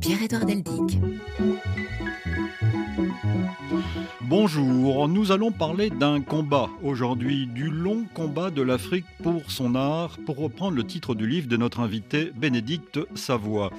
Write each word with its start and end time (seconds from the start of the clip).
Pierre-Édouard. 0.00 0.44
Bonjour, 4.22 5.08
nous 5.08 5.32
allons 5.32 5.50
parler 5.50 5.90
d'un 5.90 6.20
combat 6.20 6.68
aujourd'hui, 6.82 7.46
du 7.46 7.70
long 7.70 8.04
combat 8.14 8.50
de 8.50 8.62
l'Afrique 8.62 9.06
pour 9.22 9.50
son 9.50 9.74
art, 9.74 10.18
pour 10.24 10.38
reprendre 10.38 10.76
le 10.76 10.84
titre 10.84 11.14
du 11.14 11.26
livre 11.26 11.48
de 11.48 11.56
notre 11.56 11.80
invité 11.80 12.30
Bénédicte 12.36 13.00
Savoie. 13.16 13.70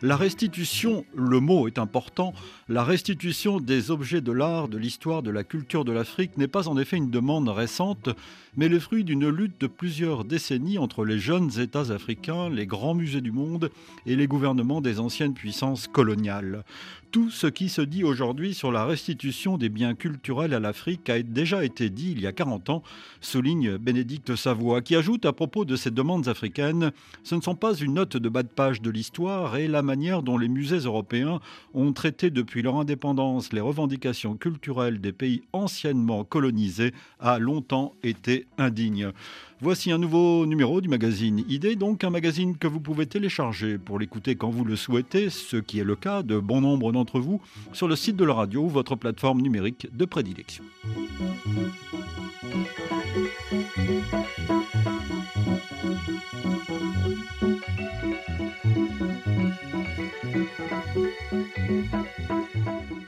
La 0.00 0.16
restitution, 0.16 1.04
le 1.12 1.40
mot 1.40 1.66
est 1.66 1.76
important, 1.76 2.32
la 2.68 2.84
restitution 2.84 3.58
des 3.58 3.90
objets 3.90 4.20
de 4.20 4.30
l'art, 4.30 4.68
de 4.68 4.78
l'histoire, 4.78 5.24
de 5.24 5.30
la 5.32 5.42
culture 5.42 5.84
de 5.84 5.90
l'Afrique 5.90 6.36
n'est 6.36 6.46
pas 6.46 6.68
en 6.68 6.78
effet 6.78 6.96
une 6.96 7.10
demande 7.10 7.48
récente, 7.48 8.08
mais 8.56 8.68
le 8.68 8.78
fruit 8.78 9.02
d'une 9.02 9.28
lutte 9.28 9.60
de 9.60 9.66
plusieurs 9.66 10.24
décennies 10.24 10.78
entre 10.78 11.04
les 11.04 11.18
jeunes 11.18 11.50
États 11.58 11.90
africains, 11.90 12.48
les 12.48 12.66
grands 12.66 12.94
musées 12.94 13.20
du 13.20 13.32
monde 13.32 13.70
et 14.06 14.14
les 14.14 14.28
gouvernements 14.28 14.80
des 14.80 15.00
anciennes 15.00 15.34
puissances 15.34 15.88
coloniales. 15.88 16.64
Tout 17.10 17.30
ce 17.30 17.46
qui 17.46 17.70
se 17.70 17.80
dit 17.80 18.04
aujourd'hui 18.04 18.52
sur 18.52 18.70
la 18.70 18.84
restitution 18.84 19.56
des 19.56 19.70
biens 19.70 19.94
culturels 19.94 20.52
à 20.52 20.60
l'Afrique 20.60 21.08
a 21.08 21.22
déjà 21.22 21.64
été 21.64 21.88
dit 21.88 22.12
il 22.12 22.20
y 22.20 22.26
a 22.26 22.32
40 22.32 22.68
ans, 22.68 22.82
souligne 23.22 23.78
Bénédicte 23.78 24.36
Savoie, 24.36 24.82
qui 24.82 24.94
ajoute 24.94 25.24
à 25.24 25.32
propos 25.32 25.64
de 25.64 25.74
ces 25.74 25.90
demandes 25.90 26.28
africaines, 26.28 26.92
ce 27.24 27.34
ne 27.34 27.40
sont 27.40 27.54
pas 27.54 27.74
une 27.74 27.94
note 27.94 28.18
de 28.18 28.28
bas 28.28 28.42
de 28.42 28.48
page 28.48 28.82
de 28.82 28.90
l'histoire 28.90 29.56
et 29.56 29.68
la 29.68 29.82
manière 29.88 30.22
dont 30.22 30.36
les 30.36 30.48
musées 30.48 30.80
européens 30.84 31.40
ont 31.72 31.92
traité 31.94 32.30
depuis 32.30 32.60
leur 32.60 32.76
indépendance 32.76 33.52
les 33.54 33.60
revendications 33.60 34.36
culturelles 34.36 35.00
des 35.00 35.12
pays 35.12 35.42
anciennement 35.52 36.24
colonisés 36.24 36.92
a 37.20 37.38
longtemps 37.38 37.94
été 38.02 38.46
indigne. 38.58 39.12
Voici 39.60 39.90
un 39.90 39.98
nouveau 39.98 40.44
numéro 40.46 40.80
du 40.80 40.88
magazine 40.88 41.42
Idée, 41.48 41.74
donc 41.74 42.04
un 42.04 42.10
magazine 42.10 42.56
que 42.58 42.68
vous 42.68 42.80
pouvez 42.80 43.06
télécharger 43.06 43.78
pour 43.78 43.98
l'écouter 43.98 44.36
quand 44.36 44.50
vous 44.50 44.64
le 44.64 44.76
souhaitez, 44.76 45.30
ce 45.30 45.56
qui 45.56 45.80
est 45.80 45.84
le 45.84 45.96
cas 45.96 46.22
de 46.22 46.38
bon 46.38 46.60
nombre 46.60 46.92
d'entre 46.92 47.18
vous, 47.18 47.40
sur 47.72 47.88
le 47.88 47.96
site 47.96 48.16
de 48.16 48.24
la 48.24 48.34
radio 48.34 48.64
ou 48.64 48.68
votre 48.68 48.94
plateforme 48.94 49.40
numérique 49.40 49.88
de 49.96 50.04
prédilection. 50.04 50.64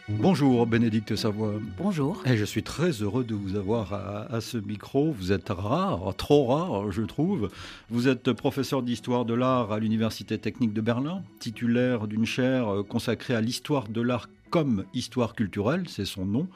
Bonjour 0.08 0.66
Bénédicte 0.66 1.16
Savoie. 1.16 1.54
Bonjour. 1.78 2.22
Et 2.26 2.36
je 2.36 2.44
suis 2.44 2.62
très 2.62 2.90
heureux 2.90 3.24
de 3.24 3.34
vous 3.34 3.56
avoir 3.56 3.92
à, 3.92 4.32
à, 4.32 4.40
ce 4.40 4.58
micro. 4.58 5.10
Vous 5.12 5.32
êtes 5.32 5.48
rare, 5.48 6.14
trop 6.16 6.46
rare 6.46 6.92
je 6.92 7.02
trouve. 7.02 7.50
Vous 7.88 8.06
êtes 8.06 8.32
professeur 8.32 8.82
d'histoire 8.82 9.24
de 9.24 9.34
l'art 9.34 9.72
à 9.72 9.78
l'Université 9.78 10.38
technique 10.38 10.72
de 10.72 10.80
Berlin, 10.80 11.22
titulaire 11.40 12.06
d'une 12.06 12.26
chaire 12.26 12.84
consacrée 12.88 13.34
à 13.34 13.40
l'histoire 13.40 13.88
de 13.88 14.00
l'art 14.00 14.28
comme 14.50 14.84
histoire 14.92 15.34
culturelle, 15.34 15.84
c'est 15.88 16.04
son 16.04 16.26
nom. 16.26 16.48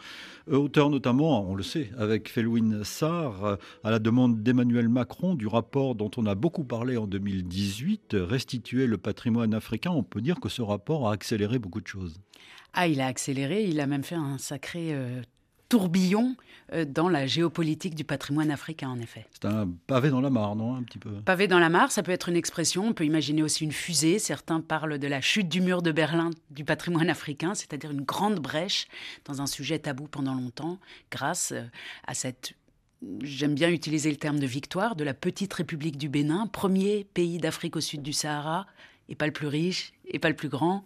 Auteur 0.50 0.90
notamment, 0.90 1.48
on 1.48 1.54
le 1.54 1.62
sait, 1.62 1.90
avec 1.96 2.28
Felwin 2.28 2.84
Sarr, 2.84 3.56
à 3.82 3.90
la 3.90 3.98
demande 3.98 4.42
d'Emmanuel 4.42 4.88
Macron, 4.88 5.34
du 5.34 5.46
rapport 5.46 5.94
dont 5.94 6.10
on 6.16 6.26
a 6.26 6.34
beaucoup 6.34 6.64
parlé 6.64 6.96
en 6.96 7.06
2018, 7.06 8.16
Restituer 8.20 8.86
le 8.86 8.98
patrimoine 8.98 9.54
africain. 9.54 9.90
On 9.90 10.02
peut 10.02 10.20
dire 10.20 10.40
que 10.40 10.48
ce 10.48 10.60
rapport 10.60 11.08
a 11.08 11.12
accéléré 11.12 11.58
beaucoup 11.58 11.80
de 11.80 11.86
choses. 11.86 12.20
Ah, 12.74 12.88
il 12.88 13.00
a 13.00 13.06
accéléré, 13.06 13.64
il 13.64 13.80
a 13.80 13.86
même 13.86 14.02
fait 14.02 14.16
un 14.16 14.36
sacré 14.36 14.92
euh, 14.92 15.22
tourbillon 15.68 16.36
euh, 16.72 16.84
dans 16.84 17.08
la 17.08 17.26
géopolitique 17.26 17.94
du 17.94 18.04
patrimoine 18.04 18.50
africain, 18.50 18.88
en 18.88 18.98
effet. 18.98 19.26
C'est 19.32 19.46
un 19.46 19.68
pavé 19.86 20.10
dans 20.10 20.20
la 20.20 20.30
mare, 20.30 20.56
non 20.56 20.74
Un 20.76 20.82
petit 20.82 20.98
peu? 20.98 21.10
Pavé 21.24 21.46
dans 21.46 21.58
la 21.58 21.68
mare, 21.68 21.92
ça 21.92 22.02
peut 22.02 22.12
être 22.12 22.28
une 22.28 22.36
expression. 22.36 22.86
On 22.86 22.92
peut 22.92 23.04
imaginer 23.04 23.42
aussi 23.42 23.64
une 23.64 23.72
fusée. 23.72 24.18
Certains 24.18 24.60
parlent 24.60 24.98
de 24.98 25.06
la 25.06 25.20
chute 25.20 25.48
du 25.48 25.60
mur 25.60 25.82
de 25.82 25.92
Berlin 25.92 26.30
du 26.50 26.64
patrimoine 26.64 27.10
africain, 27.10 27.54
c'est-à-dire 27.54 27.90
une 27.90 28.02
grande 28.02 28.40
brèche 28.40 28.88
dans 29.24 29.42
un 29.42 29.46
sujet 29.46 29.78
tabou 29.78 30.08
pendant 30.08 30.34
longtemps, 30.34 30.78
grâce 31.10 31.52
euh, 31.52 31.62
à 32.06 32.14
cette 32.14 32.54
J'aime 33.20 33.54
bien 33.54 33.68
utiliser 33.70 34.10
le 34.10 34.16
terme 34.16 34.38
de 34.38 34.46
victoire 34.46 34.96
de 34.96 35.04
la 35.04 35.12
petite 35.12 35.52
République 35.52 35.98
du 35.98 36.08
Bénin, 36.08 36.46
premier 36.46 37.04
pays 37.12 37.38
d'Afrique 37.38 37.76
au 37.76 37.80
sud 37.80 38.02
du 38.02 38.14
Sahara, 38.14 38.66
et 39.08 39.14
pas 39.14 39.26
le 39.26 39.32
plus 39.32 39.46
riche 39.46 39.92
et 40.06 40.18
pas 40.18 40.28
le 40.28 40.36
plus 40.36 40.48
grand, 40.48 40.84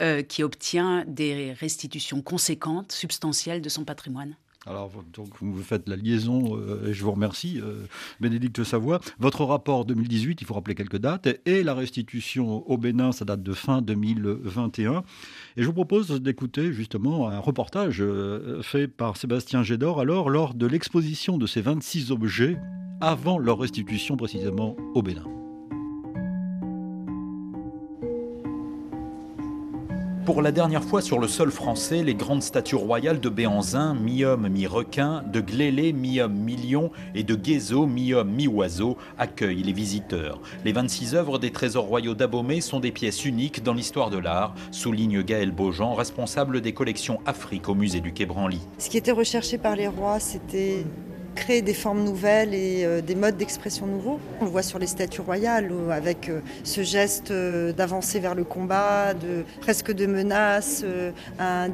euh, 0.00 0.22
qui 0.22 0.42
obtient 0.42 1.04
des 1.06 1.52
restitutions 1.52 2.22
conséquentes, 2.22 2.92
substantielles 2.92 3.62
de 3.62 3.68
son 3.68 3.84
patrimoine. 3.84 4.36
Alors, 4.66 4.92
donc, 5.14 5.28
vous 5.40 5.62
faites 5.62 5.88
la 5.88 5.96
liaison, 5.96 6.54
euh, 6.54 6.88
et 6.88 6.92
je 6.92 7.02
vous 7.02 7.12
remercie, 7.12 7.58
euh, 7.62 7.86
Bénédicte 8.20 8.62
Savoie. 8.62 9.00
Votre 9.18 9.44
rapport 9.44 9.86
2018, 9.86 10.42
il 10.42 10.46
faut 10.46 10.52
rappeler 10.52 10.74
quelques 10.74 10.98
dates, 10.98 11.28
et 11.46 11.62
la 11.62 11.72
restitution 11.72 12.70
au 12.70 12.76
Bénin, 12.76 13.12
ça 13.12 13.24
date 13.24 13.42
de 13.42 13.54
fin 13.54 13.80
2021. 13.80 15.02
Et 15.56 15.62
je 15.62 15.66
vous 15.66 15.72
propose 15.72 16.10
d'écouter 16.20 16.74
justement 16.74 17.30
un 17.30 17.38
reportage 17.38 18.04
fait 18.60 18.86
par 18.86 19.16
Sébastien 19.16 19.62
Gédor, 19.62 19.98
alors 19.98 20.28
lors 20.28 20.52
de 20.52 20.66
l'exposition 20.66 21.38
de 21.38 21.46
ces 21.46 21.62
26 21.62 22.12
objets, 22.12 22.58
avant 23.00 23.38
leur 23.38 23.58
restitution 23.58 24.18
précisément 24.18 24.76
au 24.94 25.00
Bénin. 25.00 25.24
Pour 30.26 30.42
la 30.42 30.52
dernière 30.52 30.84
fois 30.84 31.00
sur 31.00 31.18
le 31.18 31.26
sol 31.26 31.50
français, 31.50 32.02
les 32.02 32.14
grandes 32.14 32.42
statues 32.42 32.76
royales 32.76 33.20
de 33.20 33.28
Béanzin, 33.30 33.94
mi-homme, 33.94 34.48
mi-requin, 34.48 35.22
de 35.32 35.40
Glélé, 35.40 35.94
mi-homme, 35.94 36.34
mi-lion 36.34 36.90
et 37.14 37.22
de 37.22 37.34
Guézo, 37.34 37.86
mi-homme, 37.86 38.30
mi-oiseau, 38.30 38.98
accueillent 39.18 39.62
les 39.62 39.72
visiteurs. 39.72 40.38
Les 40.64 40.72
26 40.72 41.14
œuvres 41.14 41.38
des 41.38 41.50
trésors 41.50 41.86
royaux 41.86 42.14
d'Abomey 42.14 42.60
sont 42.60 42.80
des 42.80 42.92
pièces 42.92 43.24
uniques 43.24 43.62
dans 43.62 43.72
l'histoire 43.72 44.10
de 44.10 44.18
l'art, 44.18 44.54
souligne 44.70 45.22
Gaël 45.22 45.52
Beaujean, 45.52 45.94
responsable 45.94 46.60
des 46.60 46.74
collections 46.74 47.20
Afrique 47.24 47.70
au 47.70 47.74
musée 47.74 48.00
du 48.00 48.12
Quai 48.12 48.26
Branly. 48.26 48.60
Ce 48.78 48.90
qui 48.90 48.98
était 48.98 49.12
recherché 49.12 49.56
par 49.56 49.74
les 49.74 49.88
rois, 49.88 50.20
c'était 50.20 50.84
créer 51.40 51.62
des 51.62 51.72
formes 51.72 52.04
nouvelles 52.04 52.52
et 52.52 52.84
euh, 52.84 53.00
des 53.00 53.14
modes 53.14 53.38
d'expression 53.38 53.86
nouveaux. 53.86 54.20
On 54.40 54.44
le 54.44 54.50
voit 54.50 54.62
sur 54.62 54.78
les 54.78 54.86
statues 54.86 55.22
royales 55.22 55.72
avec 55.90 56.28
euh, 56.28 56.40
ce 56.64 56.82
geste 56.82 57.30
euh, 57.30 57.72
d'avancer 57.72 58.20
vers 58.20 58.34
le 58.34 58.44
combat, 58.44 59.14
presque 59.60 59.90
de 59.90 60.06
menace, 60.06 60.84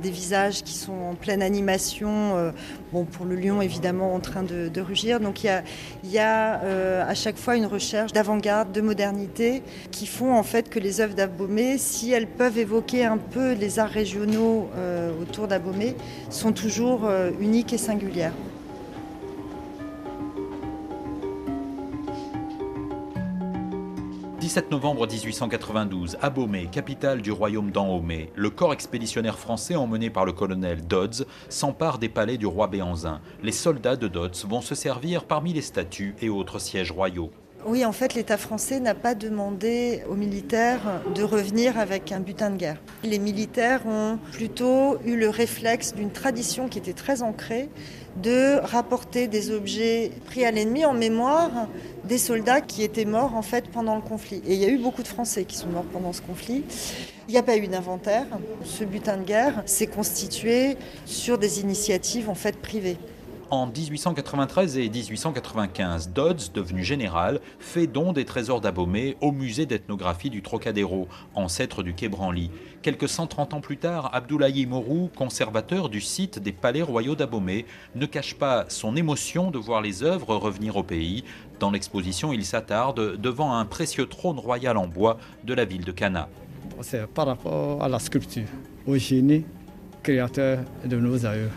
des 0.03 0.11
visages 0.11 0.63
qui 0.63 0.75
sont 0.75 0.93
en 0.93 1.15
pleine 1.15 1.43
animation. 1.43 2.53
pour 2.93 3.27
le 3.27 3.35
lion 3.35 3.61
évidemment 3.61 4.15
en 4.15 4.21
train 4.21 4.43
de, 4.43 4.81
rugir. 4.81 5.19
Donc 5.21 5.43
il 5.43 6.11
y 6.11 6.19
a, 6.19 6.61
à 7.03 7.15
chaque 7.15 7.37
fois 7.37 7.57
une 7.57 7.67
recherche 7.67 8.13
d'avant-garde, 8.13 8.73
de 8.73 8.81
modernité, 8.81 9.63
qui 9.91 10.07
font 10.07 10.35
en 10.35 10.43
fait 10.43 10.69
que 10.69 10.79
les 10.79 11.01
œuvres 11.01 11.15
d'Abomey, 11.15 11.79
si 11.79 12.13
elles 12.13 12.29
peuvent 12.29 12.59
évoquer 12.59 13.05
un 13.05 13.19
peu 13.19 13.53
les 13.53 13.79
arts 13.79 13.91
régionaux 13.91 14.69
autour 15.21 15.49
d'Abomey, 15.49 15.97
sont 16.31 16.53
toujours 16.53 17.11
uniques 17.41 17.73
et 17.73 17.79
singulières. 17.79 18.35
17 24.47 24.71
novembre 24.71 25.09
1892, 25.09 26.19
Abomey, 26.23 26.69
capitale 26.71 27.21
du 27.21 27.33
royaume 27.33 27.73
d'Anhomey, 27.73 28.31
le 28.37 28.49
corps 28.49 28.73
expéditionnaire 28.73 29.41
français 29.41 29.75
emmené 29.75 30.09
par 30.09 30.25
le 30.25 30.33
colonel 30.33 30.87
Dodds 30.87 31.27
s'empare 31.49 31.99
des 31.99 32.09
palais 32.09 32.37
du 32.37 32.47
roi 32.47 32.69
Béanzin. 32.69 33.21
Les 33.43 33.51
soldats 33.51 33.97
de 33.97 34.07
Dodds 34.07 34.47
vont 34.49 34.61
se 34.61 34.77
servir 34.77 35.25
parmi 35.25 35.53
les 35.53 35.63
statues 35.63 36.15
et 36.23 36.29
autres 36.29 36.61
sièges 36.61 36.93
royaux. 36.93 37.33
Oui, 37.67 37.85
en 37.85 37.91
fait, 37.91 38.15
l'État 38.15 38.37
français 38.37 38.79
n'a 38.79 38.95
pas 38.95 39.17
demandé 39.17 40.05
aux 40.09 40.15
militaires 40.15 41.03
de 41.13 41.25
revenir 41.25 41.77
avec 41.77 42.13
un 42.13 42.21
butin 42.21 42.51
de 42.51 42.57
guerre. 42.57 42.77
Les 43.03 43.19
militaires 43.19 43.85
ont 43.89 44.21
plutôt 44.31 44.99
eu 45.05 45.17
le 45.17 45.29
réflexe 45.29 45.93
d'une 45.93 46.13
tradition 46.13 46.69
qui 46.69 46.79
était 46.79 46.93
très 46.93 47.23
ancrée 47.23 47.69
de 48.23 48.59
rapporter 48.63 49.29
des 49.29 49.51
objets 49.51 50.11
pris 50.27 50.45
à 50.45 50.51
l'ennemi 50.51 50.85
en 50.85 50.95
mémoire 50.95 51.51
des 52.05 52.19
soldats 52.19 52.61
qui 52.61 52.83
étaient 52.83 53.05
morts 53.05 53.35
en 53.35 53.43
fait 53.43 53.69
pendant 53.69 53.97
le 53.97 54.03
conflit. 54.03 54.43
Et 54.47 54.55
il 54.55 54.61
y 54.61 54.65
a 54.65 54.69
eu 54.69 54.79
beaucoup 54.79 55.03
de 55.03 55.09
Français 55.09 55.45
qui 55.45 55.57
sont 55.57 55.69
morts 55.69 55.85
pendant 55.93 56.13
ce 56.13 56.23
conflit. 56.23 56.65
Il 57.29 57.33
n'y 57.33 57.39
a 57.39 57.43
pas 57.43 57.57
eu 57.57 57.67
d'inventaire. 57.67 58.27
Ce 58.65 58.85
butin 58.85 59.19
de 59.19 59.25
guerre 59.25 59.63
s'est 59.67 59.87
constitué 59.87 60.77
sur 61.05 61.39
des 61.39 61.61
initiatives 61.61 62.31
en 62.31 62.35
fait 62.35 62.57
privées. 62.57 62.99
En 63.49 63.69
1893 63.69 64.77
et 64.77 64.91
1895, 64.91 66.11
Dodds, 66.11 66.51
devenu 66.53 66.83
général, 66.83 67.41
fait 67.61 67.87
don 67.87 68.13
des 68.13 68.25
trésors 68.25 68.61
d'Abomey 68.61 69.17
au 69.21 69.31
musée 69.31 69.67
d'ethnographie 69.67 70.31
du 70.31 70.43
Trocadéro, 70.43 71.07
ancêtre 71.37 71.85
du 71.85 71.95
Quai 71.95 72.09
Branly. 72.09 72.51
Quelques 72.83 73.09
130 73.09 73.55
ans 73.55 73.61
plus 73.61 73.77
tard, 73.77 74.11
Abdoulaye 74.13 74.67
Morou, 74.67 75.11
conservateur 75.15 75.89
du 75.89 76.01
site 76.01 76.41
des 76.41 76.51
palais 76.51 76.83
royaux 76.83 77.15
d'Abomey, 77.15 77.67
ne 77.95 78.07
cache 78.07 78.35
pas 78.35 78.65
son 78.67 78.97
émotion 78.97 79.53
de 79.53 79.59
voir 79.59 79.81
les 79.81 80.03
œuvres 80.03 80.35
revenir 80.35 80.77
au 80.77 80.83
pays. 80.83 81.23
Dans 81.61 81.71
l'exposition, 81.71 82.33
il 82.33 82.45
s'attarde 82.45 83.17
devant 83.17 83.57
un 83.57 83.65
précieux 83.65 84.07
trône 84.07 84.41
royal 84.41 84.77
en 84.77 84.89
bois 84.89 85.19
de 85.45 85.55
la 85.55 85.65
ville 85.65 85.85
de 85.85 85.93
Cana. 85.93 86.29
C'est 86.81 87.07
par 87.07 87.27
rapport 87.27 87.81
à 87.81 87.89
la 87.89 88.01
sculpture 88.01 88.49
au 88.89 88.97
génie 88.97 89.45
créateur 90.03 90.59
de 90.85 90.97
nos 90.97 91.25
aïeux. 91.25 91.51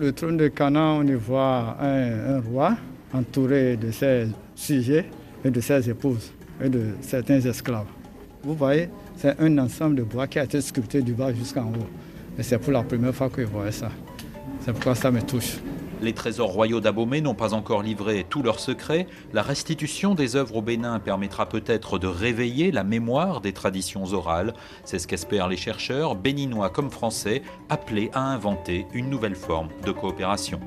Le 0.00 0.12
trône 0.12 0.36
de 0.36 0.46
Canaan, 0.46 1.00
on 1.00 1.06
y 1.08 1.14
voit 1.14 1.76
un, 1.80 2.40
roi 2.40 2.76
entouré 3.12 3.76
de 3.76 3.90
ses 3.90 4.28
sujets 4.54 5.06
et 5.44 5.50
de 5.50 5.60
ses 5.60 5.90
épouses 5.90 6.30
et 6.62 6.68
de 6.68 6.90
certains 7.00 7.40
esclaves. 7.40 7.88
Vous 8.44 8.54
voyez, 8.54 8.90
c'est 9.16 9.34
un 9.40 9.58
ensemble 9.58 9.96
de 9.96 10.02
bois 10.04 10.28
qui 10.28 10.38
a 10.38 10.44
été 10.44 10.60
sculpté 10.60 11.02
du 11.02 11.14
bas 11.14 11.32
jusqu'en 11.32 11.64
haut. 11.64 11.88
Et 12.38 12.44
c'est 12.44 12.58
pour 12.58 12.72
la 12.72 12.84
première 12.84 13.12
fois 13.12 13.28
que 13.28 13.42
je 13.42 13.48
vois 13.48 13.72
ça. 13.72 13.90
C'est 14.60 14.72
pourquoi 14.72 14.94
ça 14.94 15.10
me 15.10 15.20
touche. 15.20 15.58
Les 16.00 16.12
trésors 16.12 16.50
royaux 16.50 16.80
d'Abomey 16.80 17.20
n'ont 17.20 17.34
pas 17.34 17.54
encore 17.54 17.82
livré 17.82 18.24
tous 18.28 18.42
leurs 18.42 18.60
secrets. 18.60 19.08
La 19.32 19.42
restitution 19.42 20.14
des 20.14 20.36
œuvres 20.36 20.56
au 20.56 20.62
Bénin 20.62 21.00
permettra 21.00 21.48
peut-être 21.48 21.98
de 21.98 22.06
réveiller 22.06 22.70
la 22.70 22.84
mémoire 22.84 23.40
des 23.40 23.52
traditions 23.52 24.04
orales. 24.12 24.54
C'est 24.84 25.00
ce 25.00 25.08
qu'espèrent 25.08 25.48
les 25.48 25.56
chercheurs, 25.56 26.14
béninois 26.14 26.70
comme 26.70 26.90
français, 26.90 27.42
appelés 27.68 28.10
à 28.14 28.20
inventer 28.20 28.86
une 28.94 29.10
nouvelle 29.10 29.34
forme 29.34 29.68
de 29.84 29.90
coopération. 29.90 30.60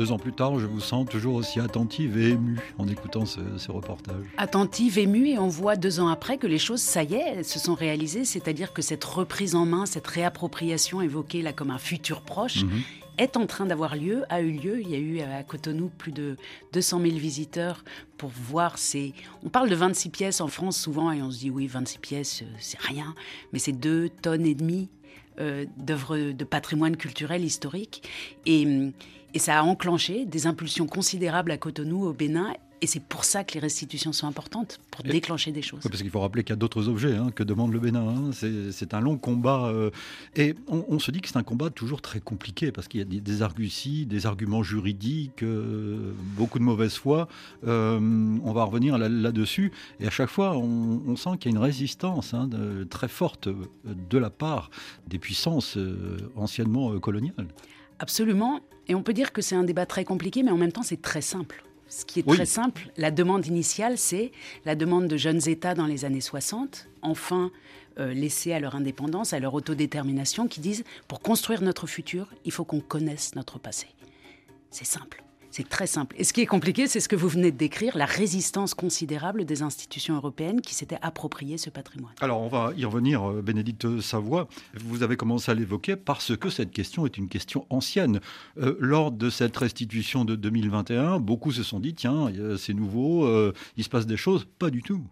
Deux 0.00 0.12
ans 0.12 0.18
plus 0.18 0.32
tard, 0.32 0.58
je 0.58 0.64
vous 0.64 0.80
sens 0.80 1.06
toujours 1.06 1.34
aussi 1.34 1.60
attentive 1.60 2.16
et 2.16 2.30
émue 2.30 2.56
en 2.78 2.88
écoutant 2.88 3.26
ce, 3.26 3.70
reportage. 3.70 4.24
Attentive, 4.38 4.98
émue, 4.98 5.28
et 5.28 5.38
on 5.38 5.48
voit 5.48 5.76
deux 5.76 6.00
ans 6.00 6.08
après 6.08 6.38
que 6.38 6.46
les 6.46 6.58
choses, 6.58 6.80
ça 6.80 7.02
y 7.02 7.16
est, 7.16 7.42
se 7.42 7.58
sont 7.58 7.74
réalisées, 7.74 8.24
c'est-à-dire 8.24 8.72
que 8.72 8.80
cette 8.80 9.04
reprise 9.04 9.54
en 9.54 9.66
main, 9.66 9.84
cette 9.84 10.06
réappropriation 10.06 11.02
évoquée 11.02 11.42
là 11.42 11.52
comme 11.52 11.70
un 11.70 11.76
futur 11.76 12.22
proche, 12.22 12.62
mhm. 12.62 12.80
Est 13.20 13.36
en 13.36 13.46
train 13.46 13.66
d'avoir 13.66 13.96
lieu, 13.96 14.24
a 14.28 14.40
eu 14.40 14.52
lieu. 14.52 14.80
Il 14.80 14.90
y 14.90 14.94
a 14.94 14.98
eu 14.98 15.20
à 15.20 15.42
Cotonou 15.42 15.90
plus 15.98 16.12
de 16.12 16.36
200 16.72 17.00
000 17.00 17.16
visiteurs 17.16 17.84
pour 18.16 18.30
voir 18.30 18.78
ces... 18.78 19.12
On 19.44 19.48
parle 19.48 19.68
de 19.68 19.74
26 19.74 20.08
pièces 20.08 20.40
en 20.40 20.48
France 20.48 20.78
souvent 20.78 21.12
et 21.12 21.22
on 21.22 21.30
se 21.30 21.38
dit 21.38 21.50
oui, 21.50 21.66
26 21.66 21.98
pièces, 21.98 22.42
euh, 22.42 22.46
c'est 22.58 22.80
rien, 22.80 23.14
mais 23.52 23.58
c'est 23.58 23.72
deux 23.72 24.08
tonnes 24.08 24.46
et 24.46 24.54
demie 24.54 24.88
euh, 25.38 25.66
d'œuvres 25.76 26.32
de 26.32 26.44
patrimoine 26.44 26.96
culturel 26.96 27.44
historique. 27.44 28.08
Et, 28.46 28.66
et 29.34 29.38
ça 29.38 29.60
a 29.60 29.62
enclenché 29.62 30.24
des 30.24 30.46
impulsions 30.46 30.86
considérables 30.86 31.50
à 31.50 31.58
Cotonou, 31.58 32.04
au 32.06 32.12
Bénin, 32.12 32.54
et 32.82 32.86
c'est 32.86 33.02
pour 33.02 33.24
ça 33.24 33.44
que 33.44 33.54
les 33.54 33.60
restitutions 33.60 34.12
sont 34.12 34.26
importantes, 34.26 34.80
pour 34.90 35.04
déclencher 35.04 35.52
des 35.52 35.60
choses. 35.60 35.80
parce 35.82 36.00
qu'il 36.00 36.10
faut 36.10 36.20
rappeler 36.20 36.44
qu'il 36.44 36.52
y 36.52 36.54
a 36.54 36.56
d'autres 36.56 36.88
objets 36.88 37.14
hein, 37.14 37.30
que 37.34 37.42
demande 37.42 37.72
le 37.72 37.78
Bénin. 37.78 38.08
Hein. 38.08 38.30
C'est 38.32 38.94
un 38.94 39.00
long 39.00 39.18
combat. 39.18 39.66
Euh, 39.66 39.90
et 40.34 40.54
on, 40.66 40.98
se 40.98 41.10
dit 41.10 41.20
que 41.20 41.28
c'est 41.28 41.36
un 41.36 41.42
combat 41.42 41.68
toujours 41.70 42.00
très 42.00 42.20
compliqué, 42.20 42.72
parce 42.72 42.88
qu'il 42.88 43.00
y 43.00 43.02
a 43.02 43.06
des, 43.06 43.20
des, 43.20 43.42
arguties, 43.42 44.06
des 44.06 44.26
arguments 44.26 44.62
juridiques, 44.62 45.42
euh, 45.42 46.12
beaucoup 46.36 46.58
de 46.58 46.64
mauvaise 46.64 46.94
foi. 46.94 47.28
Euh, 47.66 47.98
on 48.42 48.52
va 48.52 48.64
revenir 48.64 48.96
là-dessus. 48.96 49.72
et 49.98 50.06
à 50.06 50.10
chaque 50.10 50.30
fois, 50.30 50.56
on, 50.56 51.16
sent 51.16 51.30
qu'il 51.38 51.52
y 51.52 51.54
a 51.54 51.58
une 51.58 51.62
résistance 51.62 52.32
hein, 52.32 52.48
très 52.88 53.08
forte 53.08 53.48
de 53.84 54.18
la 54.18 54.30
part 54.30 54.70
des 55.06 55.18
puissances 55.18 55.76
anciennement 56.36 56.98
coloniales. 56.98 57.48
Absolument. 57.98 58.60
Et 58.88 58.94
on 58.94 59.02
peut 59.02 59.12
dire 59.12 59.32
que 59.32 59.42
c'est 59.42 59.54
un 59.54 59.64
débat 59.64 59.84
très 59.84 60.04
compliqué, 60.04 60.42
mais 60.42 60.50
en 60.50 60.56
même 60.56 60.72
temps, 60.72 60.82
c'est 60.82 61.02
très 61.02 61.20
simple. 61.20 61.62
Ce 61.90 62.04
qui 62.04 62.20
est 62.20 62.22
très 62.22 62.46
simple, 62.46 62.88
la 62.96 63.10
demande 63.10 63.46
initiale, 63.46 63.98
c'est 63.98 64.30
la 64.64 64.76
demande 64.76 65.08
de 65.08 65.16
jeunes 65.16 65.48
États 65.48 65.74
dans 65.74 65.86
les 65.86 66.04
années 66.04 66.20
60, 66.20 66.86
enfin 67.02 67.50
euh, 67.98 68.14
laissés 68.14 68.52
à 68.52 68.60
leur 68.60 68.76
indépendance, 68.76 69.32
à 69.32 69.40
leur 69.40 69.54
autodétermination, 69.54 70.46
qui 70.46 70.60
disent, 70.60 70.84
pour 71.08 71.20
construire 71.20 71.62
notre 71.62 71.88
futur, 71.88 72.28
il 72.44 72.52
faut 72.52 72.64
qu'on 72.64 72.80
connaisse 72.80 73.34
notre 73.34 73.58
passé. 73.58 73.88
C'est 74.70 74.86
simple. 74.86 75.24
C'est 75.50 75.68
très 75.68 75.86
simple. 75.86 76.14
Et 76.18 76.24
ce 76.24 76.32
qui 76.32 76.40
est 76.42 76.46
compliqué, 76.46 76.86
c'est 76.86 77.00
ce 77.00 77.08
que 77.08 77.16
vous 77.16 77.28
venez 77.28 77.50
de 77.50 77.56
décrire, 77.56 77.96
la 77.96 78.06
résistance 78.06 78.74
considérable 78.74 79.44
des 79.44 79.62
institutions 79.62 80.14
européennes 80.14 80.60
qui 80.60 80.74
s'étaient 80.74 80.98
appropriées 81.02 81.58
ce 81.58 81.70
patrimoine. 81.70 82.12
Alors 82.20 82.40
on 82.40 82.48
va 82.48 82.72
y 82.76 82.84
revenir, 82.84 83.28
euh, 83.28 83.42
Bénédicte 83.42 84.00
Savoie. 84.00 84.48
Vous 84.74 85.02
avez 85.02 85.16
commencé 85.16 85.50
à 85.50 85.54
l'évoquer 85.54 85.96
parce 85.96 86.36
que 86.36 86.50
cette 86.50 86.70
question 86.70 87.04
est 87.04 87.18
une 87.18 87.28
question 87.28 87.66
ancienne. 87.68 88.20
Euh, 88.58 88.76
lors 88.78 89.10
de 89.10 89.28
cette 89.28 89.56
restitution 89.56 90.24
de 90.24 90.36
2021, 90.36 91.18
beaucoup 91.18 91.50
se 91.50 91.62
sont 91.62 91.80
dit, 91.80 91.94
tiens, 91.94 92.30
c'est 92.56 92.74
nouveau, 92.74 93.24
euh, 93.24 93.52
il 93.76 93.84
se 93.84 93.88
passe 93.88 94.06
des 94.06 94.16
choses. 94.16 94.46
Pas 94.58 94.70
du 94.70 94.82
tout. 94.82 95.02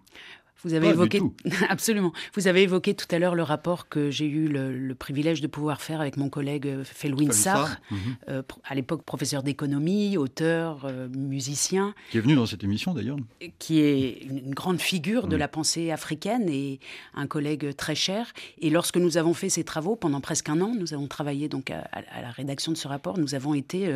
Vous 0.65 0.75
avez 0.75 0.89
évoqué 0.89 1.23
absolument. 1.69 2.13
Vous 2.35 2.49
avez 2.49 2.63
évoqué 2.63 2.95
tout 2.95 3.07
à 3.11 3.19
l'heure 3.19 3.37
le 3.37 3.45
rapport 3.45 3.89
que 3.89 4.11
j'ai 4.11 4.27
eu 4.27 4.49
le, 4.49 4.95
privilège 4.95 5.41
de 5.41 5.47
pouvoir 5.47 5.81
faire 5.81 6.01
avec 6.01 6.17
mon 6.17 6.29
collègue 6.29 6.67
euh, 6.67 6.83
Felwin 6.83 7.31
Sarr, 7.31 7.77
mhm. 7.91 7.99
euh, 8.29 8.43
à 8.65 8.75
l'époque 8.75 9.05
professeur 9.05 9.45
d'économie, 9.45 10.17
auteur, 10.17 10.85
euh, 10.85 11.09
musicien. 11.09 11.95
Qui 12.11 12.19
est 12.19 12.21
venu 12.21 12.35
dans 12.35 12.47
cette 12.47 12.65
émission 12.65 12.93
d'ailleurs. 12.93 13.19
Qui 13.61 13.81
est 13.81 14.23
une 14.23 14.53
grande 14.53 14.81
figure 14.81 15.29
de 15.29 15.37
mhm. 15.37 15.41
la 15.41 15.49
pensée 15.49 15.93
africaine 15.93 16.49
et 16.49 16.81
un 17.15 17.29
collègue 17.29 17.77
très 17.77 17.95
cher. 17.95 18.33
Et 18.61 18.71
lorsque 18.71 18.97
nous 18.97 19.17
avons 19.17 19.35
fait 19.35 19.51
ces 19.51 19.63
travaux 19.63 19.95
pendant 19.95 20.21
presque 20.21 20.49
un 20.49 20.61
an, 20.61 20.75
nous 20.77 20.93
avons 20.93 21.07
travaillé 21.07 21.49
donc 21.49 21.71
à, 21.71 21.87
la 22.21 22.31
rédaction 22.31 22.73
de 22.73 22.77
ce 22.77 22.89
rapport. 22.89 23.19
Nous 23.19 23.37
avons 23.37 23.55
été, 23.55 23.95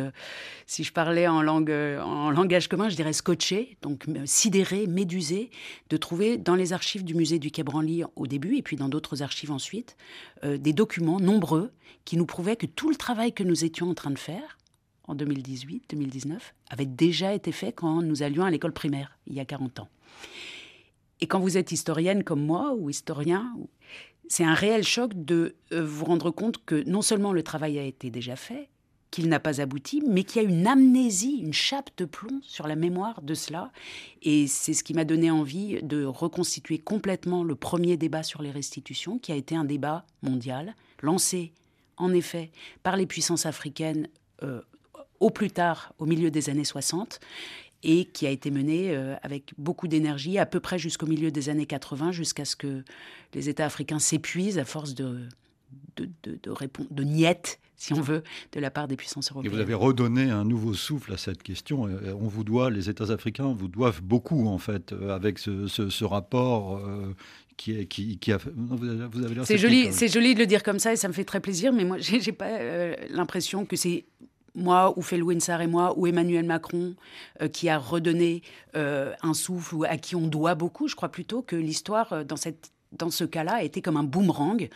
si 0.65 0.83
je 0.83 0.93
parlais 0.93 1.27
en 1.27 1.41
langue, 1.41 1.71
en 1.71 2.31
langage 2.31 2.69
commun, 2.69 2.87
je 2.87 2.95
dirais 2.95 3.13
scotché, 3.13 3.77
donc 3.81 4.05
sidéré, 4.25 4.87
médusé, 4.87 5.49
de 5.89 5.97
trouver 5.97 6.37
dans 6.37 6.52
dans 6.53 6.57
les 6.57 6.71
archives 6.71 7.03
du 7.03 7.15
musée 7.15 7.39
du 7.39 7.49
Quai 7.49 7.63
Branly 7.63 8.03
au 8.15 8.27
début 8.27 8.57
et 8.57 8.61
puis 8.61 8.75
dans 8.75 8.87
d'autres 8.87 9.23
archives 9.23 9.49
ensuite, 9.49 9.97
euh, 10.43 10.59
des 10.59 10.71
documents 10.71 11.19
nombreux 11.19 11.71
qui 12.05 12.15
nous 12.15 12.27
prouvaient 12.27 12.55
que 12.55 12.67
tout 12.67 12.91
le 12.91 12.95
travail 12.95 13.33
que 13.33 13.41
nous 13.41 13.65
étions 13.65 13.89
en 13.89 13.95
train 13.95 14.11
de 14.11 14.19
faire 14.19 14.59
en 15.05 15.15
2018-2019 15.15 16.37
avait 16.69 16.85
déjà 16.85 17.33
été 17.33 17.51
fait 17.51 17.71
quand 17.71 18.03
nous 18.03 18.21
allions 18.21 18.43
à 18.43 18.51
l'école 18.51 18.71
primaire, 18.71 19.17
il 19.25 19.33
y 19.33 19.39
a 19.39 19.45
40 19.45 19.79
ans. 19.79 19.89
Et 21.21 21.25
quand 21.25 21.39
vous 21.39 21.57
êtes 21.57 21.71
historienne 21.71 22.23
comme 22.23 22.45
moi 22.45 22.75
ou 22.77 22.91
historien, 22.91 23.51
c'est 24.27 24.43
un 24.43 24.53
réel 24.53 24.83
choc 24.83 25.11
de 25.15 25.55
euh, 25.71 25.83
vous 25.83 26.05
rendre 26.05 26.29
compte 26.29 26.63
que 26.63 26.87
non 26.87 27.01
seulement 27.01 27.33
le 27.33 27.41
travail 27.41 27.79
a 27.79 27.83
été 27.83 28.11
déjà 28.11 28.35
fait, 28.35 28.69
qu'il 29.13 29.29
n'a 29.29 29.39
pas 29.39 29.61
abouti, 29.61 30.01
mais 30.09 30.23
qu'il 30.23 30.41
y 30.41 30.45
a 30.45 30.49
une 30.49 30.65
amnésie, 30.65 31.37
une 31.43 31.53
chape 31.53 31.91
de 31.97 32.05
plomb 32.05 32.39
sur 32.41 32.65
la 32.65 32.75
mémoire 32.75 33.21
de 33.21 33.35
cela. 33.35 33.71
Et 34.23 34.47
c'est 34.47 34.73
ce 34.73 34.83
qui 34.83 34.95
m'a 34.95 35.05
donné 35.05 35.29
envie 35.29 35.83
de 35.83 36.03
reconstituer 36.03 36.79
complètement 36.79 37.43
le 37.43 37.53
premier 37.53 37.95
débat 37.95 38.23
sur 38.23 38.41
les 38.41 38.49
restitutions, 38.49 39.19
qui 39.19 39.31
a 39.31 39.35
été 39.35 39.55
un 39.55 39.65
débat 39.65 40.07
mondial, 40.23 40.73
lancé 41.03 41.53
en 41.97 42.11
effet 42.11 42.49
par 42.81 42.97
les 42.97 43.05
puissances 43.05 43.45
africaines 43.45 44.07
euh, 44.41 44.61
au 45.19 45.29
plus 45.29 45.51
tard, 45.51 45.93
au 45.99 46.07
milieu 46.07 46.31
des 46.31 46.49
années 46.49 46.63
60, 46.63 47.19
et 47.83 48.05
qui 48.05 48.25
a 48.25 48.31
été 48.31 48.49
mené 48.49 48.95
euh, 48.95 49.13
avec 49.21 49.53
beaucoup 49.59 49.87
d'énergie, 49.87 50.39
à 50.39 50.47
peu 50.47 50.59
près 50.59 50.79
jusqu'au 50.79 51.05
milieu 51.05 51.29
des 51.29 51.49
années 51.49 51.67
80, 51.67 52.13
jusqu'à 52.13 52.45
ce 52.45 52.55
que 52.55 52.83
les 53.35 53.47
États 53.47 53.67
africains 53.67 53.99
s'épuisent 53.99 54.57
à 54.57 54.65
force 54.65 54.95
de, 54.95 55.29
de, 55.95 56.09
de, 56.23 56.39
de, 56.41 56.53
de 56.91 57.03
niettes 57.03 57.59
si 57.83 57.93
on 57.93 58.01
veut, 58.01 58.23
de 58.53 58.59
la 58.59 58.71
part 58.71 58.87
des 58.87 58.95
puissances 58.95 59.31
européennes. 59.31 59.53
Et 59.53 59.55
vous 59.55 59.61
avez 59.61 59.73
redonné 59.73 60.29
un 60.29 60.45
nouveau 60.45 60.73
souffle 60.73 61.13
à 61.13 61.17
cette 61.17 61.43
question. 61.43 61.87
Euh, 61.87 62.13
on 62.19 62.27
vous 62.27 62.43
doit, 62.43 62.69
les 62.69 62.89
États 62.89 63.11
africains 63.11 63.53
vous 63.53 63.67
doivent 63.67 64.01
beaucoup, 64.01 64.47
en 64.47 64.57
fait, 64.57 64.93
euh, 64.93 65.13
avec 65.13 65.37
ce, 65.37 66.03
rapport. 66.03 66.77
Euh, 66.77 67.13
qui, 67.55 67.77
est, 67.77 67.85
qui, 67.85 68.17
qui 68.17 68.31
a, 68.31 68.39
vous 68.55 69.23
avez 69.23 69.45
c'est 69.45 69.59
joli, 69.59 69.93
c'est 69.93 70.07
joli 70.07 70.33
de 70.33 70.39
le 70.39 70.47
dire 70.47 70.63
comme 70.63 70.79
ça 70.79 70.91
et 70.91 70.95
ça 70.95 71.07
me 71.07 71.13
fait 71.13 71.23
très 71.23 71.39
plaisir, 71.39 71.71
mais 71.71 71.85
moi 71.85 71.97
j'ai, 71.99 72.31
pas 72.31 72.49
l'impression 73.09 73.67
que 73.67 73.75
c'est 73.75 74.05
moi 74.55 74.97
ou 74.97 75.03
Felwin 75.03 75.39
Sarr 75.39 75.61
et 75.61 75.67
moi 75.67 75.93
ou 75.95 76.07
Emmanuel 76.07 76.45
Macron 76.45 76.95
qui 77.51 77.69
a 77.69 77.77
redonné 77.77 78.41
un 78.73 79.33
souffle 79.35 79.75
ou 79.75 79.83
à 79.83 79.97
qui 79.97 80.15
on 80.15 80.25
doit 80.25 80.55
beaucoup. 80.55 80.87
Je 80.87 80.95
crois 80.95 81.09
plutôt 81.09 81.43
que 81.43 81.55
l'histoire 81.55 82.25
dans 82.25 82.37
cette 82.37 82.72
dans 82.97 83.09
ce 83.09 83.23
cas-là, 83.23 83.55
a 83.55 83.63
été 83.63 83.81
comme 83.81 83.97
un 83.97 84.03
boomerang 84.03 84.69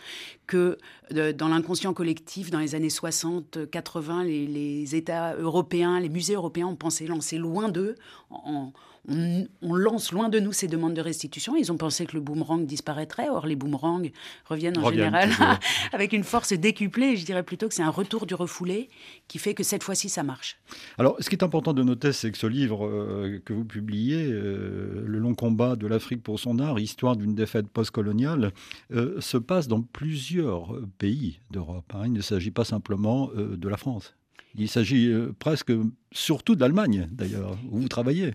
que 0.46 0.78
dans 1.10 1.48
l'inconscient 1.48 1.94
collectif, 1.94 2.50
dans 2.50 2.58
les 2.58 2.74
années 2.74 2.90
60, 2.90 3.70
80, 3.70 4.24
les, 4.24 4.46
les, 4.46 4.94
États 4.94 5.34
européens, 5.34 6.00
les 6.00 6.08
musées 6.08 6.34
européens 6.34 6.66
ont 6.66 6.76
pensé 6.76 7.06
lancer 7.06 7.38
loin 7.38 7.68
d'eux 7.68 7.94
en, 8.30 8.72
on, 9.08 9.74
lance 9.74 10.12
loin 10.12 10.28
de 10.28 10.38
nous 10.38 10.52
ces 10.52 10.68
demandes 10.68 10.94
de 10.94 11.00
restitution. 11.00 11.56
Ils 11.56 11.72
ont 11.72 11.76
pensé 11.76 12.06
que 12.06 12.14
le 12.14 12.20
boomerang 12.20 12.66
disparaîtrait. 12.66 13.28
Or, 13.30 13.46
les 13.46 13.56
boomerangs 13.56 14.02
reviennent 14.46 14.78
en 14.78 14.90
général 14.90 15.30
avec 15.92 16.12
une 16.12 16.24
force 16.24 16.52
décuplée. 16.52 17.16
Je 17.16 17.24
dirais 17.24 17.42
plutôt 17.42 17.68
que 17.68 17.74
c'est 17.74 17.82
un 17.82 17.90
retour 17.90 18.26
du 18.26 18.34
refoulé 18.34 18.88
qui 19.26 19.38
fait 19.38 19.54
que 19.54 19.62
cette 19.62 19.82
fois-ci, 19.82 20.08
ça 20.08 20.22
marche. 20.22 20.58
Alors, 20.98 21.16
ce 21.20 21.28
qui 21.28 21.36
est 21.36 21.44
important 21.44 21.72
de 21.72 21.82
noter, 21.82 22.12
c'est 22.12 22.30
que 22.30 22.38
ce 22.38 22.46
livre 22.46 22.86
euh, 22.86 23.40
que 23.44 23.52
vous 23.52 23.64
publiez, 23.64 24.26
euh, 24.26 25.02
Le 25.06 25.18
long 25.18 25.34
combat 25.34 25.76
de 25.76 25.86
l'Afrique 25.86 26.22
pour 26.22 26.38
son 26.38 26.58
art, 26.58 26.78
histoire 26.78 27.16
d'une 27.16 27.34
défaite 27.34 27.68
postcoloniale, 27.68 28.52
euh, 28.92 29.20
se 29.20 29.38
passe 29.38 29.68
dans 29.68 29.80
plusieurs 29.80 30.74
pays 30.98 31.40
d'Europe. 31.50 31.92
Hein. 31.94 32.02
Il 32.06 32.12
ne 32.12 32.20
s'agit 32.20 32.50
pas 32.50 32.64
simplement 32.64 33.30
de 33.34 33.68
la 33.68 33.76
France. 33.76 34.14
Il 34.56 34.68
s'agit 34.68 35.08
euh, 35.08 35.34
presque 35.38 35.72
surtout 36.12 36.56
d'Allemagne, 36.56 37.08
d'ailleurs, 37.10 37.58
où 37.70 37.80
vous 37.80 37.88
travaillez. 37.88 38.34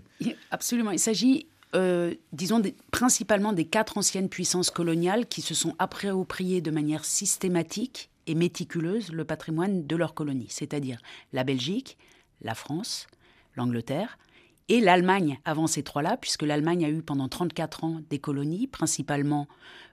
Absolument. 0.50 0.90
Il 0.90 0.98
s'agit, 0.98 1.46
euh, 1.74 2.14
disons, 2.32 2.62
principalement 2.90 3.52
des 3.52 3.64
quatre 3.64 3.98
anciennes 3.98 4.28
puissances 4.28 4.70
coloniales 4.70 5.26
qui 5.26 5.42
se 5.42 5.54
sont 5.54 5.74
appropriées 5.78 6.60
de 6.60 6.70
manière 6.70 7.04
systématique 7.04 8.10
et 8.26 8.34
méticuleuse 8.34 9.12
le 9.12 9.24
patrimoine 9.24 9.86
de 9.86 9.96
leurs 9.96 10.14
colonies, 10.14 10.46
c'est-à-dire 10.48 10.98
la 11.32 11.44
Belgique, 11.44 11.98
la 12.40 12.54
France, 12.54 13.06
l'Angleterre, 13.56 14.18
et 14.68 14.80
l'Allemagne 14.80 15.38
avant 15.44 15.66
ces 15.66 15.82
trois-là, 15.82 16.16
puisque 16.16 16.42
l'Allemagne 16.42 16.84
a 16.84 16.88
eu 16.88 17.02
pendant 17.02 17.28
34 17.28 17.84
ans 17.84 18.00
des 18.08 18.18
colonies, 18.18 18.66
principalement 18.66 19.46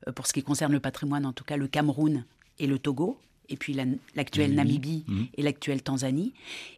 euh, 0.08 0.12
pour 0.12 0.28
ce 0.28 0.34
qui 0.34 0.44
concerne 0.44 0.72
le 0.72 0.80
patrimoine, 0.80 1.26
en 1.26 1.34
tout 1.34 1.44
cas 1.44 1.58
le 1.58 1.68
Cameroun 1.68 2.26
et 2.60 2.68
le 2.68 2.80
Togo, 2.80 3.20
et 3.52 3.58
puis 3.58 3.78
l'actuelle 4.16 4.54
Namibie 4.54 5.04
mhm. 5.08 5.28
et 5.36 5.42
l'actuelle 5.42 5.82
Tanzanie. 5.82 6.34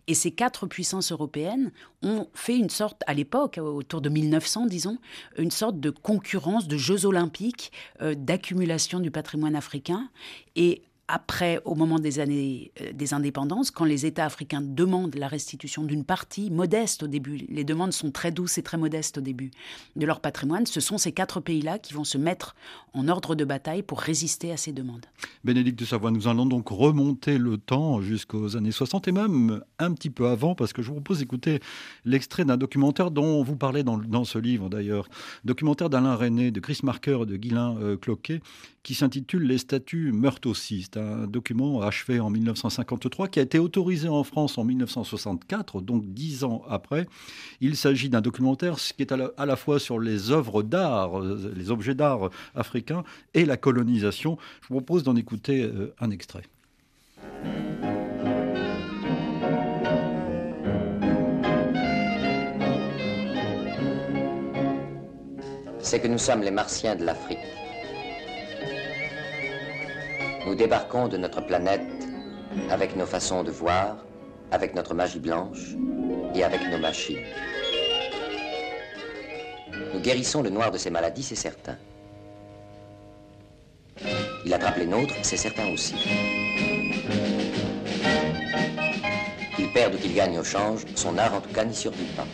Et 0.08 0.14
ces 0.14 0.32
quatre 0.32 0.68
puissances 0.68 1.12
européennes 1.12 1.72
ont 2.02 2.28
fait 2.34 2.58
une 2.58 2.70
sorte, 2.70 3.04
à 3.08 3.14
l'époque, 3.14 3.60
autour 3.62 4.02
de 4.02 4.10
1900, 4.10 4.66
disons, 4.66 4.98
une 5.38 5.52
sorte 5.52 5.80
de 5.80 5.90
concurrence 5.90 6.68
de 6.68 6.78
Jeux 6.78 7.06
olympiques, 7.06 7.72
euh, 8.02 8.16
d'accumulation 8.16 9.00
du 9.00 9.12
patrimoine 9.12 9.56
africain. 9.56 10.10
Et 10.56 10.82
après, 11.08 11.62
au 11.66 11.76
moment 11.76 12.00
des 12.00 12.20
années 12.20 12.72
euh, 12.82 12.94
des 12.94 13.14
indépendances, 13.14 13.72
quand 13.72 13.86
les 13.86 14.06
États 14.06 14.26
africains 14.26 14.62
demandent 14.62 15.16
la 15.16 15.28
restitution 15.28 15.84
d'une 15.84 16.06
partie 16.06 16.50
modeste 16.50 17.04
au 17.04 17.08
début, 17.08 17.46
les 17.50 17.64
demandes 17.64 17.92
sont 17.92 18.12
très 18.12 18.32
douces 18.32 18.58
et 18.58 18.64
très 18.64 18.78
modestes 18.78 19.18
au 19.18 19.22
début 19.22 19.52
de 19.96 20.06
leur 20.06 20.22
patrimoine, 20.22 20.66
ce 20.66 20.80
sont 20.80 20.98
ces 20.98 21.12
quatre 21.12 21.42
pays-là 21.42 21.78
qui 21.78 21.94
vont 21.94 22.04
se 22.04 22.18
mettre 22.18 22.56
en 22.94 23.08
ordre 23.08 23.36
de 23.36 23.44
bataille 23.44 23.84
pour 23.84 24.00
résister 24.00 24.52
à 24.52 24.58
ces 24.58 24.72
demandes. 24.72 25.06
Bénédicte 25.44 25.80
de 25.80 25.86
Savoie, 25.86 26.12
nous 26.12 26.28
allons 26.28 26.46
donc 26.46 26.70
remonter 26.70 27.38
le 27.38 27.58
temps 27.58 28.02
jusqu'aux 28.02 28.56
années 28.56 28.72
60 28.72 29.08
et 29.08 29.12
même 29.12 29.62
un 29.80 29.94
petit 29.94 30.10
peu 30.10 30.28
avant, 30.28 30.56
parce 30.56 30.72
que 30.72 30.82
je 30.82 30.88
vous 30.88 30.96
propose 30.96 31.20
d'écouter 31.20 31.60
l'extrait 32.06 32.46
d'un 32.46 32.58
documentaire 32.58 33.12
dont 33.12 33.44
vous 33.44 33.58
parlez 33.58 33.84
dans, 33.84 33.98
dans 33.98 34.24
ce 34.24 34.38
livre 34.38 34.70
d'ailleurs, 34.70 35.08
documentaire 35.44 35.90
d'Alain 35.90 36.16
René, 36.16 36.52
de 36.52 36.60
Chris 36.60 36.80
Marker, 36.84 37.20
de 37.28 37.36
Guylain 37.36 37.76
euh, 37.78 37.98
Cloquet, 37.98 38.42
qui 38.84 38.96
s'intitule 38.96 39.44
Les 39.44 39.58
statuts 39.58 40.12
meurent 40.12 40.40
aussi. 40.46 40.90
C'est 40.94 41.00
un 41.00 41.26
document 41.26 41.82
achevé 41.82 42.20
en 42.20 42.30
1953 42.30 43.28
qui 43.28 43.40
a 43.40 43.42
été 43.42 43.58
autorisé 43.58 44.10
en 44.10 44.24
France 44.24 44.60
en 44.60 44.64
1964, 44.64 45.82
donc 45.82 46.04
dix 46.06 46.44
ans 46.44 46.62
après. 46.70 47.08
Il 47.62 47.76
s'agit 47.76 48.10
d'un 48.10 48.22
documentaire 48.22 48.76
qui 48.76 49.02
est 49.02 49.12
à 49.12 49.46
la, 49.46 49.56
fois 49.56 49.80
sur 49.80 50.00
les 50.00 50.30
œuvres 50.30 50.62
d'art, 50.62 51.20
euh, 51.20 51.52
les 51.56 51.72
objets 51.72 51.96
d'art 51.96 52.30
africains 52.54 53.04
et 53.34 53.46
la 53.46 53.58
colonisation. 53.58 54.38
Je 54.62 54.68
vous 54.68 54.76
propose 54.76 55.04
d'en 55.04 55.16
écouter 55.16 55.64
euh, 55.64 55.96
un 56.00 56.12
extrait. 56.12 56.44
C'est 65.80 66.00
que 66.00 66.08
nous 66.08 66.20
sommes 66.20 66.42
les 66.42 66.52
Martiens 66.52 66.96
de 66.96 67.04
l'Afrique. 67.04 67.40
Nous 70.46 70.56
débarquons 70.56 71.08
de 71.08 71.16
notre 71.16 71.40
planète 71.42 71.82
avec 72.70 72.98
nos 72.98 73.06
façons 73.06 73.44
de 73.44 73.52
voir, 73.52 73.98
avec 74.52 74.76
notre 74.76 74.94
magie 74.94 75.20
blanche 75.20 75.76
et 76.36 76.44
avec 76.44 76.62
nos 76.70 76.78
machines. 76.78 77.24
Nous 79.94 80.00
guérissons 80.02 80.42
le 80.42 80.50
noir 80.50 80.70
de 80.70 80.78
ses 80.78 80.90
maladies, 80.90 81.24
c'est 81.24 81.36
certain. 81.36 81.78
Il 84.46 84.54
attrape 84.54 84.78
les 84.78 84.86
nôtres, 84.86 85.14
c'est 85.22 85.38
certain 85.38 85.72
aussi. 85.72 85.96
Qu'il 89.56 89.72
perde 89.72 89.96
ou 89.96 89.98
qu'il 89.98 90.14
gagne 90.14 90.38
au 90.38 90.44
change, 90.44 90.82
son 90.96 91.18
art 91.18 91.36
en 91.36 91.40
tout 91.40 91.54
cas 91.54 91.64
n'y 91.64 91.74
survit 91.74 92.12
pas. 92.18 92.28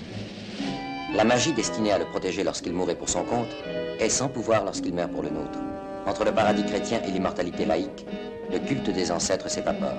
La 1.16 1.24
magie 1.24 1.54
destinée 1.54 1.92
à 1.92 2.00
le 2.00 2.06
protéger 2.06 2.44
lorsqu'il 2.44 2.74
mourrait 2.74 2.96
pour 2.96 3.10
son 3.10 3.24
compte 3.24 3.56
est 4.00 4.10
sans 4.10 4.30
pouvoir 4.30 4.66
lorsqu'il 4.66 4.96
meurt 4.96 5.12
pour 5.12 5.22
le 5.22 5.30
nôtre. 5.30 5.60
Entre 6.06 6.26
le 6.26 6.32
paradis 6.32 6.66
chrétien 6.66 7.02
et 7.06 7.12
l'immortalité 7.12 7.66
laïque, 7.66 8.06
le 8.52 8.60
culte 8.60 8.90
des 8.90 9.12
ancêtres 9.12 9.50
s'évapore. 9.50 9.98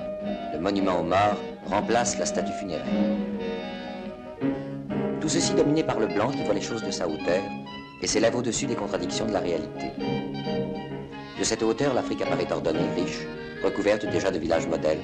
Le 0.53 0.59
monument 0.59 0.99
aux 0.99 1.03
morts 1.03 1.37
remplace 1.65 2.17
la 2.17 2.25
statue 2.25 2.51
funéraire. 2.53 2.85
Tout 5.19 5.29
ceci 5.29 5.53
dominé 5.53 5.83
par 5.83 5.99
le 5.99 6.07
blanc 6.07 6.29
qui 6.31 6.43
voit 6.43 6.53
les 6.53 6.61
choses 6.61 6.83
de 6.83 6.91
sa 6.91 7.07
hauteur 7.07 7.41
et 8.01 8.07
s'élève 8.07 8.35
au-dessus 8.35 8.65
des 8.65 8.75
contradictions 8.75 9.25
de 9.25 9.33
la 9.33 9.39
réalité. 9.39 9.91
De 11.39 11.43
cette 11.43 11.63
hauteur, 11.63 11.93
l'Afrique 11.93 12.21
apparaît 12.21 12.51
ordonnée, 12.51 12.79
riche, 12.95 13.25
recouverte 13.63 14.05
déjà 14.05 14.31
de 14.31 14.39
villages 14.39 14.67
modèles, 14.67 15.01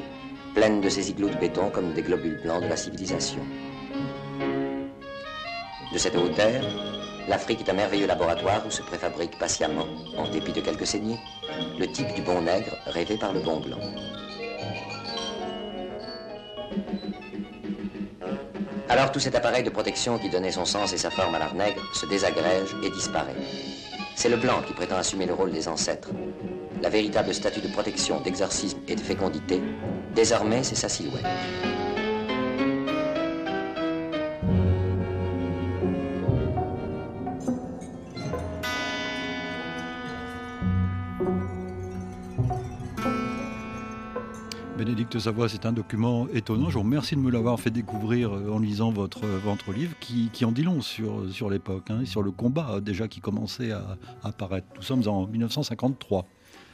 pleine 0.53 0.81
de 0.81 0.89
ces 0.89 1.09
igloos 1.09 1.29
de 1.29 1.37
béton 1.37 1.69
comme 1.69 1.93
des 1.93 2.01
globules 2.01 2.41
blancs 2.43 2.63
de 2.63 2.67
la 2.67 2.75
civilisation. 2.75 3.41
De 5.93 5.97
cette 5.97 6.15
hauteur, 6.15 6.63
L'Afrique 7.27 7.59
est 7.59 7.69
un 7.69 7.73
merveilleux 7.73 8.07
laboratoire 8.07 8.65
où 8.65 8.71
se 8.71 8.81
préfabrique 8.81 9.37
patiemment, 9.37 9.85
en 10.17 10.29
dépit 10.29 10.53
de 10.53 10.61
quelques 10.61 10.87
saignées, 10.87 11.19
le 11.77 11.85
type 11.91 12.13
du 12.13 12.21
bon 12.21 12.41
nègre 12.41 12.77
rêvé 12.85 13.17
par 13.17 13.33
le 13.33 13.41
bon 13.41 13.59
blanc. 13.59 13.79
Alors 18.87 19.11
tout 19.11 19.19
cet 19.19 19.35
appareil 19.35 19.63
de 19.63 19.69
protection 19.69 20.17
qui 20.17 20.29
donnait 20.29 20.53
son 20.53 20.63
sens 20.63 20.93
et 20.93 20.97
sa 20.97 21.09
forme 21.09 21.35
à 21.35 21.39
l'art 21.39 21.53
nègre 21.53 21.81
se 21.91 22.05
désagrège 22.05 22.75
et 22.81 22.89
disparaît. 22.89 23.35
C'est 24.15 24.29
le 24.29 24.37
blanc 24.37 24.61
qui 24.65 24.73
prétend 24.73 24.95
assumer 24.95 25.25
le 25.25 25.33
rôle 25.33 25.51
des 25.51 25.67
ancêtres. 25.67 26.09
La 26.81 26.89
véritable 26.89 27.33
statue 27.33 27.59
de 27.59 27.67
protection, 27.67 28.21
d'exorcisme 28.21 28.79
et 28.87 28.95
de 28.95 29.01
fécondité, 29.01 29.61
désormais 30.15 30.63
c'est 30.63 30.75
sa 30.75 30.87
silhouette. 30.87 31.25
Bénédicte 45.07 45.23
Savoie, 45.23 45.47
c'est 45.47 45.65
un 45.65 45.71
document 45.71 46.27
étonnant. 46.33 46.69
Je 46.69 46.73
vous 46.73 46.83
remercie 46.83 47.15
de 47.15 47.21
me 47.21 47.31
l'avoir 47.31 47.57
fait 47.61 47.69
découvrir 47.69 48.33
euh, 48.33 48.51
en 48.51 48.59
lisant 48.59 48.91
votre, 48.91 49.25
votre 49.25 49.71
livre 49.71 49.93
qui, 50.01 50.43
en 50.43 50.51
dit 50.51 50.63
long 50.63 50.81
sur, 50.81 51.31
sur 51.31 51.49
l'époque, 51.49 51.89
hein, 51.91 52.03
sur 52.03 52.21
le 52.21 52.31
combat 52.31 52.71
euh, 52.71 52.79
déjà 52.81 53.07
qui 53.07 53.21
commençait 53.21 53.71
à, 53.71 53.97
apparaître. 54.23 54.67
Nous 54.75 54.81
sommes 54.81 55.07
en 55.07 55.25
1953. 55.25 56.25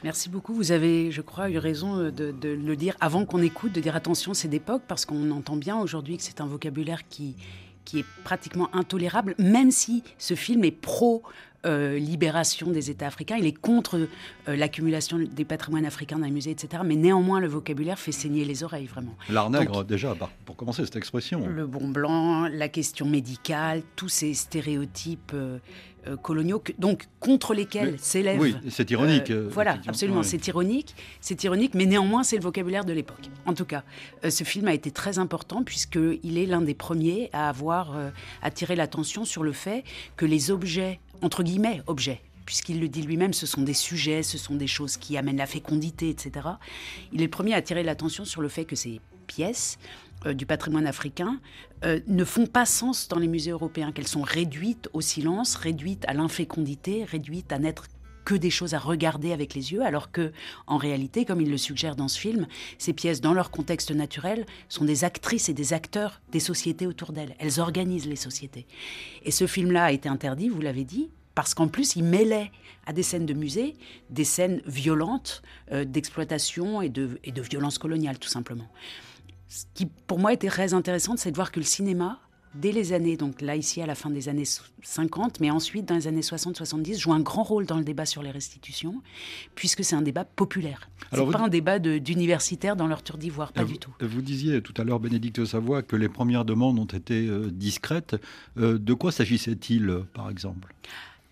Merci 0.02 0.28
beaucoup. 0.30 0.52
Vous 0.52 0.72
avez, 0.72 1.12
je 1.12 1.20
crois, 1.20 1.48
eu 1.48 1.58
raison 1.58 1.96
euh, 1.96 2.10
de, 2.10 2.32
de 2.32 2.48
le 2.48 2.74
dire 2.74 2.96
avant 2.98 3.24
qu'on 3.24 3.40
écoute, 3.40 3.70
de 3.70 3.80
dire 3.80 3.94
attention, 3.94 4.34
c'est 4.34 4.48
d'époque, 4.48 4.82
parce 4.88 5.06
qu'on 5.06 5.30
entend 5.30 5.54
bien 5.54 5.78
aujourd'hui 5.78 6.16
que 6.16 6.24
c'est 6.24 6.40
un 6.40 6.46
vocabulaire 6.46 7.06
qui, 7.08 7.36
qui 7.84 8.00
est 8.00 8.06
pratiquement 8.24 8.68
intolérable, 8.74 9.36
même 9.38 9.70
si 9.70 10.02
ce 10.18 10.34
film 10.34 10.64
est 10.64 10.72
pro 10.72 11.22
euh, 11.64 11.98
libération 11.98 12.70
des 12.70 12.90
États 12.90 13.06
africains, 13.06 13.36
il 13.36 13.46
est 13.46 13.52
contre 13.52 14.08
euh, 14.48 14.56
l'accumulation 14.56 15.18
des 15.18 15.44
patrimoines 15.44 15.86
africains 15.86 16.18
dans 16.18 16.24
les 16.26 16.30
musées, 16.30 16.50
etc. 16.50 16.82
Mais 16.84 16.96
néanmoins, 16.96 17.40
le 17.40 17.48
vocabulaire 17.48 17.98
fait 17.98 18.12
saigner 18.12 18.44
les 18.44 18.62
oreilles, 18.62 18.86
vraiment. 18.86 19.14
L'art 19.28 19.50
nègre, 19.50 19.84
déjà, 19.84 20.14
pour 20.44 20.56
commencer, 20.56 20.84
cette 20.84 20.96
expression. 20.96 21.46
Le 21.46 21.66
bon 21.66 21.88
blanc, 21.88 22.48
la 22.48 22.68
question 22.68 23.06
médicale, 23.06 23.82
tous 23.96 24.08
ces 24.08 24.34
stéréotypes 24.34 25.34
euh, 26.06 26.16
coloniaux, 26.16 26.62
donc 26.78 27.06
contre 27.20 27.54
lesquels 27.54 27.98
s'élève. 27.98 28.40
Oui, 28.40 28.56
c'est 28.68 28.90
ironique. 28.90 29.30
voilà, 29.30 29.78
absolument, 29.86 30.22
c'est 30.22 30.46
ironique, 30.46 30.94
c'est 31.20 31.42
ironique, 31.44 31.74
mais 31.74 31.86
néanmoins, 31.86 32.22
c'est 32.22 32.36
le 32.36 32.42
vocabulaire 32.42 32.84
de 32.84 32.92
l'époque. 32.92 33.30
En 33.46 33.54
tout 33.54 33.64
cas, 33.64 33.82
ce 34.28 34.44
film 34.44 34.68
a 34.68 34.74
été 34.74 34.90
très 34.90 35.18
important 35.18 35.62
puisqu'il 35.62 36.38
est 36.38 36.46
l'un 36.46 36.60
des 36.60 36.74
premiers 36.74 37.30
à 37.32 37.48
avoir 37.48 37.96
attiré 38.42 38.76
l'attention 38.76 39.24
sur 39.24 39.42
le 39.42 39.52
fait 39.52 39.84
que 40.16 40.26
les 40.26 40.50
objets 40.50 41.00
entre 41.22 41.42
guillemets, 41.42 41.82
objets, 41.86 42.20
puisqu'il 42.44 42.80
le 42.80 42.88
dit 42.88 43.02
lui-même, 43.02 43.32
ce 43.32 43.46
sont 43.46 43.62
des 43.62 43.74
sujets, 43.74 44.22
ce 44.22 44.38
sont 44.38 44.54
des 44.54 44.66
choses 44.66 44.96
qui 44.96 45.16
amènent 45.16 45.38
la 45.38 45.46
fécondité, 45.46 46.10
etc. 46.10 46.48
Il 47.12 47.20
est 47.20 47.24
le 47.24 47.30
premier 47.30 47.54
à 47.54 47.56
attirer 47.56 47.82
l'attention 47.82 48.24
sur 48.24 48.42
le 48.42 48.48
fait 48.48 48.64
que 48.64 48.76
ces 48.76 49.00
pièces 49.26 49.78
euh, 49.78 50.13
du 50.32 50.46
patrimoine 50.46 50.86
africain 50.86 51.40
euh, 51.84 52.00
ne 52.06 52.24
font 52.24 52.46
pas 52.46 52.64
sens 52.64 53.08
dans 53.08 53.18
les 53.18 53.28
musées 53.28 53.50
européens, 53.50 53.92
qu'elles 53.92 54.08
sont 54.08 54.22
réduites 54.22 54.88
au 54.92 55.00
silence, 55.00 55.54
réduites 55.54 56.04
à 56.06 56.14
l'infécondité, 56.14 57.04
réduites 57.04 57.52
à 57.52 57.58
n'être 57.58 57.84
que 58.24 58.34
des 58.34 58.48
choses 58.48 58.72
à 58.72 58.78
regarder 58.78 59.32
avec 59.32 59.52
les 59.52 59.72
yeux, 59.72 59.82
alors 59.82 60.10
que, 60.10 60.32
en 60.66 60.78
réalité, 60.78 61.26
comme 61.26 61.42
il 61.42 61.50
le 61.50 61.58
suggère 61.58 61.94
dans 61.94 62.08
ce 62.08 62.18
film, 62.18 62.46
ces 62.78 62.94
pièces, 62.94 63.20
dans 63.20 63.34
leur 63.34 63.50
contexte 63.50 63.90
naturel, 63.90 64.46
sont 64.70 64.86
des 64.86 65.04
actrices 65.04 65.50
et 65.50 65.52
des 65.52 65.74
acteurs 65.74 66.22
des 66.32 66.40
sociétés 66.40 66.86
autour 66.86 67.12
d'elles. 67.12 67.34
Elles 67.38 67.60
organisent 67.60 68.06
les 68.06 68.16
sociétés. 68.16 68.66
Et 69.24 69.30
ce 69.30 69.46
film-là 69.46 69.84
a 69.84 69.92
été 69.92 70.08
interdit, 70.08 70.48
vous 70.48 70.62
l'avez 70.62 70.84
dit, 70.84 71.10
parce 71.34 71.52
qu'en 71.52 71.68
plus, 71.68 71.96
il 71.96 72.04
mêlait 72.04 72.50
à 72.86 72.92
des 72.92 73.02
scènes 73.02 73.26
de 73.26 73.34
musée 73.34 73.76
des 74.08 74.24
scènes 74.24 74.62
violentes 74.66 75.42
euh, 75.72 75.84
d'exploitation 75.84 76.80
et 76.80 76.88
de, 76.88 77.18
et 77.24 77.32
de 77.32 77.42
violence 77.42 77.76
coloniale, 77.78 78.18
tout 78.18 78.28
simplement. 78.28 78.68
Ce 79.54 79.66
qui, 79.72 79.86
pour 79.86 80.18
moi, 80.18 80.32
était 80.32 80.48
très 80.48 80.74
intéressant, 80.74 81.16
c'est 81.16 81.30
de 81.30 81.36
voir 81.36 81.52
que 81.52 81.60
le 81.60 81.64
cinéma, 81.64 82.18
dès 82.56 82.72
les 82.72 82.92
années, 82.92 83.16
donc 83.16 83.40
là 83.40 83.54
ici 83.54 83.80
à 83.80 83.86
la 83.86 83.94
fin 83.94 84.10
des 84.10 84.28
années 84.28 84.42
50, 84.82 85.38
mais 85.38 85.48
ensuite 85.52 85.86
dans 85.86 85.94
les 85.94 86.08
années 86.08 86.22
60-70, 86.22 86.98
joue 86.98 87.12
un 87.12 87.20
grand 87.20 87.44
rôle 87.44 87.64
dans 87.64 87.78
le 87.78 87.84
débat 87.84 88.04
sur 88.04 88.20
les 88.24 88.32
restitutions, 88.32 89.00
puisque 89.54 89.84
c'est 89.84 89.94
un 89.94 90.02
débat 90.02 90.24
populaire. 90.24 90.88
Ce 91.12 91.20
n'est 91.20 91.30
pas 91.30 91.38
un 91.38 91.48
débat 91.48 91.78
d'universitaires 91.78 92.74
dans 92.74 92.88
leur 92.88 93.04
tour 93.04 93.16
d'ivoire, 93.16 93.52
pas 93.52 93.64
du 93.64 93.78
tout. 93.78 93.92
Vous 94.00 94.22
disiez 94.22 94.60
tout 94.60 94.74
à 94.76 94.82
l'heure, 94.82 94.98
Bénédicte 94.98 95.44
Savoie, 95.44 95.84
que 95.84 95.94
les 95.94 96.08
premières 96.08 96.44
demandes 96.44 96.80
ont 96.80 96.84
été 96.84 97.28
euh, 97.28 97.48
discrètes. 97.52 98.16
Euh, 98.58 98.76
de 98.76 98.92
quoi 98.92 99.12
s'agissait-il, 99.12 100.00
par 100.14 100.30
exemple? 100.30 100.74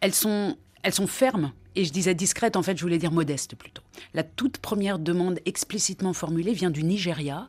Elles 0.01 0.15
sont, 0.15 0.57
elles 0.85 0.95
sont 0.95 1.09
fermes. 1.09 1.51
Et 1.75 1.85
je 1.85 1.93
disais 1.93 2.15
discrète, 2.15 2.57
en 2.57 2.63
fait, 2.63 2.77
je 2.77 2.83
voulais 2.83 2.99
dire 2.99 3.11
modeste 3.11 3.57
plutôt. 3.57 3.83
La 4.15 4.23
toute 4.23 4.59
première 4.59 4.99
demande 4.99 5.41
explicitement 5.45 6.13
formulée 6.13 6.53
vient 6.53 6.71
du 6.71 6.85
Nigeria, 6.85 7.49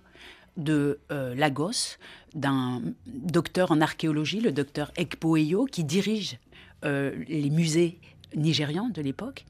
de 0.57 0.99
euh, 1.11 1.35
Lagos, 1.35 1.97
d'un 2.35 2.81
docteur 3.05 3.71
en 3.71 3.81
archéologie, 3.81 4.39
le 4.39 4.51
docteur 4.51 4.91
Ekpoeyo, 4.95 5.65
qui 5.65 5.83
dirige 5.83 6.39
euh, 6.85 7.11
les 7.27 7.49
musées 7.49 7.99
nigérians 8.35 8.89
de 8.89 9.01
l'époque. 9.01 9.45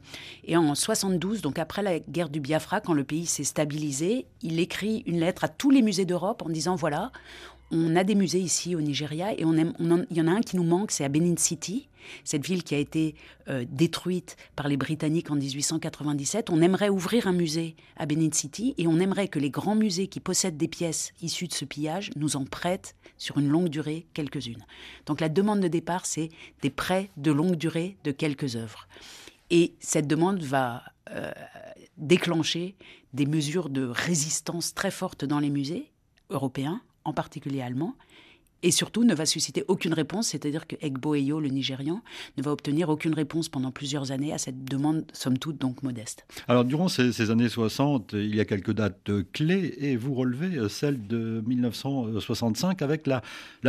Et 0.46 0.58
en 0.58 0.76
72, 0.76 1.42
donc 1.42 1.60
après 1.60 1.82
la 1.82 2.00
guerre 2.00 2.30
du 2.30 2.40
Biafra, 2.40 2.82
quand 2.82 2.94
le 2.94 3.04
pays 3.04 3.26
s'est 3.26 3.44
stabilisé, 3.44 4.26
il 4.42 4.60
écrit 4.60 5.04
une 5.06 5.20
lettre 5.20 5.46
à 5.46 5.48
tous 5.48 5.70
les 5.70 5.82
musées 5.82 6.06
d'Europe 6.06 6.42
en 6.46 6.50
disant 6.50 6.76
voilà, 6.76 7.12
on 7.74 7.96
a 7.96 8.03
des 8.03 8.15
musées 8.15 8.39
ici 8.39 8.75
au 8.75 8.82
Nigeria 8.82 9.34
et 9.38 9.44
on, 9.46 9.53
il 9.53 10.18
y 10.18 10.22
en 10.22 10.27
a 10.27 10.32
un 10.32 10.42
qui 10.42 10.56
nous 10.56 10.63
manque, 10.63 10.92
c'est 10.92 11.03
à 11.03 11.10
Benin 11.10 11.36
City, 11.38 11.89
cette 12.24 12.46
ville 12.46 12.63
qui 12.63 12.75
a 12.75 12.77
été 12.77 13.15
euh, 13.50 13.65
détruite 13.68 14.38
par 14.56 14.68
les 14.68 14.77
Britanniques 14.77 15.32
en 15.32 15.36
1897. 15.36 16.50
On 16.50 16.62
aimerait 16.62 16.89
ouvrir 16.89 17.27
un 17.27 17.32
musée 17.32 17.75
à 17.98 18.06
Benin 18.06 18.30
City 18.32 18.75
et 18.77 18.88
on 18.88 19.00
aimerait 19.00 19.27
que 19.27 19.39
les 19.39 19.50
grands 19.50 19.75
musées 19.75 20.08
qui 20.08 20.20
possèdent 20.20 20.58
des 20.58 20.68
pièces 20.68 21.13
issues 21.22 21.48
de 21.48 21.53
ce 21.53 21.65
pillage 21.65 22.12
nous 22.15 22.36
en 22.36 22.46
prêtent 22.46 22.96
sur 23.18 23.38
une 23.39 23.48
longue 23.48 23.70
durée 23.70 24.06
quelques-unes. 24.13 24.63
Donc 25.06 25.20
la 25.20 25.30
demande 25.30 25.60
de 25.60 25.68
départ, 25.68 26.06
c'est 26.06 26.30
des 26.62 26.70
prêts 26.70 27.10
de 27.18 27.32
longue 27.32 27.56
durée 27.56 27.98
de 28.03 28.12
quelques 28.12 28.56
œuvres. 28.56 28.88
Et 29.50 29.74
cette 29.80 30.08
demande 30.08 30.42
va 30.42 30.84
euh, 31.12 31.32
déclencher 31.98 32.75
des 33.13 33.25
mesures 33.25 33.70
de 33.70 33.84
résistance 33.86 34.74
très 34.74 34.92
fortes 34.92 35.25
dans 35.25 35.39
les 35.39 35.50
musées 35.50 35.92
européens, 36.30 36.82
en 37.06 37.14
particulier 37.14 37.62
allemands, 37.64 37.96
et 38.63 38.72
surtout 38.72 39.03
ne 39.03 39.13
va 39.13 39.25
susciter 39.25 39.63
aucune 39.67 39.93
réponse, 39.93 40.29
c'est-à-dire 40.29 40.65
que 40.65 40.75
Egbo 40.82 41.15
Eyo, 41.15 41.39
le 41.39 41.50
Nigérian, 41.50 42.01
ne 42.38 42.43
va 42.43 42.51
obtenir 42.51 42.89
aucune 42.89 43.13
réponse 43.13 43.50
pendant 43.50 43.72
plusieurs 43.72 44.12
années 44.12 44.34
à 44.34 44.38
cette 44.38 44.63
demande, 44.63 45.03
somme 45.12 45.38
toute, 45.38 45.58
donc 45.60 45.84
modeste. 45.84 46.25
Alors, 46.48 46.63
durant 46.63 46.88
ces, 46.88 47.29
années 47.29 47.50
60, 47.50 48.13
il 48.13 48.36
y 48.36 48.39
a 48.39 48.46
quelques 48.46 48.72
dates 48.72 49.12
clés, 49.34 49.75
et 49.79 49.98
vous 49.98 50.13
relevez 50.13 50.58
euh, 50.58 50.70
celle 50.70 51.05
de 51.05 51.43
1965 51.46 52.82
avec 52.82 53.05
la, 53.05 53.22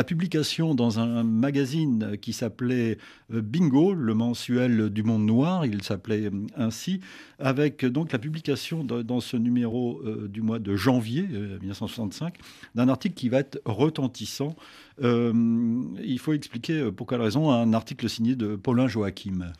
publication 0.05 0.75
dans 0.75 1.01
un 1.01 1.25
magazine 1.25 2.17
qui 2.21 2.33
s'appelait 2.33 2.99
euh, 3.33 3.41
Bingo, 3.41 3.95
le 3.95 4.15
mensuel 4.15 4.91
du 4.91 5.03
monde 5.03 5.25
noir, 5.25 5.67
il 5.67 5.83
s'appelait 5.83 6.27
euh, 6.27 6.47
ainsi, 6.57 7.01
avec 7.41 7.85
donc 7.85 8.13
la 8.13 8.19
publication 8.19 8.85
dans 8.85 9.21
ce 9.21 9.37
numéro 9.37 10.01
du 10.29 10.41
mois 10.41 10.61
de 10.61 10.77
janvier 10.77 11.23
1965 11.23 12.37
d'un 12.75 12.89
article 12.89 13.15
qui 13.17 13.29
va 13.29 13.39
être 13.39 13.61
retentissant 13.65 14.55
il 15.01 16.19
faut 16.19 16.33
expliquer 16.33 16.81
euh, 16.81 16.93
pour 16.93 17.07
quelle 17.07 17.21
raison 17.21 17.51
un 17.51 17.73
article 17.73 18.09
signé 18.09 18.37
de 18.37 18.57
Paulin 18.57 18.89
Joachim. 18.89 19.53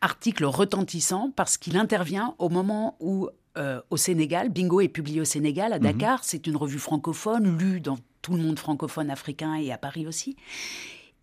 Article 0.00 0.44
retentissant 0.44 1.30
parce 1.34 1.56
qu'il 1.56 1.76
intervient 1.76 2.34
au 2.38 2.48
moment 2.48 2.96
où, 3.00 3.28
euh, 3.56 3.80
au 3.90 3.96
Sénégal, 3.96 4.50
Bingo 4.50 4.80
est 4.80 4.88
publié 4.88 5.20
au 5.20 5.24
Sénégal, 5.24 5.72
à 5.72 5.78
mhm. 5.78 5.84
Dakar. 5.84 6.24
C'est 6.24 6.46
une 6.46 6.56
revue 6.56 6.78
francophone, 6.78 7.56
lue 7.58 7.80
dans 7.80 7.98
tout 8.22 8.34
le 8.34 8.42
monde 8.42 8.58
francophone 8.58 9.10
africain 9.10 9.54
et 9.54 9.72
à 9.72 9.78
Paris 9.78 10.06
aussi. 10.06 10.36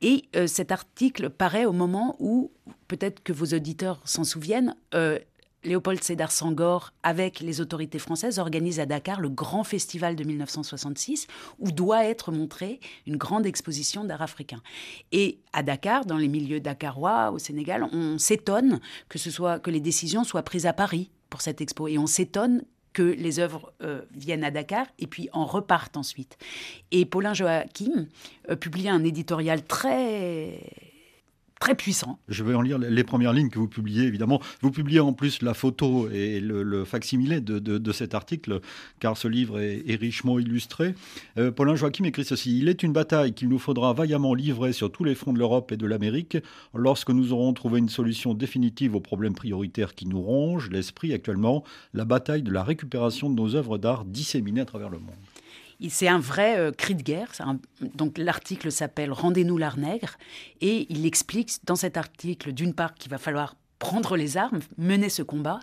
Et 0.04 0.24
cet 0.48 0.72
article 0.72 1.30
paraît 1.30 1.66
au 1.66 1.74
moment 1.74 2.16
où, 2.18 2.52
peut-être 2.88 3.22
que 3.22 3.32
vos 3.32 3.46
auditeurs 3.56 4.02
s'en 4.04 4.24
souviennent, 4.24 4.76
Léopold 5.64 6.04
Sédar 6.04 6.32
Sangor, 6.32 6.92
avec 7.04 7.40
les 7.40 7.62
autorités 7.62 8.00
françaises, 8.00 8.40
organise 8.40 8.80
à 8.80 8.86
Dakar 8.86 9.22
le 9.22 9.30
grand 9.30 9.64
festival 9.64 10.16
de 10.16 10.24
1966, 10.24 11.28
où 11.60 11.72
doit 11.72 12.06
être 12.06 12.32
montrée 12.32 12.80
une 13.06 13.18
grande 13.18 13.46
exposition 13.46 14.04
d'art 14.04 14.24
africain. 14.24 14.62
Et 15.12 15.40
à 15.54 15.62
Dakar, 15.62 16.06
dans 16.06 16.18
les 16.18 16.28
milieux 16.28 16.60
dakarois, 16.60 17.32
au 17.32 17.38
Sénégal, 17.38 17.88
on 17.92 18.18
s'étonne 18.18 18.80
que, 19.08 19.20
ce 19.20 19.30
soit, 19.30 19.60
que 19.60 19.70
les 19.70 19.82
décisions 19.82 20.24
soient 20.24 20.44
prises 20.44 20.66
à 20.66 20.74
Paris 20.74 21.12
pour 21.30 21.42
cette 21.42 21.62
expo. 21.62 21.88
Et 21.88 22.00
on 22.00 22.08
s'étonne 22.08 22.64
que 22.94 23.04
les 23.04 23.40
œuvres 23.40 23.72
euh, 23.84 24.02
viennent 24.12 24.44
à 24.44 24.52
Dakar 24.52 24.88
et 25.00 25.08
puis 25.08 25.30
en 25.32 25.46
repartent 25.46 25.96
ensuite. 25.96 26.38
Et 26.92 27.06
Paulin 27.06 27.34
Joachim 27.34 28.08
euh, 28.50 28.56
publie 28.56 28.90
un 28.90 29.04
éditorial 29.04 29.64
très 29.64 30.60
très 31.62 31.76
puissant. 31.76 32.20
Je 32.28 32.44
vais 32.44 32.56
en 32.56 32.62
lire 32.62 32.80
les 32.80 33.04
premières 33.04 33.34
lignes 33.34 33.50
que 33.50 33.60
vous 33.60 33.68
publiez, 33.68 34.04
évidemment. 34.04 34.42
Vous 34.62 34.72
publiez 34.72 35.00
en 35.00 35.14
plus 35.14 35.44
la 35.44 35.54
photo 35.54 36.10
et 36.10 36.40
le, 36.42 36.84
facsimilé 36.84 37.40
de, 37.40 37.60
de, 37.60 37.92
cet 37.92 38.16
article, 38.16 38.62
car 39.00 39.16
ce 39.16 39.28
livre 39.28 39.60
est, 39.60 39.96
richement 39.96 40.40
illustré. 40.40 40.96
Euh, 41.38 41.52
Paulin 41.52 41.76
Joachim 41.76 42.04
écrit 42.06 42.26
ceci 42.26 42.58
Il 42.58 42.68
est 42.68 42.82
une 42.82 42.94
bataille 42.94 43.34
qu'il 43.34 43.48
nous 43.48 43.60
faudra 43.60 43.94
vaillamment 43.94 44.34
livrer 44.34 44.74
sur 44.74 44.92
tous 44.92 45.04
les 45.04 45.14
fronts 45.14 45.34
de 45.34 45.40
l'Europe 45.40 45.72
et 45.72 45.78
de 45.78 45.86
l'Amérique 45.86 46.38
lorsque 46.74 47.12
nous 47.12 47.32
aurons 47.32 47.54
trouvé 47.54 47.78
une 47.78 47.90
solution 47.90 48.34
définitive 48.34 48.96
aux 48.96 49.00
problèmes 49.00 49.36
prioritaires 49.36 49.94
qui 49.94 50.08
nous 50.08 50.22
rongent 50.22 50.70
l'esprit 50.72 51.14
actuellement, 51.14 51.64
la 51.94 52.06
bataille 52.06 52.42
de 52.42 52.52
la 52.52 52.64
récupération 52.64 53.30
de 53.30 53.36
nos 53.36 53.56
œuvres 53.56 53.78
d'art 53.78 54.06
disséminées 54.06 54.62
à 54.62 54.66
travers 54.66 54.90
le 54.90 54.98
monde. 54.98 55.16
C'est 55.90 56.08
un 56.08 56.20
vrai 56.20 56.58
euh, 56.58 56.72
cri 56.72 56.96
de 56.96 57.02
guerre. 57.02 57.32
donc 57.96 58.18
l'article 58.18 58.72
s'appelle 58.72 59.12
Rendez-nous 59.12 59.58
l'art 59.58 59.78
nègre 59.78 60.18
et 60.62 60.86
il 60.90 61.06
explique 61.06 61.52
dans 61.64 61.76
cet 61.76 61.98
article 61.98 62.54
d'une 62.54 62.74
part 62.74 62.94
qu'il 62.94 63.10
va 63.10 63.18
falloir 63.18 63.56
prendre 63.82 64.16
les 64.16 64.38
armes, 64.38 64.60
mener 64.78 65.10
ce 65.10 65.24
combat. 65.24 65.60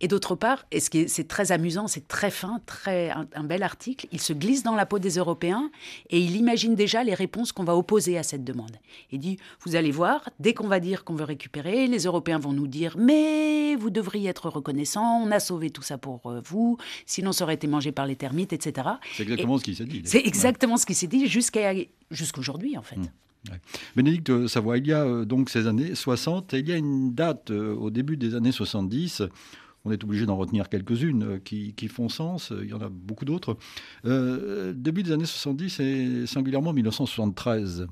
Et 0.00 0.06
d'autre 0.06 0.36
part, 0.36 0.64
et 0.70 0.78
ce 0.78 0.88
qui 0.88 1.08
c'est 1.08 1.26
très 1.26 1.50
amusant, 1.50 1.88
c'est 1.88 2.06
très 2.06 2.30
fin, 2.30 2.60
très 2.64 3.10
un, 3.10 3.42
bel 3.42 3.64
article, 3.64 4.06
il 4.12 4.20
se 4.20 4.32
glisse 4.32 4.62
dans 4.62 4.76
la 4.76 4.86
peau 4.86 5.00
des 5.00 5.16
Européens 5.16 5.68
et 6.10 6.20
il 6.20 6.36
imagine 6.36 6.76
déjà 6.76 7.02
les 7.02 7.12
réponses 7.12 7.50
qu'on 7.50 7.64
va 7.64 7.76
opposer 7.76 8.18
à 8.18 8.22
cette 8.22 8.44
demande. 8.44 8.76
Il 9.10 9.18
dit, 9.18 9.38
vous 9.64 9.74
allez 9.74 9.90
voir, 9.90 10.30
dès 10.38 10.54
qu'on 10.54 10.68
va 10.68 10.78
dire 10.78 11.02
qu'on 11.02 11.16
veut 11.16 11.24
récupérer, 11.24 11.88
les 11.88 12.04
Européens 12.04 12.38
vont 12.38 12.52
nous 12.52 12.68
dire, 12.68 12.94
mais 12.96 13.74
vous 13.74 13.90
devriez 13.90 14.30
être 14.30 14.48
reconnaissant, 14.48 15.20
on 15.20 15.32
a 15.32 15.40
sauvé 15.40 15.70
tout 15.70 15.82
ça 15.82 15.98
pour 15.98 16.20
euh, 16.26 16.40
vous, 16.44 16.78
sinon 17.04 17.32
ça 17.32 17.42
aurait 17.44 17.54
été 17.54 17.66
mangé 17.66 17.90
par 17.90 18.06
les 18.06 18.14
termites, 18.14 18.52
etc. 18.52 18.90
C'est 19.16 19.24
exactement 19.24 19.58
ce 19.58 19.64
qui 19.64 19.74
s'est 19.74 19.84
dit. 19.86 20.02
C'est 20.04 20.24
exactement 20.24 20.76
ce 20.76 20.86
qui 20.86 20.94
s'est 20.94 21.08
dit 21.08 21.26
jusqu'à 21.26 21.72
jusqu'aujourd'hui 22.12 22.78
en 22.78 22.82
fait. 22.82 22.96
Mmh. 22.96 23.25
Bénédicte 23.94 24.46
Savoie, 24.46 24.78
il 24.78 24.86
y 24.86 24.92
a 24.92 25.04
euh, 25.04 25.24
donc 25.24 25.50
ces 25.50 25.66
années 25.66 25.94
60 25.94 26.54
et 26.54 26.58
il 26.58 26.68
y 26.68 26.72
a 26.72 26.76
une 26.76 27.14
date 27.14 27.50
euh, 27.50 27.74
au 27.74 27.90
début 27.90 28.16
des 28.16 28.34
années 28.34 28.52
70 28.52 29.22
on 29.84 29.92
est 29.92 30.02
obligé 30.02 30.26
d'en 30.26 30.36
retenir 30.36 30.68
quelques-unes 30.68 31.22
euh, 31.22 31.38
qui, 31.38 31.88
font 31.88 32.08
sens, 32.08 32.52
il 32.60 32.68
y 32.68 32.74
en 32.74 32.80
a 32.80 32.88
beaucoup 32.88 33.24
d'autres. 33.24 33.56
début 34.04 35.02
des 35.02 35.12
années 35.12 35.26
70 35.26 35.80
et 35.80 36.26
singulièrement 36.26 36.72
1973 36.72 37.86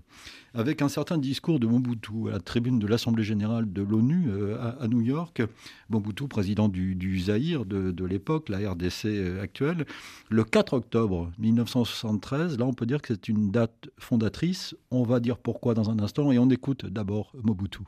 avec 0.55 0.83
un 0.83 0.89
certain 0.89 1.19
discours 1.19 1.59
de 1.59 1.67
Mobutu 1.67 2.29
à 2.29 2.33
la 2.33 2.41
tribune 2.41 2.79
de 2.79 2.87
l'Assemblée 2.87 3.25
générale 3.25 3.73
de 3.73 3.83
l'ONU 3.83 4.29
euh, 4.29 4.57
à, 4.81 4.87
New 4.87 5.01
York. 5.01 5.43
Mobutu, 5.91 6.29
président 6.29 6.69
du, 6.69 6.95
du 6.95 7.21
de, 7.21 8.05
l'époque, 8.05 8.49
la 8.49 8.71
RDC 8.71 9.07
euh, 9.07 9.43
actuelle, 9.43 9.85
le 10.31 10.45
4 10.45 10.75
octobre 10.75 11.33
1973. 11.39 12.59
Là, 12.59 12.67
on 12.67 12.73
peut 12.73 12.87
dire 12.87 13.03
que 13.03 13.15
c'est 13.15 13.29
une 13.29 13.51
date 13.51 13.89
fondatrice. 13.99 14.77
On 14.91 15.03
va 15.03 15.19
dire 15.19 15.39
pourquoi 15.39 15.75
dans 15.75 15.91
un 15.91 15.99
instant 15.99 16.31
et 16.31 16.39
on 16.39 16.49
écoute 16.51 16.87
d'abord 16.87 17.33
Mobutu. 17.43 17.81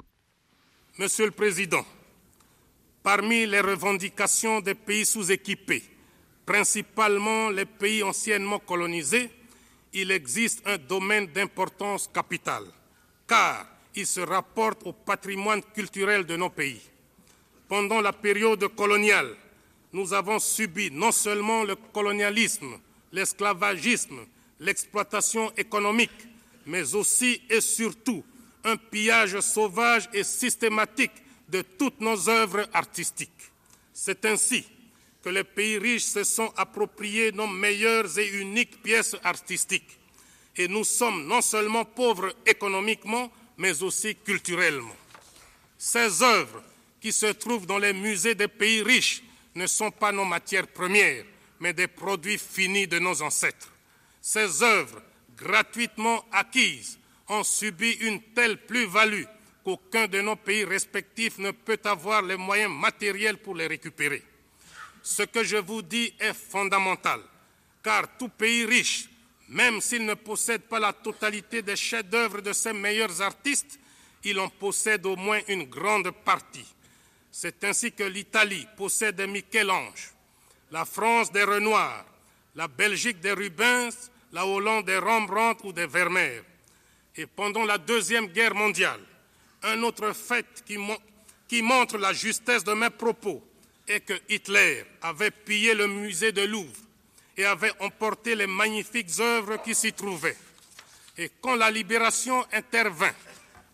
Monsieur 0.98 1.26
le 1.26 1.30
Président, 1.30 1.84
parmi 3.02 3.46
les 3.46 3.60
revendications 3.60 4.60
des 4.60 4.74
pays 4.74 5.04
sous-équipés, 5.04 5.84
principalement 6.44 7.50
les 7.50 7.66
pays 7.66 8.02
anciennement 8.02 8.58
colonisés, 8.58 9.30
il 9.92 10.10
existe 10.10 10.66
un 10.66 10.78
domaine 10.78 11.26
d'importance 11.26 12.08
capitale, 12.12 12.66
car 13.26 13.66
il 13.94 14.06
se 14.06 14.20
rapporte 14.20 14.82
au 14.84 14.92
patrimoine 14.92 15.62
culturel 15.74 16.26
de 16.26 16.36
nos 16.36 16.50
pays. 16.50 16.80
Pendant 17.68 18.00
la 18.00 18.12
période 18.12 18.66
coloniale, 18.74 19.34
nous 19.92 20.12
avons 20.12 20.38
subi 20.38 20.90
non 20.90 21.12
seulement 21.12 21.64
le 21.64 21.76
colonialisme, 21.76 22.78
l'esclavagisme, 23.12 24.26
l'exploitation 24.60 25.50
économique, 25.56 26.28
mais 26.66 26.94
aussi 26.94 27.40
et 27.48 27.60
surtout 27.60 28.24
un 28.64 28.76
pillage 28.76 29.40
sauvage 29.40 30.08
et 30.12 30.24
systématique 30.24 31.12
de 31.48 31.62
toutes 31.62 32.00
nos 32.00 32.28
œuvres 32.28 32.68
artistiques. 32.72 33.30
C'est 33.92 34.24
ainsi 34.26 34.66
que 35.26 35.30
les 35.30 35.42
pays 35.42 35.76
riches 35.76 36.04
se 36.04 36.22
sont 36.22 36.52
appropriés 36.56 37.32
nos 37.32 37.48
meilleures 37.48 38.16
et 38.16 38.28
uniques 38.28 38.80
pièces 38.80 39.16
artistiques. 39.24 39.98
Et 40.56 40.68
nous 40.68 40.84
sommes 40.84 41.26
non 41.26 41.42
seulement 41.42 41.84
pauvres 41.84 42.32
économiquement, 42.46 43.32
mais 43.58 43.82
aussi 43.82 44.14
culturellement. 44.14 44.94
Ces 45.76 46.22
œuvres 46.22 46.62
qui 47.00 47.10
se 47.10 47.26
trouvent 47.26 47.66
dans 47.66 47.78
les 47.78 47.92
musées 47.92 48.36
des 48.36 48.46
pays 48.46 48.82
riches 48.82 49.24
ne 49.56 49.66
sont 49.66 49.90
pas 49.90 50.12
nos 50.12 50.24
matières 50.24 50.68
premières, 50.68 51.24
mais 51.58 51.72
des 51.72 51.88
produits 51.88 52.38
finis 52.38 52.86
de 52.86 53.00
nos 53.00 53.20
ancêtres. 53.20 53.72
Ces 54.20 54.62
œuvres, 54.62 55.02
gratuitement 55.36 56.24
acquises, 56.30 57.00
ont 57.28 57.42
subi 57.42 57.90
une 57.94 58.22
telle 58.32 58.64
plus-value 58.64 59.24
qu'aucun 59.64 60.06
de 60.06 60.20
nos 60.20 60.36
pays 60.36 60.62
respectifs 60.62 61.38
ne 61.38 61.50
peut 61.50 61.80
avoir 61.82 62.22
les 62.22 62.36
moyens 62.36 62.72
matériels 62.72 63.38
pour 63.38 63.56
les 63.56 63.66
récupérer. 63.66 64.22
Ce 65.08 65.22
que 65.22 65.44
je 65.44 65.58
vous 65.58 65.82
dis 65.82 66.12
est 66.18 66.34
fondamental, 66.34 67.20
car 67.80 68.18
tout 68.18 68.28
pays 68.28 68.64
riche, 68.64 69.08
même 69.48 69.80
s'il 69.80 70.04
ne 70.04 70.14
possède 70.14 70.62
pas 70.62 70.80
la 70.80 70.92
totalité 70.92 71.62
des 71.62 71.76
chefs-d'œuvre 71.76 72.40
de 72.40 72.52
ses 72.52 72.72
meilleurs 72.72 73.22
artistes, 73.22 73.78
il 74.24 74.40
en 74.40 74.48
possède 74.48 75.06
au 75.06 75.14
moins 75.14 75.38
une 75.46 75.62
grande 75.62 76.10
partie. 76.10 76.66
C'est 77.30 77.62
ainsi 77.62 77.92
que 77.92 78.02
l'Italie 78.02 78.66
possède 78.76 79.20
Michel-Ange, 79.20 80.10
la 80.72 80.84
France 80.84 81.30
des 81.30 81.44
Renoirs, 81.44 82.04
la 82.56 82.66
Belgique 82.66 83.20
des 83.20 83.30
Rubens, 83.30 84.10
la 84.32 84.44
Hollande 84.44 84.86
des 84.86 84.98
Rembrandt 84.98 85.64
ou 85.68 85.72
des 85.72 85.86
Vermeer. 85.86 86.42
Et 87.14 87.26
pendant 87.26 87.64
la 87.64 87.78
Deuxième 87.78 88.26
Guerre 88.26 88.56
mondiale, 88.56 89.02
un 89.62 89.80
autre 89.84 90.12
fait 90.14 90.64
qui 91.46 91.62
montre 91.62 91.96
la 91.96 92.12
justesse 92.12 92.64
de 92.64 92.72
mes 92.72 92.90
propos 92.90 93.40
est 93.88 94.00
que 94.00 94.14
Hitler 94.28 94.84
avait 95.02 95.30
pillé 95.30 95.74
le 95.74 95.86
musée 95.86 96.32
de 96.32 96.42
Louvre 96.42 96.74
et 97.36 97.44
avait 97.44 97.72
emporté 97.80 98.34
les 98.34 98.46
magnifiques 98.46 99.20
œuvres 99.20 99.62
qui 99.62 99.74
s'y 99.74 99.92
trouvaient. 99.92 100.36
Et 101.18 101.30
quand 101.40 101.56
la 101.56 101.70
libération 101.70 102.44
intervint, 102.52 103.14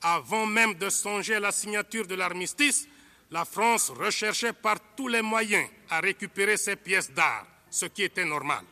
avant 0.03 0.47
même 0.47 0.75
de 0.75 0.89
songer 0.91 1.37
à 1.37 1.41
la 1.41 1.53
signature 1.53 2.07
de 2.07 2.15
l'armistice, 2.15 2.89
la 3.31 3.45
France 3.45 3.91
recherchait 3.91 4.53
par 4.53 4.77
tous 4.97 5.09
les 5.09 5.23
moyens 5.23 5.69
à 5.91 6.01
récupérer 6.01 6.57
ces 6.57 6.77
pièces 6.77 7.11
d'art, 7.13 7.47
ce 7.71 7.87
qui 7.87 8.03
était 8.03 8.25
normal. 8.25 8.65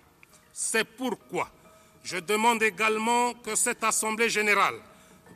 C'est 0.53 0.85
pourquoi 0.85 1.50
je 2.05 2.18
demande 2.18 2.62
également 2.62 3.35
que 3.35 3.55
cette 3.55 3.85
Assemblée 3.85 4.29
générale 4.29 4.79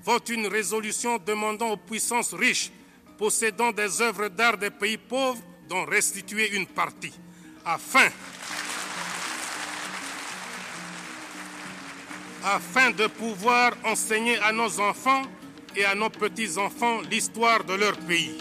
vote 0.02 0.28
une 0.28 0.46
résolution 0.46 1.18
demandant 1.18 1.70
aux 1.70 1.76
puissances 1.76 2.34
riches 2.34 2.70
possédant 3.16 3.72
des 3.72 4.02
œuvres 4.02 4.28
d'art 4.28 4.58
des 4.58 4.70
pays 4.70 4.98
pauvres 4.98 5.42
d'en 5.68 5.85
restituer 5.85 6.55
une 6.55 6.66
partie, 6.66 7.12
afin, 7.64 8.09
afin 12.44 12.90
de 12.90 13.07
pouvoir 13.07 13.72
enseigner 13.85 14.38
à 14.38 14.53
nos 14.53 14.81
enfants 14.81 15.22
et 15.77 15.85
à 15.85 15.94
nos 15.94 16.11
petits-enfants 16.11 17.00
l'histoire 17.11 17.64
de 17.64 17.74
leur 17.74 17.96
pays. 17.98 18.38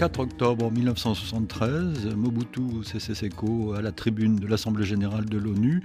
4 0.00 0.18
octobre 0.20 0.70
1973, 0.70 2.14
Mobutu 2.16 2.82
Sese 2.84 3.12
Seko 3.12 3.74
à 3.74 3.82
la 3.82 3.92
tribune 3.92 4.36
de 4.36 4.46
l'Assemblée 4.46 4.86
générale 4.86 5.26
de 5.26 5.36
l'ONU, 5.36 5.82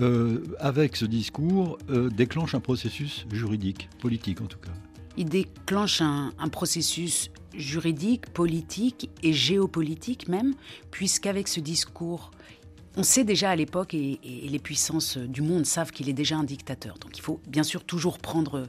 euh, 0.00 0.42
avec 0.58 0.96
ce 0.96 1.04
discours, 1.04 1.76
euh, 1.90 2.08
déclenche 2.08 2.54
un 2.54 2.60
processus 2.60 3.26
juridique, 3.30 3.90
politique 4.00 4.40
en 4.40 4.46
tout 4.46 4.56
cas. 4.56 4.72
Il 5.18 5.28
déclenche 5.28 6.00
un, 6.00 6.32
un 6.38 6.48
processus 6.48 7.30
juridique, 7.54 8.30
politique 8.30 9.10
et 9.22 9.34
géopolitique 9.34 10.28
même, 10.28 10.54
puisqu'avec 10.90 11.46
ce 11.46 11.60
discours, 11.60 12.30
on 12.98 13.04
sait 13.04 13.22
déjà 13.22 13.50
à 13.50 13.56
l'époque, 13.56 13.94
et, 13.94 14.18
les 14.24 14.58
puissances 14.58 15.18
du 15.18 15.40
monde 15.40 15.64
savent 15.64 15.92
qu'il 15.92 16.08
est 16.08 16.14
déjà 16.14 16.36
un 16.36 16.42
dictateur. 16.42 16.98
Donc 16.98 17.16
il 17.16 17.20
faut 17.20 17.40
bien 17.46 17.62
sûr 17.62 17.84
toujours 17.84 18.18
prendre 18.18 18.66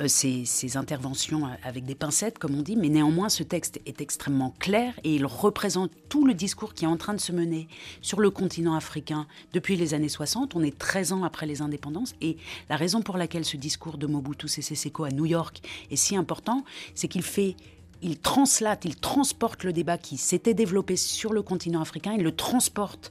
euh, 0.00 0.08
ces, 0.08 0.76
interventions 0.76 1.48
avec 1.62 1.84
des 1.84 1.94
pincettes, 1.94 2.38
comme 2.38 2.56
on 2.56 2.62
dit, 2.62 2.74
mais 2.74 2.88
néanmoins 2.88 3.28
ce 3.28 3.44
texte 3.44 3.80
est 3.86 4.00
extrêmement 4.00 4.52
clair 4.58 4.98
et 5.04 5.14
il 5.14 5.24
représente 5.24 5.92
tout 6.08 6.26
le 6.26 6.34
discours 6.34 6.74
qui 6.74 6.84
est 6.84 6.88
en 6.88 6.96
train 6.96 7.14
de 7.14 7.20
se 7.20 7.30
mener 7.30 7.68
sur 8.02 8.20
le 8.20 8.30
continent 8.30 8.74
africain 8.74 9.28
depuis 9.52 9.76
les 9.76 9.94
années 9.94 10.08
60. 10.08 10.56
On 10.56 10.62
est 10.62 10.76
13 10.76 11.12
ans 11.12 11.22
après 11.22 11.46
les 11.46 11.62
indépendances 11.62 12.14
et 12.20 12.36
la 12.68 12.76
raison 12.76 13.00
pour 13.00 13.16
laquelle 13.16 13.44
ce 13.44 13.56
discours 13.56 13.96
de 13.96 14.08
Mobutu 14.08 14.48
Sese 14.48 14.74
Seko 14.74 15.04
à 15.04 15.10
New 15.10 15.26
York 15.26 15.60
est 15.92 15.96
si 15.96 16.16
important, 16.16 16.64
c'est 16.96 17.06
qu'il 17.06 17.22
fait 17.22 17.54
il 18.02 18.18
translate, 18.18 18.84
il 18.84 18.96
transporte 18.96 19.64
le 19.64 19.72
débat 19.72 19.98
qui 19.98 20.16
s'était 20.16 20.54
développé 20.54 20.96
sur 20.96 21.32
le 21.32 21.42
continent 21.42 21.80
africain, 21.80 22.14
il 22.16 22.22
le 22.22 22.32
transporte 22.32 23.10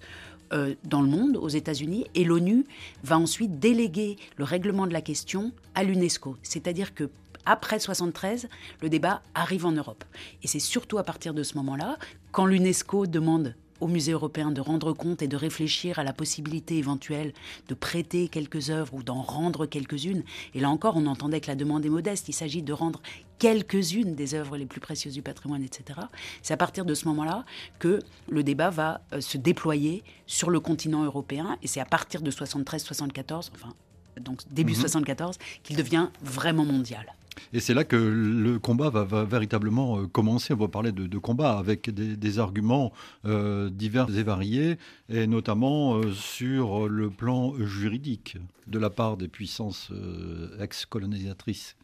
euh, 0.53 0.75
dans 0.83 1.01
le 1.01 1.07
monde, 1.07 1.37
aux 1.37 1.49
États-Unis, 1.49 2.05
et 2.15 2.23
l'ONU 2.23 2.65
va 3.03 3.17
ensuite 3.17 3.59
déléguer 3.59 4.17
le 4.37 4.43
règlement 4.43 4.87
de 4.87 4.93
la 4.93 5.01
question 5.01 5.51
à 5.75 5.83
l'UNESCO. 5.83 6.37
C'est-à-dire 6.43 6.93
que 6.93 7.09
après 7.45 7.79
73, 7.79 8.49
le 8.81 8.89
débat 8.89 9.21
arrive 9.33 9.65
en 9.65 9.71
Europe. 9.71 10.03
Et 10.43 10.47
c'est 10.47 10.59
surtout 10.59 10.97
à 10.97 11.03
partir 11.03 11.33
de 11.33 11.43
ce 11.43 11.55
moment-là, 11.55 11.97
quand 12.31 12.45
l'UNESCO 12.45 13.07
demande 13.07 13.55
au 13.81 13.87
musée 13.87 14.11
européen 14.11 14.51
de 14.51 14.61
rendre 14.61 14.93
compte 14.93 15.21
et 15.21 15.27
de 15.27 15.35
réfléchir 15.35 15.99
à 15.99 16.03
la 16.03 16.13
possibilité 16.13 16.77
éventuelle 16.77 17.33
de 17.67 17.73
prêter 17.73 18.27
quelques 18.27 18.69
œuvres 18.69 18.93
ou 18.93 19.03
d'en 19.03 19.21
rendre 19.21 19.65
quelques-unes. 19.65 20.23
Et 20.53 20.59
là 20.59 20.69
encore, 20.69 20.95
on 20.97 21.05
entendait 21.05 21.41
que 21.41 21.47
la 21.47 21.55
demande 21.55 21.85
est 21.85 21.89
modeste. 21.89 22.29
Il 22.29 22.33
s'agit 22.33 22.61
de 22.61 22.73
rendre 22.73 23.01
quelques-unes 23.39 24.15
des 24.15 24.33
œuvres 24.33 24.57
les 24.57 24.65
plus 24.65 24.79
précieuses 24.79 25.13
du 25.13 25.21
patrimoine, 25.21 25.63
etc. 25.63 25.99
C'est 26.41 26.53
à 26.53 26.57
partir 26.57 26.85
de 26.85 26.93
ce 26.93 27.07
moment-là 27.07 27.45
que 27.79 27.99
le 28.29 28.43
débat 28.43 28.69
va 28.69 29.01
euh, 29.13 29.21
se 29.21 29.37
déployer 29.37 30.03
sur 30.25 30.49
le 30.49 30.59
continent 30.59 31.03
européen. 31.03 31.57
Et 31.61 31.67
c'est 31.67 31.79
à 31.79 31.85
partir 31.85 32.21
de 32.21 32.31
73-74, 32.31 33.51
enfin, 33.53 33.73
donc 34.19 34.41
début 34.51 34.75
74, 34.75 35.37
mhm. 35.37 35.43
qu'il 35.63 35.77
devient 35.77 36.07
vraiment 36.21 36.65
mondial. 36.65 37.05
Et 37.53 37.59
c'est 37.59 37.73
là 37.73 37.83
que 37.83 37.95
le 37.95 38.59
combat 38.59 38.89
va, 38.89 39.23
véritablement 39.23 39.99
euh, 39.99 40.07
commencer. 40.07 40.53
On 40.53 40.57
va 40.57 40.67
parler 40.67 40.91
de, 40.91 41.17
combat 41.17 41.57
avec 41.57 41.89
des, 41.89 42.39
arguments 42.39 42.91
euh, 43.25 43.69
divers 43.69 44.15
et 44.15 44.23
variés, 44.23 44.77
et 45.09 45.27
notamment 45.27 45.95
euh, 45.95 46.11
sur 46.13 46.87
le 46.87 47.09
plan 47.09 47.53
juridique 47.59 48.37
de 48.67 48.79
la 48.79 48.89
part 48.89 49.17
des 49.17 49.27
puissances 49.27 49.91
ex-colonisatrices. 50.59 51.75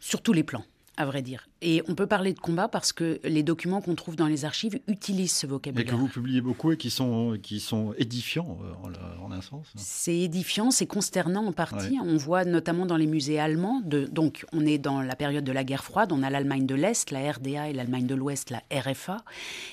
Sur 0.00 0.22
tous 0.22 0.32
les 0.32 0.42
plans 0.42 0.64
à 0.96 1.06
vrai 1.06 1.22
dire. 1.22 1.48
Et 1.60 1.82
on 1.88 1.94
peut 1.94 2.06
parler 2.06 2.32
de 2.32 2.38
combat 2.38 2.68
parce 2.68 2.92
que 2.92 3.20
les 3.24 3.42
documents 3.42 3.80
qu'on 3.80 3.94
trouve 3.94 4.16
dans 4.16 4.26
les 4.26 4.44
archives 4.44 4.78
utilisent 4.86 5.34
ce 5.34 5.46
vocabulaire. 5.46 5.86
Et 5.86 5.90
que 5.90 5.96
vous 5.96 6.08
publiez 6.08 6.40
beaucoup 6.40 6.72
et 6.72 6.76
qui 6.76 6.90
sont, 6.90 7.38
qui 7.42 7.58
sont 7.58 7.94
édifiants 7.98 8.58
euh, 8.62 9.24
en, 9.24 9.32
un 9.32 9.40
sens. 9.40 9.66
C'est 9.76 10.16
édifiant, 10.16 10.70
c'est 10.70 10.86
consternant 10.86 11.46
en 11.46 11.52
partie. 11.52 11.98
On 12.04 12.16
voit 12.16 12.44
notamment 12.44 12.86
dans 12.86 12.96
les 12.96 13.06
musées 13.06 13.40
allemands, 13.40 13.80
de, 13.84 14.04
donc 14.04 14.46
on 14.52 14.64
est 14.64 14.78
dans 14.78 15.00
la 15.00 15.16
période 15.16 15.44
de 15.44 15.52
la 15.52 15.64
guerre 15.64 15.84
froide, 15.84 16.12
on 16.12 16.22
a 16.22 16.30
l'Allemagne 16.30 16.66
de 16.66 16.74
l'Est, 16.74 17.10
la 17.10 17.32
RDA 17.32 17.70
et 17.70 17.72
l'Allemagne 17.72 18.06
de 18.06 18.14
l'Ouest, 18.14 18.50
la 18.50 18.62
RFA. 18.70 19.24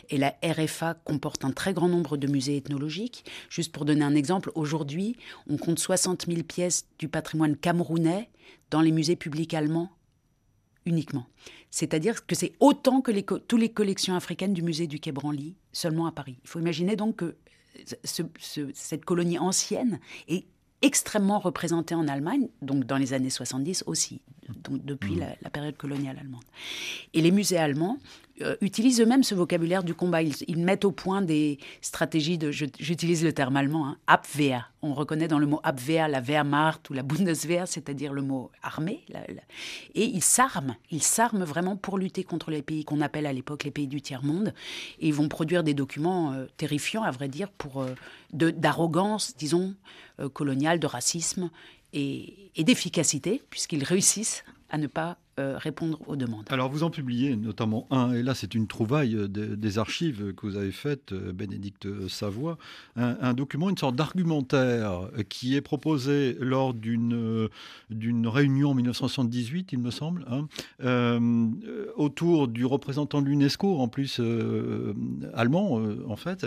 Et 0.09 0.17
la 0.17 0.35
RFA 0.43 0.95
comporte 1.03 1.45
un 1.45 1.51
très 1.51 1.73
grand 1.73 1.89
nombre 1.89 2.17
de 2.17 2.27
musées 2.27 2.57
ethnologiques. 2.57 3.25
Juste 3.49 3.71
pour 3.71 3.85
donner 3.85 4.03
un 4.03 4.15
exemple, 4.15 4.51
aujourd'hui, 4.55 5.15
on 5.49 5.57
compte 5.57 5.79
60 5.79 6.25
000 6.27 6.43
pièces 6.43 6.85
du 6.99 7.07
patrimoine 7.07 7.55
camerounais 7.55 8.29
dans 8.69 8.81
les 8.81 8.91
musées 8.91 9.15
publics 9.15 9.53
allemands 9.53 9.91
uniquement. 10.85 11.27
C'est-à-dire 11.69 12.25
que 12.25 12.35
c'est 12.35 12.53
autant 12.59 13.01
que 13.01 13.11
toutes 13.37 13.59
les 13.59 13.69
collections 13.69 14.15
africaines 14.15 14.53
du 14.53 14.61
musée 14.61 14.87
du 14.87 14.99
Quai 14.99 15.11
Branly, 15.11 15.55
seulement 15.71 16.05
à 16.05 16.11
Paris. 16.11 16.37
Il 16.43 16.49
faut 16.49 16.59
imaginer 16.59 16.95
donc 16.95 17.17
que 17.17 17.35
cette 18.03 19.05
colonie 19.05 19.39
ancienne 19.39 19.99
est 20.27 20.45
extrêmement 20.81 21.39
représentée 21.39 21.95
en 21.95 22.07
Allemagne, 22.07 22.47
donc 22.61 22.85
dans 22.85 22.97
les 22.97 23.13
années 23.13 23.29
70 23.29 23.83
aussi, 23.87 24.21
donc 24.63 24.83
depuis 24.83 25.15
la, 25.15 25.49
période 25.49 25.77
coloniale 25.77 26.17
allemande. 26.19 26.43
Et 27.13 27.21
les 27.21 27.31
musées 27.31 27.57
allemands 27.57 27.97
euh, 28.41 28.55
utilisent 28.61 29.01
eux-mêmes 29.01 29.23
ce 29.23 29.35
vocabulaire 29.35 29.83
du 29.83 29.93
combat. 29.93 30.21
Ils, 30.21 30.57
mettent 30.57 30.85
au 30.85 30.91
point 30.91 31.21
des 31.21 31.59
stratégies 31.81 32.37
de, 32.37 32.51
j'utilise 32.51 33.23
le 33.23 33.33
terme 33.33 33.57
allemand, 33.57 33.87
hein, 33.87 33.97
Abwehr. 34.07 34.71
On 34.81 34.93
reconnaît 34.93 35.27
dans 35.27 35.37
le 35.37 35.45
mot 35.45 35.59
Abwehr 35.63 36.07
la 36.07 36.21
Wehrmacht 36.21 36.89
ou 36.89 36.93
la 36.93 37.03
Bundeswehr, 37.03 37.67
c'est-à-dire 37.67 38.13
le 38.13 38.21
mot 38.21 38.49
armée. 38.63 39.03
et 39.93 40.05
ils 40.05 40.23
s'arment, 40.23 40.75
ils 40.89 41.03
s'arment 41.03 41.43
vraiment 41.43 41.75
pour 41.75 41.97
lutter 41.97 42.23
contre 42.23 42.49
les 42.49 42.61
pays 42.61 42.83
qu'on 42.83 43.01
appelle 43.01 43.25
à 43.25 43.33
l'époque 43.33 43.63
les 43.63 43.71
pays 43.71 43.87
du 43.87 44.01
tiers-monde. 44.01 44.53
Et 44.99 45.09
ils 45.09 45.13
vont 45.13 45.27
produire 45.27 45.63
des 45.63 45.73
documents 45.73 46.33
euh, 46.33 46.45
terrifiants, 46.57 47.03
à 47.03 47.11
vrai 47.11 47.27
dire, 47.27 47.49
pour 47.49 47.81
euh, 47.81 47.93
d'arrogance, 48.33 49.35
disons, 49.37 49.75
coloniale, 50.29 50.79
de 50.79 50.87
racisme 50.87 51.49
et 51.93 52.51
d'efficacité, 52.57 53.41
puisqu'ils 53.49 53.83
réussissent 53.83 54.43
à 54.69 54.77
ne 54.77 54.87
pas 54.87 55.17
euh, 55.30 55.30
répondre 55.57 55.99
aux 56.07 56.15
demandes. 56.15 56.45
Alors 56.49 56.69
vous 56.69 56.83
en 56.83 56.89
publiez 56.89 57.35
notamment 57.35 57.87
un, 57.91 58.13
et 58.13 58.23
là 58.23 58.35
c'est 58.35 58.55
une 58.55 58.67
trouvaille 58.67 59.17
des 59.29 59.77
archives 59.77 60.33
que 60.33 60.45
vous 60.45 60.55
avez 60.55 60.71
faites, 60.71 61.11
euh, 61.11 61.31
Bénédicte 61.31 61.87
Savoie, 62.07 62.57
un, 62.95 63.33
document, 63.33 63.69
une 63.69 63.77
sorte 63.77 63.95
d'argumentaire 63.95 65.09
qui 65.29 65.55
est 65.55 65.61
proposé 65.61 66.37
lors 66.39 66.73
d'une 66.73 67.49
réunion 68.27 68.71
en 68.71 68.73
1978, 68.73 69.73
il 69.73 69.79
me 69.79 69.91
semble, 69.91 70.25
hein, 70.29 70.47
euh, 70.83 71.49
autour 71.95 72.47
du 72.47 72.65
représentant 72.65 73.21
de 73.21 73.27
l'UNESCO, 73.27 73.79
en 73.79 73.87
plus 73.87 74.21
allemand 75.33 75.81
en 76.07 76.15
fait. 76.15 76.45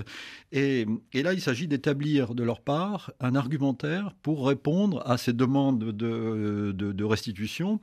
Et, 0.53 0.87
et, 1.13 1.23
là 1.23 1.33
il 1.33 1.41
s'agit 1.41 1.67
d'établir 1.67 2.35
de 2.35 2.43
leur 2.43 2.61
part 2.61 3.13
un 3.21 3.35
argumentaire 3.35 4.15
pour 4.23 4.47
répondre 4.47 5.03
à 5.07 5.17
ces 5.17 5.33
demandes 5.33 5.79
de, 5.79 6.73
de, 6.73 6.93
de 6.93 7.05
restitution. 7.05 7.81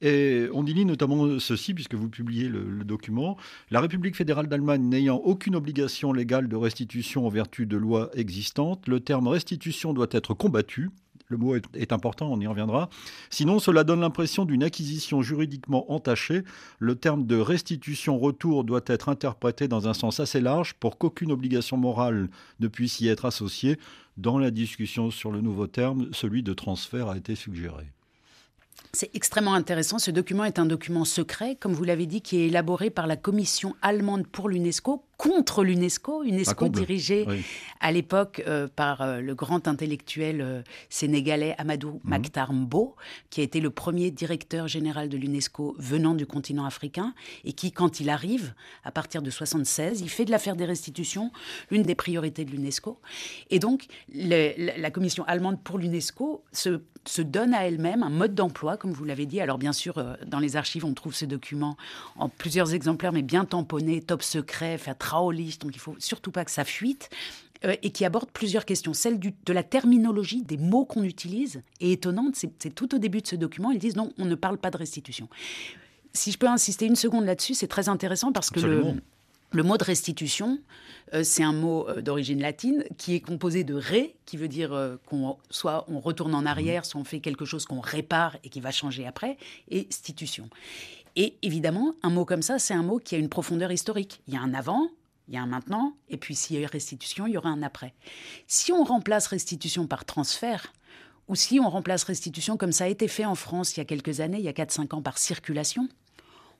Et 0.00 0.48
on 0.52 0.64
y 0.66 0.72
lit 0.72 0.84
notamment 0.84 1.38
ceci, 1.38 1.74
puisque 1.74 1.94
vous 1.94 2.08
publiez 2.08 2.48
le, 2.48 2.84
document. 2.84 3.36
La 3.70 3.80
République 3.80 4.16
fédérale 4.16 4.48
d'Allemagne 4.48 4.82
n'ayant 4.82 5.16
aucune 5.16 5.54
obligation 5.54 6.12
légale 6.12 6.48
de 6.48 6.56
restitution 6.56 7.26
en 7.26 7.28
vertu 7.28 7.66
de 7.66 7.76
lois 7.76 8.10
existantes, 8.14 8.88
le 8.88 9.00
terme 9.00 9.28
restitution 9.28 9.92
doit 9.92 10.08
être 10.10 10.34
combattu 10.34 10.90
le 11.30 11.36
mot 11.36 11.54
est, 11.54 11.92
important, 11.92 12.30
on 12.30 12.40
y 12.40 12.46
reviendra. 12.46 12.90
Sinon, 13.30 13.60
cela 13.60 13.84
donne 13.84 14.00
l'impression 14.00 14.44
d'une 14.44 14.64
acquisition 14.64 15.22
juridiquement 15.22 15.90
entachée. 15.92 16.42
Le 16.80 16.96
terme 16.96 17.24
de 17.24 17.36
restitution-retour 17.36 18.64
doit 18.64 18.82
être 18.86 19.08
interprété 19.08 19.68
dans 19.68 19.86
un 19.86 19.94
sens 19.94 20.18
assez 20.18 20.40
large 20.40 20.74
pour 20.74 20.98
qu'aucune 20.98 21.30
obligation 21.30 21.76
morale 21.76 22.28
ne 22.58 22.66
puisse 22.66 23.00
y 23.00 23.06
être 23.06 23.24
associée. 23.24 23.78
Dans 24.16 24.38
la 24.38 24.50
discussion 24.50 25.10
sur 25.12 25.30
le 25.30 25.40
nouveau 25.40 25.68
terme, 25.68 26.08
celui 26.12 26.42
de 26.42 26.52
transfert 26.52 27.08
a 27.08 27.16
été 27.16 27.36
suggéré. 27.36 27.92
C'est 28.92 29.10
extrêmement 29.14 29.54
intéressant. 29.54 30.00
Ce 30.00 30.10
document 30.10 30.44
est 30.44 30.58
un 30.58 30.66
document 30.66 31.04
secret, 31.04 31.54
comme 31.54 31.72
vous 31.72 31.84
l'avez 31.84 32.06
dit, 32.06 32.22
qui 32.22 32.38
est 32.38 32.46
élaboré 32.48 32.90
par 32.90 33.06
la 33.06 33.16
commission 33.16 33.76
allemande 33.82 34.26
pour 34.26 34.48
l'UNESCO, 34.48 35.04
contre 35.16 35.64
l'UNESCO, 35.64 36.24
UNESCO 36.24 36.68
dirigée 36.68 37.26
à 37.78 37.92
l'époque 37.92 38.42
euh, 38.48 38.68
par 38.74 39.02
euh, 39.02 39.20
le 39.20 39.34
grand 39.34 39.68
intellectuel 39.68 40.40
euh, 40.40 40.62
sénégalais 40.88 41.54
Amadou 41.58 42.00
mmh. 42.02 42.08
Makhtar 42.08 42.52
Mbo, 42.54 42.96
qui 43.28 43.42
a 43.42 43.44
été 43.44 43.60
le 43.60 43.68
premier 43.68 44.10
directeur 44.10 44.66
général 44.66 45.10
de 45.10 45.18
l'UNESCO 45.18 45.76
venant 45.78 46.14
du 46.14 46.26
continent 46.26 46.64
africain 46.64 47.14
et 47.44 47.52
qui, 47.52 47.70
quand 47.70 48.00
il 48.00 48.08
arrive, 48.08 48.54
à 48.82 48.90
partir 48.90 49.20
de 49.20 49.28
76, 49.30 50.00
il 50.00 50.08
fait 50.08 50.24
de 50.24 50.30
l'affaire 50.30 50.56
des 50.56 50.64
restitutions 50.64 51.30
l'une 51.70 51.82
des 51.82 51.94
priorités 51.94 52.46
de 52.46 52.50
l'UNESCO. 52.50 52.98
Et 53.50 53.58
donc, 53.58 53.86
la 54.12 54.90
commission 54.90 55.24
allemande 55.24 55.62
pour 55.62 55.76
l'UNESCO 55.78 56.42
se, 56.52 56.80
se, 57.10 57.22
donne 57.22 57.54
à 57.54 57.66
elle-même 57.66 58.02
un 58.02 58.10
mode 58.10 58.34
d'emploi, 58.34 58.76
comme 58.76 58.92
vous 58.92 59.04
l'avez 59.04 59.26
dit. 59.26 59.40
Alors, 59.40 59.58
bien 59.58 59.72
sûr, 59.72 60.02
dans 60.26 60.38
les 60.38 60.56
archives, 60.56 60.84
on 60.84 60.94
trouve 60.94 61.14
ce 61.14 61.24
document 61.24 61.76
en 62.16 62.28
plusieurs 62.28 62.74
exemplaires, 62.74 63.12
mais 63.12 63.22
bien 63.22 63.44
tamponné, 63.44 64.00
top 64.00 64.22
secret, 64.22 64.78
fait 64.78 64.96
donc 65.60 65.74
il 65.74 65.78
faut 65.78 65.96
surtout 65.98 66.30
pas 66.30 66.44
que 66.44 66.50
ça 66.50 66.64
fuite. 66.64 67.10
Euh, 67.66 67.76
et 67.82 67.90
qui 67.90 68.06
aborde 68.06 68.30
plusieurs 68.30 68.64
questions. 68.64 68.94
Celle 68.94 69.18
du, 69.18 69.34
de 69.44 69.52
la 69.52 69.62
terminologie, 69.62 70.42
des 70.42 70.56
mots 70.56 70.86
qu'on 70.86 71.02
utilise, 71.02 71.62
est 71.80 71.90
étonnante. 71.90 72.34
C'est 72.34 72.74
tout 72.74 72.94
au 72.94 72.98
début 72.98 73.20
de 73.20 73.26
ce 73.26 73.36
document. 73.36 73.70
Ils 73.70 73.78
disent 73.78 73.96
non, 73.96 74.12
on 74.16 74.24
ne 74.24 74.34
parle 74.34 74.56
pas 74.56 74.70
de 74.70 74.78
restitution. 74.78 75.28
Si 76.14 76.32
je 76.32 76.38
peux 76.38 76.48
insister 76.48 76.86
une 76.86 76.96
seconde 76.96 77.26
là-dessus, 77.26 77.52
c'est 77.52 77.68
très 77.68 77.90
intéressant 77.90 78.32
parce 78.32 78.48
que 78.48 78.60
le, 78.60 78.94
le, 79.52 79.62
mot 79.62 79.76
de 79.76 79.84
restitution, 79.84 80.58
euh, 81.14 81.22
c'est 81.24 81.42
un 81.42 81.52
mot 81.52 81.88
euh, 81.88 82.00
d'origine 82.00 82.40
latine 82.40 82.84
qui 82.98 83.14
est 83.14 83.20
composé 83.20 83.64
de 83.64 83.74
ré, 83.74 84.16
qui 84.26 84.36
veut 84.36 84.48
dire 84.48 84.98
qu'on 85.06 85.36
soit 85.50 85.84
on 85.88 86.00
retourne 86.00 86.34
en 86.34 86.46
arrière, 86.46 86.84
soit 86.84 87.00
on 87.00 87.04
fait 87.04 87.20
quelque 87.20 87.44
chose 87.44 87.64
qu'on 87.64 87.80
répare 87.80 88.36
et 88.44 88.48
qui 88.48 88.60
va 88.60 88.70
changer 88.70 89.06
après, 89.06 89.36
et 89.68 89.86
stitution. 89.90 90.48
Et 91.16 91.36
évidemment, 91.42 91.94
un 92.02 92.10
mot 92.10 92.24
comme 92.24 92.42
ça, 92.42 92.58
c'est 92.58 92.74
un 92.74 92.82
mot 92.82 92.98
qui 92.98 93.14
a 93.14 93.18
une 93.18 93.28
profondeur 93.28 93.72
historique. 93.72 94.22
Il 94.28 94.34
y 94.34 94.36
a 94.36 94.40
un 94.40 94.54
avant, 94.54 94.88
il 95.30 95.34
y 95.34 95.36
a 95.36 95.42
un 95.42 95.46
maintenant, 95.46 95.94
et 96.08 96.16
puis 96.16 96.34
s'il 96.34 96.60
y 96.60 96.64
a 96.64 96.68
restitution, 96.68 97.26
il 97.26 97.34
y 97.34 97.36
aura 97.36 97.50
un 97.50 97.62
après. 97.62 97.94
Si 98.48 98.72
on 98.72 98.82
remplace 98.82 99.28
restitution 99.28 99.86
par 99.86 100.04
transfert, 100.04 100.72
ou 101.28 101.36
si 101.36 101.60
on 101.60 101.70
remplace 101.70 102.02
restitution 102.02 102.56
comme 102.56 102.72
ça 102.72 102.84
a 102.84 102.88
été 102.88 103.06
fait 103.06 103.24
en 103.24 103.36
France 103.36 103.76
il 103.76 103.78
y 103.78 103.80
a 103.80 103.84
quelques 103.84 104.18
années, 104.18 104.38
il 104.38 104.44
y 104.44 104.48
a 104.48 104.52
4-5 104.52 104.96
ans, 104.96 105.02
par 105.02 105.18
circulation, 105.18 105.88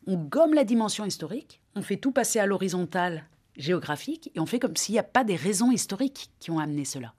on 0.06 0.16
gomme 0.16 0.54
la 0.54 0.64
dimension 0.64 1.04
historique, 1.04 1.60
on 1.74 1.82
fait 1.82 1.96
tout 1.96 2.12
passer 2.12 2.38
à 2.38 2.46
l'horizontale 2.46 3.24
géographique, 3.56 4.30
et 4.34 4.40
on 4.40 4.46
fait 4.46 4.58
comme 4.58 4.76
s'il 4.76 4.94
n'y 4.94 4.98
a 4.98 5.04
pas 5.04 5.24
des 5.24 5.36
raisons 5.36 5.70
historiques 5.70 6.30
qui 6.40 6.50
ont 6.50 6.58
amené 6.58 6.84
cela. 6.84 7.12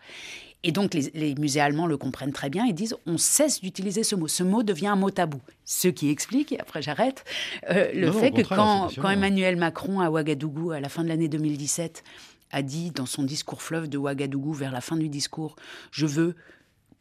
Et 0.63 0.71
donc 0.71 0.93
les, 0.93 1.35
musées 1.35 1.59
allemands 1.59 1.87
le 1.87 1.97
comprennent 1.97 2.33
très 2.33 2.49
bien 2.49 2.65
et 2.65 2.73
disent 2.73 2.95
on 3.07 3.17
cesse 3.17 3.61
d'utiliser 3.61 4.03
ce 4.03 4.15
mot. 4.15 4.27
Ce 4.27 4.43
mot 4.43 4.61
devient 4.61 4.87
un 4.87 4.95
mot 4.95 5.09
tabou. 5.09 5.39
Ce 5.65 5.87
qui 5.87 6.09
explique, 6.09 6.51
et 6.51 6.59
après 6.59 6.81
j'arrête, 6.81 7.23
euh, 7.69 7.91
le 7.93 8.11
fait 8.11 8.31
que 8.31 8.41
quand, 8.43 8.89
quand, 8.95 9.09
Emmanuel 9.09 9.55
Macron 9.55 10.01
à 10.01 10.11
Ouagadougou, 10.11 10.71
à 10.71 10.79
la 10.79 10.89
fin 10.89 11.03
de 11.03 11.09
l'année 11.09 11.29
2017, 11.29 12.03
a 12.51 12.61
dit 12.61 12.91
dans 12.91 13.05
son 13.05 13.23
discours 13.23 13.61
fleuve 13.61 13.89
de 13.89 13.97
Ouagadougou, 13.97 14.53
vers 14.53 14.71
la 14.71 14.81
fin 14.81 14.97
du 14.97 15.09
discours, 15.09 15.55
je 15.91 16.05
veux 16.05 16.35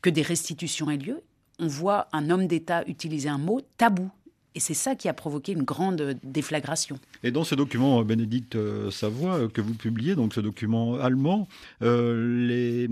que 0.00 0.08
des 0.08 0.22
restitutions 0.22 0.90
aient 0.90 0.96
lieu, 0.96 1.22
on 1.58 1.66
voit 1.66 2.08
un 2.12 2.30
homme 2.30 2.46
d'État 2.46 2.82
utiliser 2.86 3.28
un 3.28 3.38
mot 3.38 3.60
tabou. 3.76 4.10
Et 4.54 4.60
c'est 4.60 4.74
ça 4.74 4.96
qui 4.96 5.08
a 5.08 5.14
provoqué 5.14 5.52
une 5.52 5.62
grande 5.62 6.18
déflagration. 6.24 6.98
Et 7.22 7.30
dans 7.30 7.44
ce 7.44 7.54
document, 7.54 8.02
Bénédicte 8.02 8.56
euh, 8.56 8.90
Savoie, 8.90 9.34
euh, 9.34 9.48
que 9.48 9.60
vous 9.60 9.74
publiez, 9.74 10.16
donc 10.16 10.34
ce 10.34 10.40
document 10.40 10.94
allemand, 10.96 11.46
euh, 11.82 12.46
les, 12.46 12.88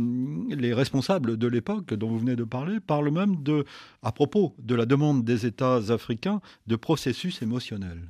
les, 0.54 0.72
responsables 0.72 1.36
de 1.36 1.48
l'époque 1.48 1.94
dont 1.94 2.08
vous 2.08 2.20
venez 2.20 2.36
de 2.36 2.44
parler 2.44 2.78
parlent 2.78 3.10
même 3.10 3.42
de, 3.42 3.64
à 4.04 4.12
propos 4.12 4.54
de 4.58 4.76
la 4.76 4.86
demande 4.86 5.24
des 5.24 5.46
États 5.46 5.90
africains, 5.90 6.40
de 6.68 6.76
processus 6.76 7.42
émotionnel. 7.42 8.02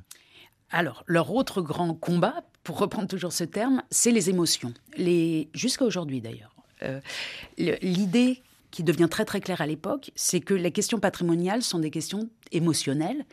Alors, 0.69 1.03
leur 1.07 1.33
autre 1.33 1.63
grand 1.63 1.95
combat, 1.95 2.43
pour 2.63 2.77
reprendre 2.77 3.07
toujours 3.07 3.33
ce 3.33 3.43
terme, 3.43 3.81
c'est 3.89 4.11
les 4.11 4.29
émotions. 4.29 4.73
Les... 4.95 5.49
Jusqu'à 5.53 5.85
aujourd'hui 5.85 6.21
d'ailleurs. 6.21 6.53
L'idée 7.57 8.41
qui 8.71 8.83
devient 8.83 9.07
très 9.09 9.25
très 9.25 9.41
clair 9.41 9.61
à 9.61 9.67
l'époque, 9.67 10.11
c'est 10.15 10.39
que 10.39 10.53
les 10.53 10.71
questions 10.71 10.99
patrimoniales 10.99 11.63
sont 11.63 11.79
des 11.79 11.89
questions 11.89 12.29
émotionnelles 12.51 13.25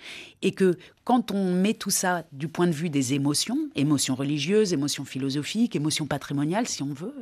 et 0.43 0.53
que 0.53 0.79
quand 1.05 1.31
on 1.31 1.53
met 1.53 1.75
tout 1.75 1.91
ça 1.91 2.25
du 2.33 2.49
point 2.49 2.67
de 2.67 2.73
vue 2.73 2.91
des 2.91 3.15
émotions, 3.15 3.59
émotions 3.75 4.15
religieuses, 4.15 4.73
émotions 4.73 5.05
philosophiques, 5.05 5.77
émotions 5.77 6.07
patrimoniales 6.07 6.67
si 6.67 6.83
on 6.83 6.93
veut, 6.93 7.15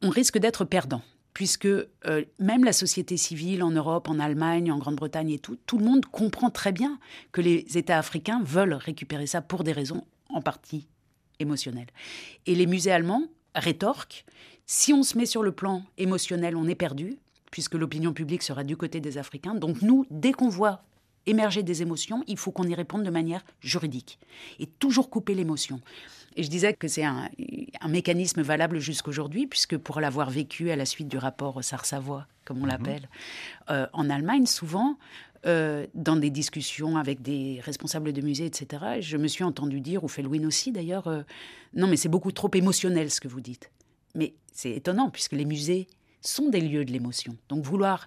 on 0.00 0.10
risque 0.10 0.38
d'être 0.38 0.64
perdant 0.64 1.02
puisque 1.34 1.66
euh, 1.66 1.86
même 2.38 2.64
la 2.64 2.72
société 2.72 3.16
civile 3.16 3.62
en 3.62 3.70
Europe, 3.70 4.08
en 4.08 4.18
Allemagne, 4.18 4.70
en 4.70 4.78
Grande-Bretagne 4.78 5.30
et 5.30 5.38
tout, 5.38 5.56
tout 5.66 5.78
le 5.78 5.84
monde 5.84 6.04
comprend 6.06 6.50
très 6.50 6.72
bien 6.72 6.98
que 7.32 7.40
les 7.40 7.64
États 7.76 7.98
africains 7.98 8.42
veulent 8.44 8.74
récupérer 8.74 9.26
ça 9.26 9.40
pour 9.40 9.64
des 9.64 9.72
raisons 9.72 10.04
en 10.28 10.42
partie 10.42 10.88
émotionnelles. 11.38 11.88
Et 12.46 12.54
les 12.54 12.66
musées 12.66 12.92
allemands 12.92 13.24
rétorquent 13.54 14.24
si 14.74 14.94
on 14.94 15.02
se 15.02 15.18
met 15.18 15.26
sur 15.26 15.42
le 15.42 15.52
plan 15.52 15.82
émotionnel, 15.98 16.56
on 16.56 16.66
est 16.66 16.74
perdu, 16.74 17.18
puisque 17.50 17.74
l'opinion 17.74 18.14
publique 18.14 18.42
sera 18.42 18.64
du 18.64 18.74
côté 18.74 19.00
des 19.00 19.18
Africains. 19.18 19.54
Donc 19.54 19.82
nous, 19.82 20.06
dès 20.10 20.32
qu'on 20.32 20.48
voit 20.48 20.82
émerger 21.26 21.62
des 21.62 21.82
émotions, 21.82 22.24
il 22.26 22.38
faut 22.38 22.52
qu'on 22.52 22.64
y 22.64 22.74
réponde 22.74 23.02
de 23.02 23.10
manière 23.10 23.44
juridique 23.60 24.18
et 24.58 24.64
toujours 24.66 25.10
couper 25.10 25.34
l'émotion. 25.34 25.82
Et 26.36 26.42
je 26.42 26.48
disais 26.48 26.72
que 26.72 26.88
c'est 26.88 27.04
un, 27.04 27.28
mécanisme 27.86 28.40
valable 28.40 28.78
jusqu'aujourd'hui, 28.78 29.46
puisque 29.46 29.76
pour 29.76 30.00
l'avoir 30.00 30.30
vécu 30.30 30.70
à 30.70 30.76
la 30.76 30.86
suite 30.86 31.08
du 31.08 31.18
rapport 31.18 31.62
Sars-Savoie, 31.62 32.26
comme 32.46 32.56
on 32.56 32.62
mhm. 32.62 32.68
l'appelle, 32.68 33.08
euh, 33.68 33.86
en 33.92 34.08
Allemagne, 34.08 34.46
souvent, 34.46 34.96
euh, 35.44 35.86
dans 35.92 36.16
des 36.16 36.30
discussions 36.30 36.96
avec 36.96 37.20
des 37.20 37.60
responsables 37.62 38.14
de 38.14 38.22
musées, 38.22 38.46
etc., 38.46 39.00
je 39.00 39.18
me 39.18 39.28
suis 39.28 39.44
entendu 39.44 39.82
dire, 39.82 40.02
ou 40.02 40.08
Felwin 40.08 40.46
aussi 40.46 40.72
d'ailleurs, 40.72 41.08
euh, 41.08 41.20
non 41.74 41.88
mais 41.88 41.98
c'est 41.98 42.08
beaucoup 42.08 42.32
trop 42.32 42.50
émotionnel 42.54 43.10
ce 43.10 43.20
que 43.20 43.28
vous 43.28 43.42
dites. 43.42 43.70
Mais 44.14 44.34
c'est 44.52 44.70
étonnant, 44.72 45.10
puisque 45.10 45.32
les 45.32 45.44
musées 45.44 45.86
sont 46.20 46.48
des 46.48 46.60
lieux 46.60 46.84
de 46.84 46.92
l'émotion. 46.92 47.36
Donc 47.48 47.64
vouloir 47.64 48.06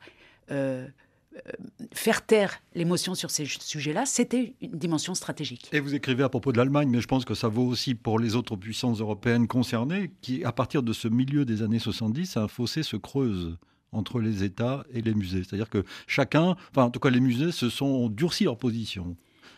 euh, 0.51 0.87
euh, 1.35 1.51
faire 1.93 2.25
taire 2.25 2.61
l'émotion 2.75 3.13
sur 3.13 3.29
ces 3.29 3.45
sujets-là, 3.45 4.05
c'était 4.05 4.53
une 4.61 4.77
dimension 4.77 5.15
stratégique. 5.15 5.69
Et 5.73 5.79
vous 5.79 5.93
écrivez 5.93 6.23
à 6.23 6.29
propos 6.29 6.51
de 6.51 6.57
l'Allemagne, 6.57 6.87
mais 6.89 7.01
je 7.01 7.07
pense 7.07 7.25
que 7.25 7.33
ça 7.33 7.49
vaut 7.49 7.65
aussi 7.65 7.93
pour 7.93 8.19
les 8.19 8.35
autres 8.35 8.55
puissances 8.55 9.01
européennes 9.01 9.47
concernées, 9.47 10.11
qui, 10.21 10.45
à 10.45 10.53
partir 10.53 10.81
de 10.81 10.93
ce 10.93 11.07
milieu 11.07 11.43
des 11.43 11.61
années 11.61 11.79
70, 11.79 12.37
un 12.37 12.47
fossé 12.47 12.83
se 12.83 12.95
creuse 12.95 13.57
entre 13.91 14.19
les 14.19 14.43
États 14.43 14.85
et 14.93 15.01
les 15.01 15.13
musées. 15.13 15.43
C'est-à-dire 15.43 15.69
que 15.69 15.83
chacun, 16.07 16.55
enfin 16.71 16.83
en 16.83 16.89
tout 16.89 16.99
cas 16.99 17.09
les 17.09 17.19
musées, 17.19 17.51
se 17.51 17.69
sont 17.69 18.07
durcis 18.09 18.45
leur 18.45 18.57
position, 18.57 19.15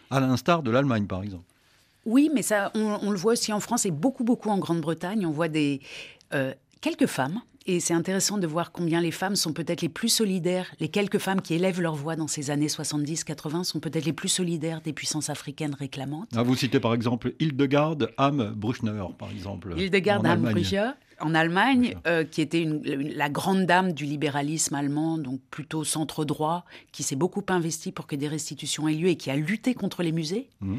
à 0.09 0.19
l'instar 0.19 0.63
de 0.63 0.71
l'Allemagne 0.71 1.05
par 1.05 1.21
exemple. 1.21 1.45
Oui, 2.05 2.31
mais 2.33 2.41
ça, 2.41 2.71
on, 2.73 3.11
le 3.11 3.17
voit 3.17 3.33
aussi 3.33 3.51
en 3.51 3.59
France 3.59 3.85
et 3.85 3.91
beaucoup, 3.91 4.23
beaucoup 4.23 4.49
en 4.49 4.57
Grande-Bretagne. 4.59 5.25
On 5.25 5.31
voit 5.31 5.49
des, 5.49 5.81
euh, 6.33 6.53
quelques 6.81 7.07
femmes. 7.07 7.41
Et 7.69 7.81
c'est 7.81 7.93
intéressant 7.93 8.37
de 8.37 8.47
voir 8.47 8.71
combien 8.71 9.01
les 9.01 9.11
femmes 9.11 9.35
sont 9.35 9.51
peut-être 9.51 9.81
les 9.81 9.89
plus 9.89 10.07
solidaires. 10.07 10.73
Les 10.79 10.87
quelques 10.87 11.17
femmes 11.17 11.41
qui 11.41 11.53
élèvent 11.53 11.81
leur 11.81 11.95
voix 11.95 12.15
dans 12.15 12.27
ces 12.27 12.49
années 12.49 12.67
70-80 12.67 13.65
sont 13.65 13.81
peut-être 13.81 14.05
les 14.05 14.13
plus 14.13 14.29
solidaires 14.29 14.79
des 14.79 14.93
puissances 14.93 15.29
africaines 15.29 15.75
réclamantes. 15.75 16.29
Ah, 16.33 16.43
vous 16.43 16.55
citez 16.55 16.79
par 16.79 16.93
exemple 16.93 17.33
Hildegarde 17.39 18.13
Am 18.15 18.53
Bruchner, 18.55 19.03
par 19.19 19.29
exemple. 19.31 19.73
Hildegarde 19.77 20.25
Am 20.25 20.43
Bruchner, 20.43 20.91
en 21.19 21.35
Allemagne, 21.35 21.97
euh, 22.07 22.23
qui 22.23 22.41
était 22.41 22.65
la 22.85 23.29
grande 23.29 23.65
dame 23.65 23.91
du 23.91 24.05
libéralisme 24.05 24.75
allemand, 24.75 25.17
donc 25.17 25.41
plutôt 25.51 25.83
centre-droit, 25.83 26.63
qui 26.93 27.03
s'est 27.03 27.17
beaucoup 27.17 27.43
investi 27.49 27.91
pour 27.91 28.07
que 28.07 28.15
des 28.15 28.29
restitutions 28.29 28.87
aient 28.87 28.93
lieu 28.93 29.09
et 29.09 29.17
qui 29.17 29.29
a 29.29 29.35
lutté 29.35 29.73
contre 29.73 30.03
les 30.03 30.13
musées. 30.13 30.47
Mmh. 30.61 30.77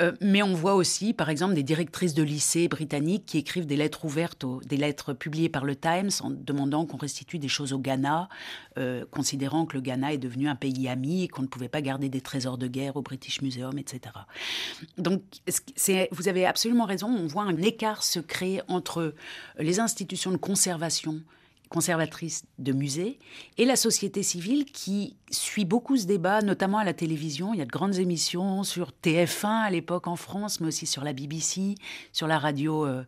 Euh, 0.00 0.12
mais 0.20 0.42
on 0.42 0.54
voit 0.54 0.74
aussi, 0.74 1.12
par 1.12 1.28
exemple, 1.28 1.54
des 1.54 1.62
directrices 1.62 2.14
de 2.14 2.22
lycées 2.22 2.68
britanniques 2.68 3.26
qui 3.26 3.38
écrivent 3.38 3.66
des 3.66 3.76
lettres 3.76 4.04
ouvertes, 4.04 4.44
des 4.66 4.76
lettres 4.76 5.12
publiées 5.12 5.48
par 5.48 5.64
le 5.64 5.74
Times 5.74 6.10
en 6.20 6.30
demandant 6.30 6.86
qu'on 6.86 6.96
restitue 6.96 7.38
des 7.38 7.48
choses 7.48 7.72
au 7.72 7.78
Ghana, 7.78 8.28
euh, 8.78 9.04
considérant 9.10 9.66
que 9.66 9.76
le 9.76 9.82
Ghana 9.82 10.12
est 10.12 10.18
devenu 10.18 10.48
un 10.48 10.54
pays 10.54 10.88
ami 10.88 11.24
et 11.24 11.28
qu'on 11.28 11.42
ne 11.42 11.48
pouvait 11.48 11.68
pas 11.68 11.82
garder 11.82 12.08
des 12.08 12.20
trésors 12.20 12.58
de 12.58 12.68
guerre 12.68 12.96
au 12.96 13.02
British 13.02 13.42
Museum, 13.42 13.76
etc. 13.78 14.14
Donc, 14.96 15.22
vous 16.12 16.28
avez 16.28 16.46
absolument 16.46 16.84
raison, 16.84 17.08
on 17.08 17.26
voit 17.26 17.44
un 17.44 17.56
écart 17.56 18.02
se 18.02 18.20
créer 18.20 18.62
entre 18.68 19.14
les 19.58 19.80
institutions 19.80 20.30
de 20.30 20.36
conservation 20.36 21.22
conservatrice 21.68 22.44
de 22.58 22.72
musées, 22.72 23.18
et 23.56 23.64
la 23.64 23.76
société 23.76 24.22
civile 24.22 24.64
qui 24.64 25.16
suit 25.30 25.64
beaucoup 25.64 25.96
ce 25.96 26.06
débat, 26.06 26.40
notamment 26.42 26.78
à 26.78 26.84
la 26.84 26.94
télévision. 26.94 27.54
Il 27.54 27.58
y 27.58 27.62
a 27.62 27.66
de 27.66 27.70
grandes 27.70 27.96
émissions 27.96 28.62
sur 28.62 28.92
TF1 29.02 29.64
à 29.66 29.70
l'époque 29.70 30.06
en 30.06 30.16
France, 30.16 30.60
mais 30.60 30.68
aussi 30.68 30.86
sur 30.86 31.04
la 31.04 31.12
BBC, 31.12 31.74
sur 32.12 32.26
la 32.26 32.38
radio, 32.38 32.86
euh, 32.86 33.04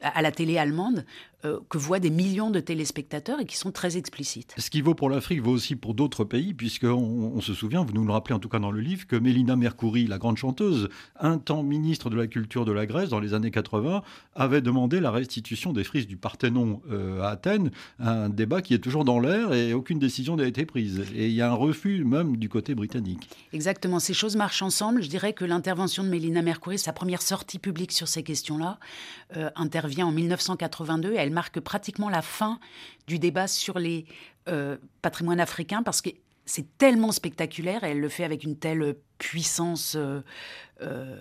à 0.00 0.22
la 0.22 0.32
télé 0.32 0.58
allemande 0.58 1.04
euh, 1.44 1.58
que 1.68 1.78
voient 1.78 2.00
des 2.00 2.10
millions 2.10 2.50
de 2.50 2.60
téléspectateurs 2.60 3.40
et 3.40 3.46
qui 3.46 3.56
sont 3.56 3.70
très 3.72 3.96
explicites. 3.96 4.54
Ce 4.58 4.70
qui 4.70 4.80
vaut 4.80 4.94
pour 4.94 5.08
l'Afrique 5.08 5.40
vaut 5.40 5.52
aussi 5.52 5.76
pour 5.76 5.94
d'autres 5.94 6.24
pays, 6.24 6.54
puisqu'on 6.54 7.32
on 7.34 7.40
se 7.40 7.54
souvient, 7.54 7.84
vous 7.84 7.92
nous 7.92 8.04
le 8.04 8.12
rappelez 8.12 8.34
en 8.34 8.38
tout 8.38 8.48
cas 8.48 8.58
dans 8.58 8.70
le 8.70 8.80
livre, 8.80 9.06
que 9.06 9.16
Mélina 9.16 9.56
Mercouri, 9.56 10.06
la 10.06 10.18
grande 10.18 10.36
chanteuse, 10.36 10.88
un 11.18 11.38
temps 11.38 11.62
ministre 11.62 12.10
de 12.10 12.16
la 12.16 12.26
Culture 12.26 12.64
de 12.64 12.72
la 12.72 12.86
Grèce 12.86 13.08
dans 13.08 13.20
les 13.20 13.32
années 13.34 13.50
80, 13.50 14.02
avait 14.34 14.60
demandé 14.60 15.00
la 15.00 15.10
restitution 15.10 15.72
des 15.72 15.84
frises 15.84 16.06
du 16.06 16.16
Parthénon 16.16 16.82
euh, 16.90 17.22
à 17.22 17.28
Athènes, 17.28 17.70
un 17.98 18.28
débat 18.28 18.60
qui 18.60 18.74
est 18.74 18.78
toujours 18.78 19.04
dans 19.04 19.20
l'air 19.20 19.54
et 19.54 19.72
aucune 19.72 19.98
décision 19.98 20.36
n'a 20.36 20.46
été 20.46 20.66
prise. 20.66 21.04
Et 21.14 21.28
il 21.28 21.34
y 21.34 21.42
a 21.42 21.50
un 21.50 21.54
refus 21.54 22.04
même 22.04 22.36
du 22.36 22.48
côté 22.48 22.74
britannique. 22.74 23.28
Exactement, 23.52 23.98
ces 23.98 24.14
choses 24.14 24.36
marchent 24.36 24.62
ensemble. 24.62 25.02
Je 25.02 25.08
dirais 25.08 25.32
que 25.32 25.44
l'intervention 25.44 26.02
de 26.02 26.08
Mélina 26.08 26.42
Mercouri, 26.42 26.78
sa 26.78 26.92
première 26.92 27.22
sortie 27.22 27.58
publique 27.58 27.92
sur 27.92 28.08
ces 28.08 28.22
questions-là, 28.22 28.78
euh, 29.36 29.50
intervient 29.56 30.06
en 30.06 30.12
1982 30.12 31.14
elle 31.16 31.29
marque 31.32 31.60
pratiquement 31.60 32.08
la 32.08 32.22
fin 32.22 32.58
du 33.06 33.18
débat 33.18 33.46
sur 33.46 33.78
les 33.78 34.06
euh, 34.48 34.76
patrimoines 35.02 35.40
africains 35.40 35.82
parce 35.82 36.00
que 36.00 36.10
c'est 36.46 36.78
tellement 36.78 37.12
spectaculaire 37.12 37.84
et 37.84 37.90
elle 37.90 38.00
le 38.00 38.08
fait 38.08 38.24
avec 38.24 38.42
une 38.42 38.56
telle 38.56 38.96
puissance 39.18 39.94
euh, 39.96 40.22
euh, 40.80 41.20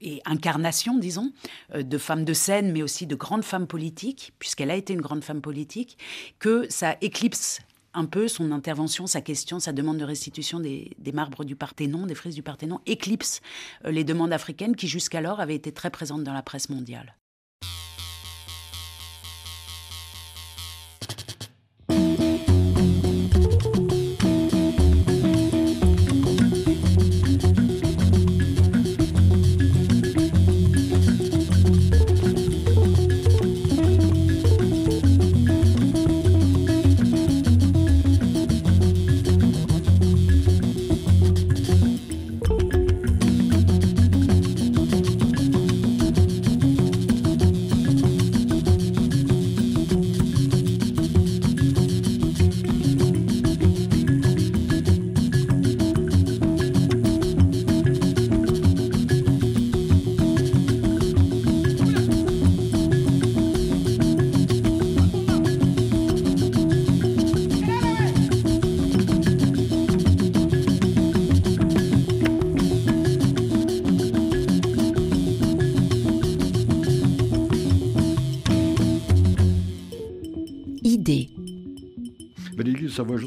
et 0.00 0.22
incarnation, 0.24 0.96
disons, 0.96 1.32
de 1.74 1.98
femmes 1.98 2.24
de 2.24 2.32
scène, 2.32 2.72
mais 2.72 2.82
aussi 2.82 3.06
de 3.06 3.14
grandes 3.16 3.44
femmes 3.44 3.66
politiques, 3.66 4.32
puisqu'elle 4.38 4.70
a 4.70 4.76
été 4.76 4.94
une 4.94 5.00
grande 5.02 5.24
femme 5.24 5.42
politique, 5.42 5.98
que 6.38 6.66
ça 6.70 6.96
éclipse 7.00 7.60
un 7.92 8.06
peu 8.06 8.28
son 8.28 8.52
intervention, 8.52 9.06
sa 9.06 9.20
question, 9.20 9.58
sa 9.58 9.72
demande 9.72 9.98
de 9.98 10.04
restitution 10.04 10.60
des 10.60 11.12
marbres 11.12 11.44
du 11.44 11.56
Parthénon, 11.56 12.06
des 12.06 12.14
frises 12.14 12.36
du 12.36 12.42
Parthénon, 12.42 12.80
éclipse 12.86 13.42
les 13.84 14.04
demandes 14.04 14.32
africaines 14.32 14.76
qui 14.76 14.86
jusqu'alors 14.86 15.40
avaient 15.40 15.56
été 15.56 15.72
très 15.72 15.90
présentes 15.90 16.22
dans 16.22 16.32
la 16.32 16.42
presse 16.42 16.70
mondiale. 16.70 17.16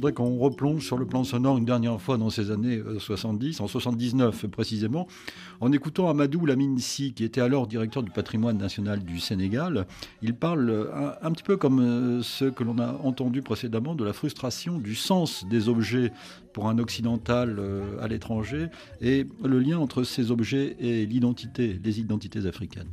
Voudrais 0.04 0.14
qu'on 0.14 0.38
replonge 0.38 0.86
sur 0.86 0.98
le 0.98 1.06
plan 1.06 1.24
sonore 1.24 1.58
une 1.58 1.64
dernière 1.64 2.02
fois 2.02 2.18
dans 2.18 2.30
ces 2.30 2.52
années 2.52 2.82
70, 3.00 3.62
euh, 3.62 3.64
en 3.64 3.68
79 3.68 4.48
précisément, 4.48 5.08
en 5.62 5.72
écoutant 5.72 6.10
Amadou 6.10 6.46
Lamine 6.46 6.78
Si, 6.78 7.14
qui 7.14 7.24
était 7.24 7.40
alors 7.40 7.68
directeur 7.68 8.04
du 8.04 8.12
patrimoine 8.12 8.58
national 8.58 9.00
du 9.00 9.20
Sénégal. 9.20 9.86
Il 10.22 10.36
parle 10.36 10.70
euh, 10.70 11.12
un, 11.22 11.32
petit 11.32 11.44
peu 11.44 11.56
comme 11.56 11.80
euh, 11.80 12.22
ce 12.22 12.44
que 12.44 12.66
l'on 12.66 12.80
a 12.80 13.00
entendu 13.02 13.42
précédemment 13.42 13.96
de 13.96 14.04
la 14.04 14.12
frustration 14.12 14.78
du 14.78 14.94
sens 14.94 15.46
des 15.48 15.70
objets 15.70 16.12
pour 16.54 16.68
un 16.68 16.80
occidental 16.80 17.62
à 18.02 18.08
l'étranger 18.10 18.68
et 19.00 19.26
le 19.44 19.60
lien 19.60 19.80
entre 19.80 20.04
ces 20.04 20.32
objets 20.32 20.76
et 20.80 21.06
l'identité, 21.06 21.80
les 21.82 22.00
identités 22.02 22.46
africaines. 22.46 22.92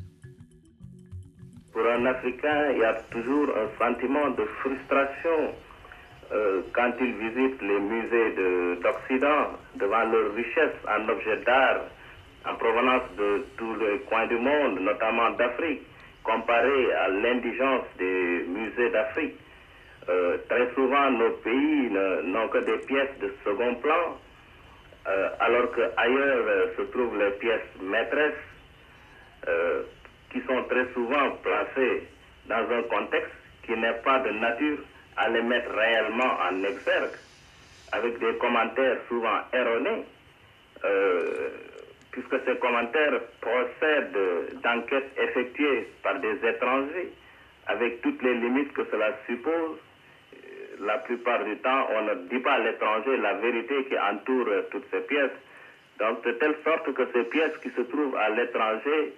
Pour 1.72 1.82
un 1.82 2.06
Africain, 2.06 2.70
il 2.72 2.78
y 2.78 2.84
a 2.84 2.94
toujours 3.10 3.48
un 3.48 3.84
sentiment 3.84 4.30
de 4.30 4.44
frustration 4.60 5.52
euh, 6.32 6.62
quand 6.72 6.92
ils 7.00 7.12
visitent 7.14 7.60
les 7.60 7.80
musées 7.80 8.34
d'Occident, 8.82 9.58
devant 9.74 10.04
leur 10.04 10.32
richesse 10.34 10.76
en 10.86 11.08
objets 11.08 11.38
d'art 11.38 11.80
en 12.46 12.54
provenance 12.54 13.02
de 13.18 13.44
tous 13.56 13.74
les 13.76 13.98
coins 14.08 14.26
du 14.26 14.36
monde, 14.36 14.78
notamment 14.80 15.30
d'Afrique, 15.30 15.82
comparé 16.22 16.92
à 16.92 17.08
l'indigence 17.08 17.84
des 17.98 18.44
musées 18.48 18.90
d'Afrique. 18.90 19.34
Euh, 20.08 20.38
très 20.48 20.72
souvent, 20.74 21.10
nos 21.10 21.30
pays 21.42 21.90
n'ont 22.24 22.48
que 22.48 22.58
des 22.58 22.78
pièces 22.86 23.18
de 23.20 23.34
second 23.44 23.74
plan, 23.76 24.16
euh, 25.08 25.28
alors 25.40 25.70
qu'ailleurs 25.72 26.68
se 26.76 26.82
trouvent 26.82 27.18
les 27.18 27.30
pièces 27.32 27.68
maîtresses, 27.82 28.34
qui 30.30 30.40
sont 30.42 30.62
très 30.64 30.86
souvent 30.94 31.30
placées 31.42 32.04
dans 32.46 32.70
un 32.70 32.82
contexte 32.82 33.32
qui 33.64 33.72
n'est 33.72 34.00
pas 34.04 34.20
de 34.20 34.30
nature 34.30 34.78
à 35.16 35.28
les 35.28 35.42
mettre 35.42 35.70
réellement 35.72 36.38
en 36.48 36.62
exergue, 36.64 37.16
avec 37.92 38.18
des 38.18 38.34
commentaires 38.38 38.98
souvent 39.08 39.40
erronés, 39.52 40.04
euh, 40.84 41.48
puisque 42.12 42.44
ces 42.44 42.56
commentaires 42.58 43.20
procèdent 43.40 44.60
d'enquêtes 44.62 45.10
effectuées 45.18 45.88
par 46.02 46.18
des 46.20 46.36
étrangers, 46.46 47.12
avec 47.66 48.00
toutes 48.02 48.22
les 48.22 48.34
limites 48.34 48.72
que 48.72 48.84
cela 48.90 49.12
suppose. 49.26 49.78
Euh, 50.34 50.86
la 50.86 50.98
plupart 50.98 51.44
du 51.44 51.56
temps, 51.58 51.88
on 51.94 52.02
ne 52.02 52.14
dit 52.28 52.40
pas 52.40 52.54
à 52.54 52.58
l'étranger 52.58 53.16
la 53.18 53.34
vérité 53.34 53.84
qui 53.84 53.98
entoure 53.98 54.48
toutes 54.70 54.86
ces 54.90 55.00
pièces. 55.00 55.38
Donc, 55.98 56.24
de 56.24 56.32
telle 56.32 56.56
sorte 56.64 56.92
que 56.94 57.02
ces 57.12 57.24
pièces 57.24 57.56
qui 57.62 57.70
se 57.70 57.82
trouvent 57.82 58.16
à 58.16 58.30
l'étranger 58.30 59.12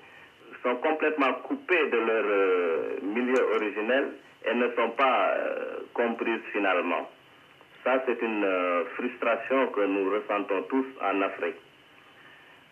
sont 0.63 0.77
complètement 0.77 1.33
coupées 1.45 1.89
de 1.91 1.97
leur 1.97 2.25
euh, 2.27 2.99
milieu 3.03 3.41
originel 3.55 4.09
elles 4.45 4.59
ne 4.59 4.69
sont 4.73 4.91
pas 4.91 5.35
euh, 5.37 5.81
comprises 5.95 6.43
finalement. 6.53 7.09
Ça, 7.85 8.03
c'est 8.07 8.21
une 8.23 8.45
euh, 8.45 8.85
frustration 8.97 9.69
que 9.69 9.81
nous 9.81 10.11
ressentons 10.11 10.63
tous 10.69 10.87
en 11.01 11.21
Afrique. 11.23 11.57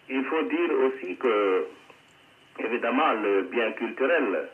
Il 0.08 0.24
faut 0.24 0.42
dire 0.42 0.70
aussi 0.84 1.16
que, 1.16 1.66
évidemment, 2.58 3.12
le 3.14 3.42
bien 3.42 3.72
culturel 3.72 4.48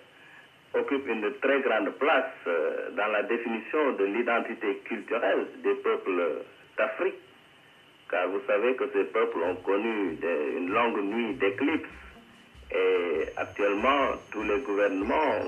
occupe 0.75 1.09
une 1.09 1.33
très 1.41 1.61
grande 1.61 1.91
place 1.99 2.33
euh, 2.47 2.91
dans 2.97 3.07
la 3.07 3.23
définition 3.23 3.93
de 3.93 4.05
l'identité 4.05 4.77
culturelle 4.85 5.47
des 5.63 5.75
peuples 5.75 6.43
d'Afrique, 6.77 7.15
car 8.11 8.29
vous 8.29 8.41
savez 8.47 8.75
que 8.75 8.85
ces 8.93 9.05
peuples 9.05 9.39
ont 9.39 9.57
connu 9.57 10.19
une 10.57 10.71
longue 10.71 11.03
nuit 11.03 11.35
d'éclipse 11.35 11.89
et 12.73 13.29
actuellement 13.37 14.13
tous 14.31 14.43
les 14.43 14.61
gouvernements 14.61 15.41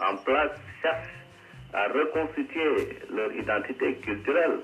en 0.00 0.16
place 0.24 0.52
cherchent 0.82 1.20
à 1.72 1.86
reconstituer 1.88 2.98
leur 3.12 3.32
identité 3.32 3.94
culturelle. 3.96 4.60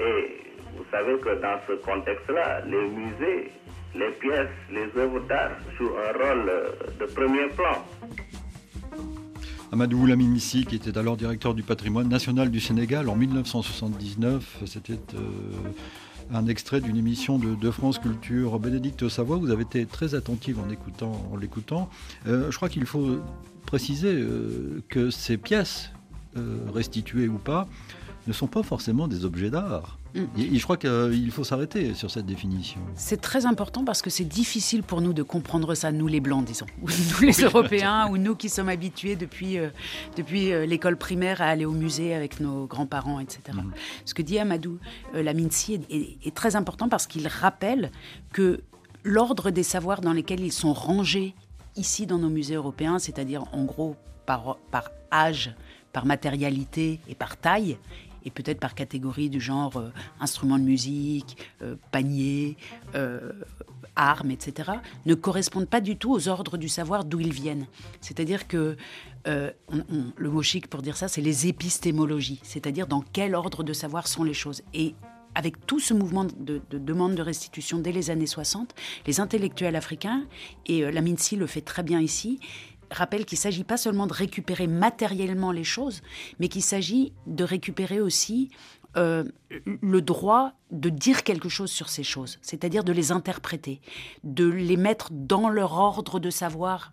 Et 0.00 0.40
vous 0.76 0.84
savez 0.90 1.18
que 1.18 1.40
dans 1.40 1.58
ce 1.68 1.72
contexte-là, 1.74 2.62
les 2.66 2.88
musées, 2.88 3.52
les 3.94 4.10
pièces, 4.20 4.48
les 4.70 4.88
œuvres 5.00 5.20
d'art 5.26 5.50
jouent 5.78 5.96
un 5.98 6.12
rôle 6.12 6.52
de 6.98 7.06
premier 7.06 7.48
plan. 7.48 7.84
Amadou 9.72 10.04
Laminissi, 10.06 10.64
qui 10.66 10.76
était 10.76 10.98
alors 10.98 11.16
directeur 11.16 11.54
du 11.54 11.62
patrimoine 11.62 12.08
national 12.08 12.50
du 12.50 12.58
Sénégal 12.58 13.08
en 13.08 13.14
1979, 13.14 14.62
c'était 14.66 14.94
euh, 15.14 15.18
un 16.32 16.46
extrait 16.46 16.80
d'une 16.80 16.96
émission 16.96 17.38
de, 17.38 17.70
France 17.70 17.98
Culture. 17.98 18.58
Bénédicte 18.58 19.08
Savoie, 19.08 19.36
vous 19.36 19.50
avez 19.50 19.62
été 19.62 19.86
très 19.86 20.14
attentive 20.14 20.58
en 20.60 20.70
écoutant, 20.70 21.12
en 21.32 21.36
l'écoutant. 21.36 21.88
Euh, 22.26 22.50
je 22.50 22.56
crois 22.56 22.68
qu'il 22.68 22.86
faut 22.86 23.20
préciser 23.66 24.12
euh, 24.12 24.82
que 24.88 25.10
ces 25.10 25.36
pièces 25.36 25.90
euh, 26.36 26.58
restitués 26.72 27.28
ou 27.28 27.38
pas, 27.38 27.68
ne 28.26 28.32
sont 28.32 28.46
pas 28.46 28.62
forcément 28.62 29.08
des 29.08 29.24
objets 29.24 29.50
d'art. 29.50 29.99
Je 30.14 30.62
crois 30.62 30.76
qu'il 30.76 31.30
faut 31.30 31.44
s'arrêter 31.44 31.94
sur 31.94 32.10
cette 32.10 32.26
définition. 32.26 32.80
C'est 32.94 33.20
très 33.20 33.46
important 33.46 33.84
parce 33.84 34.02
que 34.02 34.10
c'est 34.10 34.24
difficile 34.24 34.82
pour 34.82 35.00
nous 35.00 35.12
de 35.12 35.22
comprendre 35.22 35.74
ça, 35.74 35.92
nous 35.92 36.06
les 36.06 36.20
Blancs, 36.20 36.44
disons, 36.44 36.66
ou 36.82 36.88
nous 37.20 37.26
les 37.26 37.40
Européens, 37.42 38.08
ou 38.08 38.16
nous 38.16 38.34
qui 38.34 38.48
sommes 38.48 38.68
habitués 38.68 39.16
depuis, 39.16 39.58
euh, 39.58 39.68
depuis 40.16 40.52
euh, 40.52 40.66
l'école 40.66 40.96
primaire 40.96 41.40
à 41.42 41.46
aller 41.46 41.64
au 41.64 41.72
musée 41.72 42.14
avec 42.14 42.40
nos 42.40 42.66
grands-parents, 42.66 43.20
etc. 43.20 43.40
Mm. 43.54 43.72
Ce 44.04 44.14
que 44.14 44.22
dit 44.22 44.38
Amadou 44.38 44.78
Laminsi 45.14 45.74
est, 45.74 46.26
est 46.26 46.34
très 46.34 46.56
important 46.56 46.88
parce 46.88 47.06
qu'il 47.06 47.26
rappelle 47.28 47.90
que 48.32 48.60
l'ordre 49.04 49.50
des 49.50 49.62
savoirs 49.62 50.00
dans 50.00 50.12
lesquels 50.12 50.40
ils 50.40 50.52
sont 50.52 50.72
rangés 50.72 51.34
ici 51.76 52.06
dans 52.06 52.18
nos 52.18 52.28
musées 52.28 52.54
européens, 52.54 52.98
c'est-à-dire 52.98 53.44
en 53.52 53.64
gros 53.64 53.96
par, 54.26 54.58
par 54.70 54.90
âge, 55.12 55.54
par 55.92 56.06
matérialité 56.06 57.00
et 57.08 57.14
par 57.14 57.36
taille, 57.36 57.78
et 58.24 58.30
peut-être 58.30 58.60
par 58.60 58.74
catégorie 58.74 59.30
du 59.30 59.40
genre 59.40 59.76
euh, 59.76 59.90
instruments 60.20 60.58
de 60.58 60.64
musique, 60.64 61.36
euh, 61.62 61.76
panier, 61.92 62.56
euh, 62.94 63.32
armes, 63.96 64.30
etc., 64.30 64.72
ne 65.06 65.14
correspondent 65.14 65.68
pas 65.68 65.80
du 65.80 65.96
tout 65.96 66.12
aux 66.12 66.28
ordres 66.28 66.56
du 66.56 66.68
savoir 66.68 67.04
d'où 67.04 67.20
ils 67.20 67.32
viennent. 67.32 67.66
C'est-à-dire 68.00 68.46
que 68.46 68.76
le 69.26 70.30
mot 70.30 70.42
chic 70.42 70.68
pour 70.68 70.80
dire 70.80 70.96
ça, 70.96 71.06
c'est 71.06 71.20
les 71.20 71.46
épistémologies, 71.46 72.40
c'est-à-dire 72.42 72.86
dans 72.86 73.02
quel 73.12 73.34
ordre 73.34 73.62
de 73.62 73.74
savoir 73.74 74.08
sont 74.08 74.24
les 74.24 74.32
choses. 74.32 74.62
Et 74.72 74.94
avec 75.34 75.66
tout 75.66 75.80
ce 75.80 75.92
mouvement 75.92 76.24
de, 76.24 76.62
demande 76.70 77.14
de 77.14 77.22
restitution 77.22 77.78
dès 77.78 77.92
les 77.92 78.10
années 78.10 78.26
60, 78.26 78.74
les 79.06 79.20
intellectuels 79.20 79.76
africains, 79.76 80.24
et 80.66 80.90
la 80.90 81.02
MINSI 81.02 81.36
le 81.36 81.46
fait 81.46 81.60
très 81.60 81.82
bien 81.82 82.00
ici, 82.00 82.40
rappelle 82.90 83.24
qu'il 83.24 83.36
ne 83.36 83.42
s'agit 83.42 83.64
pas 83.64 83.76
seulement 83.76 84.06
de 84.06 84.12
récupérer 84.12 84.66
matériellement 84.66 85.52
les 85.52 85.64
choses, 85.64 86.02
mais 86.38 86.48
qu'il 86.48 86.62
s'agit 86.62 87.12
de 87.26 87.44
récupérer 87.44 88.00
aussi 88.00 88.50
euh, 88.96 89.24
le 89.64 90.02
droit 90.02 90.52
de 90.72 90.88
dire 90.88 91.22
quelque 91.22 91.48
chose 91.48 91.70
sur 91.70 91.88
ces 91.88 92.02
choses, 92.02 92.38
c'est-à-dire 92.42 92.82
de 92.82 92.92
les 92.92 93.12
interpréter, 93.12 93.80
de 94.24 94.46
les 94.46 94.76
mettre 94.76 95.10
dans 95.12 95.48
leur 95.48 95.74
ordre 95.74 96.18
de 96.18 96.30
savoir 96.30 96.92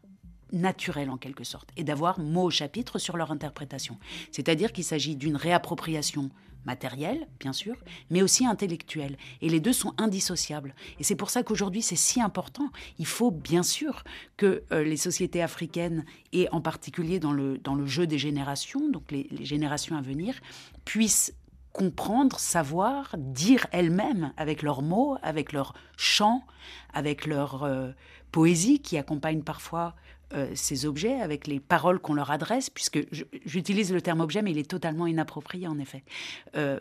naturel 0.51 1.09
en 1.09 1.17
quelque 1.17 1.43
sorte, 1.43 1.69
et 1.75 1.83
d'avoir 1.83 2.19
mot 2.19 2.43
au 2.43 2.49
chapitre 2.49 2.99
sur 2.99 3.17
leur 3.17 3.31
interprétation. 3.31 3.97
C'est-à-dire 4.31 4.71
qu'il 4.71 4.83
s'agit 4.83 5.15
d'une 5.15 5.35
réappropriation 5.35 6.29
matériel, 6.67 7.27
bien 7.39 7.53
sûr, 7.53 7.75
mais 8.11 8.21
aussi 8.21 8.45
intellectuel. 8.45 9.17
Et 9.41 9.49
les 9.49 9.59
deux 9.59 9.73
sont 9.73 9.93
indissociables. 9.97 10.75
Et 10.99 11.03
c'est 11.03 11.15
pour 11.15 11.31
ça 11.31 11.41
qu'aujourd'hui, 11.41 11.81
c'est 11.81 11.95
si 11.95 12.21
important. 12.21 12.69
Il 12.99 13.07
faut 13.07 13.31
bien 13.31 13.63
sûr 13.63 14.03
que 14.35 14.63
euh, 14.71 14.83
les 14.83 14.97
sociétés 14.97 15.41
africaines, 15.41 16.05
et 16.33 16.47
en 16.51 16.61
particulier 16.61 17.19
dans 17.19 17.31
le, 17.31 17.57
dans 17.57 17.73
le 17.73 17.87
jeu 17.87 18.05
des 18.05 18.19
générations, 18.19 18.89
donc 18.89 19.11
les, 19.11 19.27
générations 19.41 19.97
à 19.97 20.01
venir, 20.01 20.35
puissent 20.85 21.33
comprendre, 21.73 22.39
savoir, 22.39 23.15
dire 23.17 23.67
elles-mêmes 23.71 24.33
avec 24.35 24.61
leurs 24.61 24.81
mots, 24.81 25.17
avec 25.21 25.53
leurs 25.53 25.73
chants, 25.95 26.43
avec 26.93 27.25
leur 27.25 27.63
euh, 27.63 27.91
poésie 28.31 28.79
qui 28.79 28.97
accompagne 28.97 29.41
parfois 29.41 29.95
euh, 30.33 30.51
ces 30.55 30.85
objets, 30.85 31.21
avec 31.21 31.47
les 31.47 31.59
paroles 31.59 31.99
qu'on 31.99 32.13
leur 32.13 32.31
adresse, 32.31 32.69
puisque 32.69 32.99
j'utilise 33.45 33.93
le 33.93 34.01
terme 34.01 34.19
objet, 34.19 34.41
mais 34.41 34.51
il 34.51 34.57
est 34.57 34.69
totalement 34.69 35.07
inapproprié 35.07 35.67
en 35.67 35.79
effet. 35.79 36.03
Euh, 36.55 36.79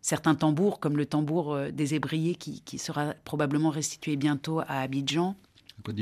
certains 0.00 0.36
tambours, 0.36 0.78
comme 0.78 0.96
le 0.96 1.06
tambour 1.06 1.52
euh, 1.52 1.70
des 1.70 1.94
ébriers 1.94 2.36
qui, 2.36 2.62
qui, 2.62 2.78
sera 2.78 3.14
probablement 3.24 3.70
restitué 3.70 4.14
bientôt 4.16 4.60
à 4.60 4.80
Abidjan, 4.80 5.34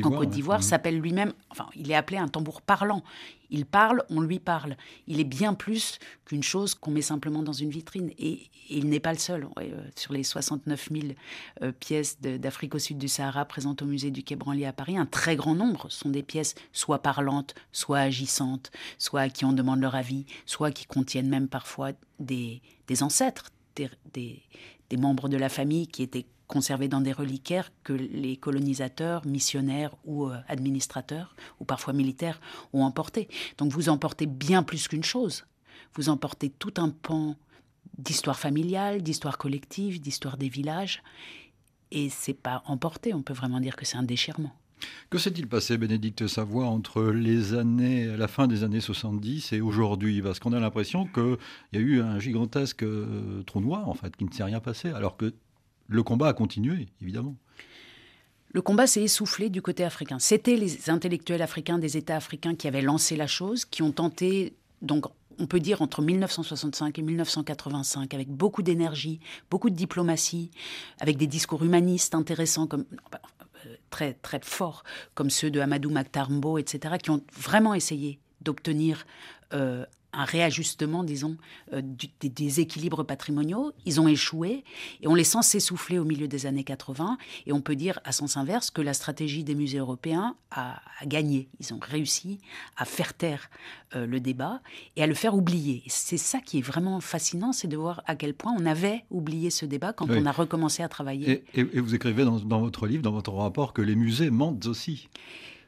en 0.04 0.10
Côte 0.10 0.30
d'Ivoire, 0.30 0.62
s'appelle 0.62 0.98
lui-même, 0.98 1.32
enfin, 1.50 1.66
il 1.74 1.90
est 1.90 1.94
appelé 1.94 2.18
un 2.18 2.28
tambour 2.28 2.62
parlant. 2.62 3.02
Il 3.50 3.64
parle, 3.64 4.02
on 4.10 4.20
lui 4.20 4.38
parle. 4.38 4.76
Il 5.06 5.20
est 5.20 5.24
bien 5.24 5.54
plus 5.54 5.98
qu'une 6.24 6.42
chose 6.42 6.74
qu'on 6.74 6.90
met 6.90 7.02
simplement 7.02 7.42
dans 7.42 7.52
une 7.52 7.70
vitrine. 7.70 8.10
Et, 8.18 8.50
il 8.70 8.90
n'est 8.90 9.00
pas 9.00 9.12
le 9.12 9.18
seul. 9.18 9.48
Euh, 9.58 9.82
sur 9.96 10.12
les 10.12 10.22
69 10.22 10.88
000 10.92 11.06
euh, 11.62 11.72
pièces 11.72 12.20
d'Afrique 12.20 12.74
au 12.74 12.78
sud 12.78 12.98
du 12.98 13.08
Sahara 13.08 13.46
présentes 13.46 13.80
au 13.80 13.86
musée 13.86 14.10
du 14.10 14.22
Quai 14.22 14.36
Branly 14.36 14.66
à 14.66 14.74
Paris, 14.74 14.98
un 14.98 15.06
très 15.06 15.36
grand 15.36 15.54
nombre 15.54 15.90
sont 15.90 16.10
des 16.10 16.22
pièces 16.22 16.54
soit 16.72 16.98
parlantes, 17.00 17.54
soit 17.72 18.00
agissantes, 18.00 18.70
soit 18.98 19.30
qui 19.30 19.46
en 19.46 19.54
demandent 19.54 19.80
leur 19.80 19.94
avis, 19.94 20.26
soit 20.44 20.70
qui 20.70 20.84
contiennent 20.84 21.30
même 21.30 21.48
parfois 21.48 21.92
des, 22.20 22.60
ancêtres, 23.00 23.50
des, 23.74 24.42
des 24.90 24.96
membres 24.98 25.30
de 25.30 25.38
la 25.38 25.48
famille 25.48 25.86
qui 25.86 26.02
étaient 26.02 26.26
conservés 26.48 26.88
dans 26.88 27.00
des 27.00 27.12
reliquaires 27.12 27.70
que 27.84 27.92
les 27.92 28.36
colonisateurs, 28.36 29.24
missionnaires 29.24 29.94
ou 30.04 30.26
euh, 30.26 30.36
administrateurs, 30.48 31.36
ou 31.60 31.64
parfois 31.64 31.92
militaires, 31.92 32.40
ont 32.72 32.82
emportés. 32.82 33.28
Donc 33.58 33.72
vous 33.72 33.88
emportez 33.88 34.26
bien 34.26 34.64
plus 34.64 34.88
qu'une 34.88 35.04
chose. 35.04 35.44
Vous 35.94 36.08
emportez 36.08 36.50
tout 36.50 36.74
un 36.78 36.88
pan 36.88 37.36
d'histoire 37.96 38.38
familiale, 38.38 39.02
d'histoire 39.02 39.38
collective, 39.38 40.00
d'histoire 40.00 40.36
des 40.36 40.48
villages. 40.48 41.02
Et 41.90 42.08
c'est 42.10 42.34
pas 42.34 42.62
emporté, 42.66 43.14
on 43.14 43.22
peut 43.22 43.34
vraiment 43.34 43.60
dire 43.60 43.76
que 43.76 43.84
c'est 43.84 43.96
un 43.96 44.02
déchirement. 44.02 44.52
Que 45.10 45.18
s'est-il 45.18 45.48
passé, 45.48 45.76
Bénédicte 45.76 46.26
Savoie, 46.28 46.66
entre 46.66 47.02
les 47.02 47.54
années, 47.54 48.16
la 48.16 48.28
fin 48.28 48.46
des 48.46 48.62
années 48.62 48.80
70 48.80 49.52
et 49.52 49.60
aujourd'hui? 49.60 50.22
Parce 50.22 50.38
qu'on 50.38 50.52
a 50.52 50.60
l'impression 50.60 51.06
qu'il 51.06 51.36
y 51.72 51.78
a 51.78 51.80
eu 51.80 52.00
un 52.00 52.20
gigantesque 52.20 52.84
euh, 52.84 53.42
trou 53.44 53.60
noir, 53.60 53.88
en 53.88 53.94
fait, 53.94 54.16
qui 54.16 54.24
ne 54.24 54.30
s'est 54.30 54.44
rien 54.44 54.60
passé, 54.60 54.90
alors 54.90 55.16
que 55.16 55.34
le 55.88 56.02
combat 56.02 56.28
a 56.28 56.32
continué, 56.32 56.88
évidemment. 57.02 57.34
Le 58.52 58.62
combat 58.62 58.86
s'est 58.86 59.02
essoufflé 59.02 59.50
du 59.50 59.60
côté 59.60 59.84
africain. 59.84 60.18
C'était 60.18 60.56
les 60.56 60.88
intellectuels 60.88 61.42
africains 61.42 61.78
des 61.78 61.96
États 61.96 62.16
africains 62.16 62.54
qui 62.54 62.66
avaient 62.66 62.82
lancé 62.82 63.16
la 63.16 63.26
chose, 63.26 63.64
qui 63.64 63.82
ont 63.82 63.92
tenté, 63.92 64.54
donc 64.80 65.06
on 65.38 65.46
peut 65.46 65.60
dire 65.60 65.82
entre 65.82 66.02
1965 66.02 66.98
et 66.98 67.02
1985, 67.02 68.14
avec 68.14 68.28
beaucoup 68.28 68.62
d'énergie, 68.62 69.20
beaucoup 69.50 69.70
de 69.70 69.74
diplomatie, 69.74 70.50
avec 70.98 71.16
des 71.16 71.26
discours 71.26 71.62
humanistes 71.62 72.14
intéressants 72.14 72.66
comme 72.66 72.84
euh, 73.66 73.74
très 73.90 74.14
très 74.14 74.40
forts, 74.42 74.82
comme 75.14 75.30
ceux 75.30 75.50
de 75.50 75.60
Amadou 75.60 75.90
Maktarmbo, 75.90 76.58
etc., 76.58 76.96
qui 77.02 77.10
ont 77.10 77.22
vraiment 77.36 77.74
essayé 77.74 78.18
d'obtenir 78.40 79.06
euh, 79.52 79.84
un 80.12 80.24
réajustement, 80.24 81.04
disons, 81.04 81.36
euh, 81.72 81.82
des 82.20 82.28
déséquilibres 82.28 83.04
patrimoniaux. 83.04 83.72
Ils 83.84 84.00
ont 84.00 84.08
échoué 84.08 84.64
et 85.02 85.08
on 85.08 85.14
les 85.14 85.24
sent 85.24 85.42
s'essouffler 85.42 85.98
au 85.98 86.04
milieu 86.04 86.28
des 86.28 86.46
années 86.46 86.64
80. 86.64 87.18
Et 87.46 87.52
on 87.52 87.60
peut 87.60 87.76
dire, 87.76 88.00
à 88.04 88.12
sens 88.12 88.36
inverse, 88.36 88.70
que 88.70 88.80
la 88.80 88.94
stratégie 88.94 89.44
des 89.44 89.54
musées 89.54 89.78
européens 89.78 90.36
a, 90.50 90.80
gagné. 91.04 91.48
Ils 91.60 91.74
ont 91.74 91.78
réussi 91.80 92.38
à 92.76 92.84
faire 92.84 93.14
taire 93.14 93.50
euh, 93.94 94.06
le 94.06 94.18
débat 94.18 94.60
et 94.96 95.02
à 95.02 95.06
le 95.06 95.14
faire 95.14 95.34
oublier. 95.34 95.82
C'est 95.86 96.16
ça 96.16 96.40
qui 96.40 96.58
est 96.58 96.62
vraiment 96.62 97.00
fascinant, 97.00 97.52
c'est 97.52 97.68
de 97.68 97.76
voir 97.76 98.02
à 98.06 98.16
quel 98.16 98.34
point 98.34 98.54
on 98.58 98.66
avait 98.66 99.04
oublié 99.10 99.50
ce 99.50 99.66
débat 99.66 99.92
quand 99.92 100.10
on 100.10 100.26
a 100.26 100.32
recommencé 100.32 100.82
à 100.82 100.88
travailler. 100.88 101.44
Et, 101.54 101.62
vous 101.80 101.94
écrivez 101.94 102.24
dans, 102.24 102.40
dans 102.40 102.60
votre 102.60 102.86
livre, 102.86 103.02
dans 103.02 103.12
votre 103.12 103.32
rapport, 103.32 103.72
que 103.72 103.82
les 103.82 103.94
musées 103.94 104.30
mentent 104.30 104.66
aussi. 104.66 105.08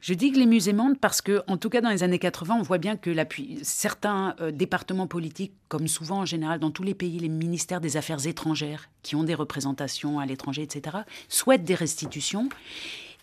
Je 0.01 0.14
dis 0.14 0.32
que 0.32 0.38
les 0.38 0.46
musées 0.46 0.72
mentent 0.72 0.98
parce 0.98 1.20
que, 1.20 1.42
en 1.46 1.59
tout 1.59 1.68
cas, 1.68 1.80
dans 1.80 1.90
les 1.90 2.03
années 2.03 2.18
80, 2.18 2.57
on 2.59 2.62
voit 2.62 2.78
bien 2.78 2.96
que 2.96 3.14
certains 3.62 4.34
euh, 4.40 4.51
départements 4.51 5.07
politiques, 5.07 5.53
comme 5.68 5.88
souvent 5.88 6.20
en 6.20 6.24
général 6.24 6.59
dans 6.59 6.70
tous 6.70 6.82
les 6.82 6.94
pays, 6.94 7.18
les 7.18 7.28
ministères 7.28 7.80
des 7.80 7.96
Affaires 7.96 8.26
étrangères, 8.26 8.88
qui 9.03 9.14
ont 9.14 9.24
des 9.24 9.34
représentations 9.34 10.18
à 10.18 10.26
l'étranger, 10.26 10.62
etc., 10.62 10.98
souhaitent 11.28 11.64
des 11.64 11.74
restitutions. 11.74 12.48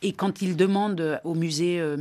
Et 0.03 0.13
quand 0.13 0.43
ils 0.43 0.55
demandent 0.55 1.19
aux 1.23 1.33
musées 1.33 1.79
euh, 1.79 1.97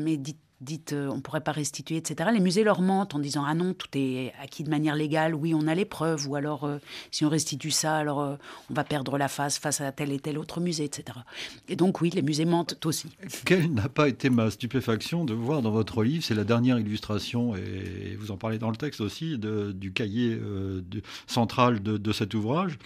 dites 0.61 0.92
euh, 0.92 1.09
on 1.09 1.16
ne 1.16 1.20
pourrait 1.20 1.42
pas 1.42 1.52
restituer, 1.52 1.96
etc. 1.96 2.30
Les 2.32 2.40
musées 2.40 2.64
leur 2.64 2.80
mentent 2.80 3.14
en 3.14 3.18
disant 3.18 3.44
ah 3.46 3.54
non, 3.54 3.74
tout 3.74 3.88
est 3.94 4.32
acquis 4.42 4.64
de 4.64 4.70
manière 4.70 4.94
légale, 4.94 5.34
oui, 5.34 5.54
on 5.54 5.66
a 5.66 5.74
les 5.74 5.84
preuves, 5.84 6.28
ou 6.28 6.34
alors 6.34 6.64
euh, 6.64 6.78
si 7.11 7.24
on 7.24 7.28
restitue 7.28 7.70
ça, 7.70 7.96
alors 7.96 8.20
euh, 8.20 8.36
on 8.70 8.74
va 8.74 8.84
perdre 8.84 9.18
la 9.18 9.28
face 9.28 9.59
face 9.59 9.80
à 9.80 9.92
tel 9.92 10.12
et 10.12 10.18
tel 10.18 10.38
autre 10.38 10.61
musée, 10.61 10.84
etc. 10.84 11.18
Et 11.68 11.76
donc 11.76 12.00
oui, 12.00 12.11
les 12.11 12.22
musées 12.22 12.46
mentent 12.46 12.84
aussi. 12.86 13.09
Quelle 13.44 13.72
n'a 13.72 13.88
pas 13.88 14.09
été 14.09 14.30
ma 14.30 14.50
stupéfaction 14.50 15.24
de 15.24 15.34
voir 15.34 15.62
dans 15.62 15.70
votre 15.70 16.02
livre, 16.02 16.24
c'est 16.24 16.34
la 16.34 16.44
dernière 16.44 16.78
illustration, 16.78 17.54
et 17.54 18.16
vous 18.18 18.30
en 18.30 18.36
parlez 18.36 18.59
dans 18.59 18.70
le 18.70 18.76
texte 18.76 19.00
aussi, 19.00 19.38
du 19.38 19.92
cahier 19.92 20.38
central 21.26 21.82
de, 21.82 21.96
de 21.96 22.12
cet 22.12 22.34
ouvrage 22.34 22.78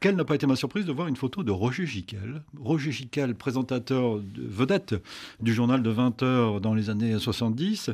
quelle 0.00 0.16
n'a 0.16 0.24
pas 0.24 0.34
été 0.34 0.46
ma 0.46 0.56
surprise 0.56 0.86
de 0.86 0.92
voir 0.92 1.08
une 1.08 1.16
photo 1.16 1.42
de 1.42 1.50
Roger 1.50 1.86
Giquel. 1.86 2.42
Roger 2.58 2.92
Giquel, 2.92 3.34
présentateur 3.34 4.18
de, 4.18 4.42
vedette 4.46 4.94
du 5.40 5.52
journal 5.52 5.82
de 5.82 5.90
20 5.90 6.22
heures 6.22 6.60
dans 6.60 6.74
les 6.74 6.90
années 6.90 7.18
70. 7.18 7.90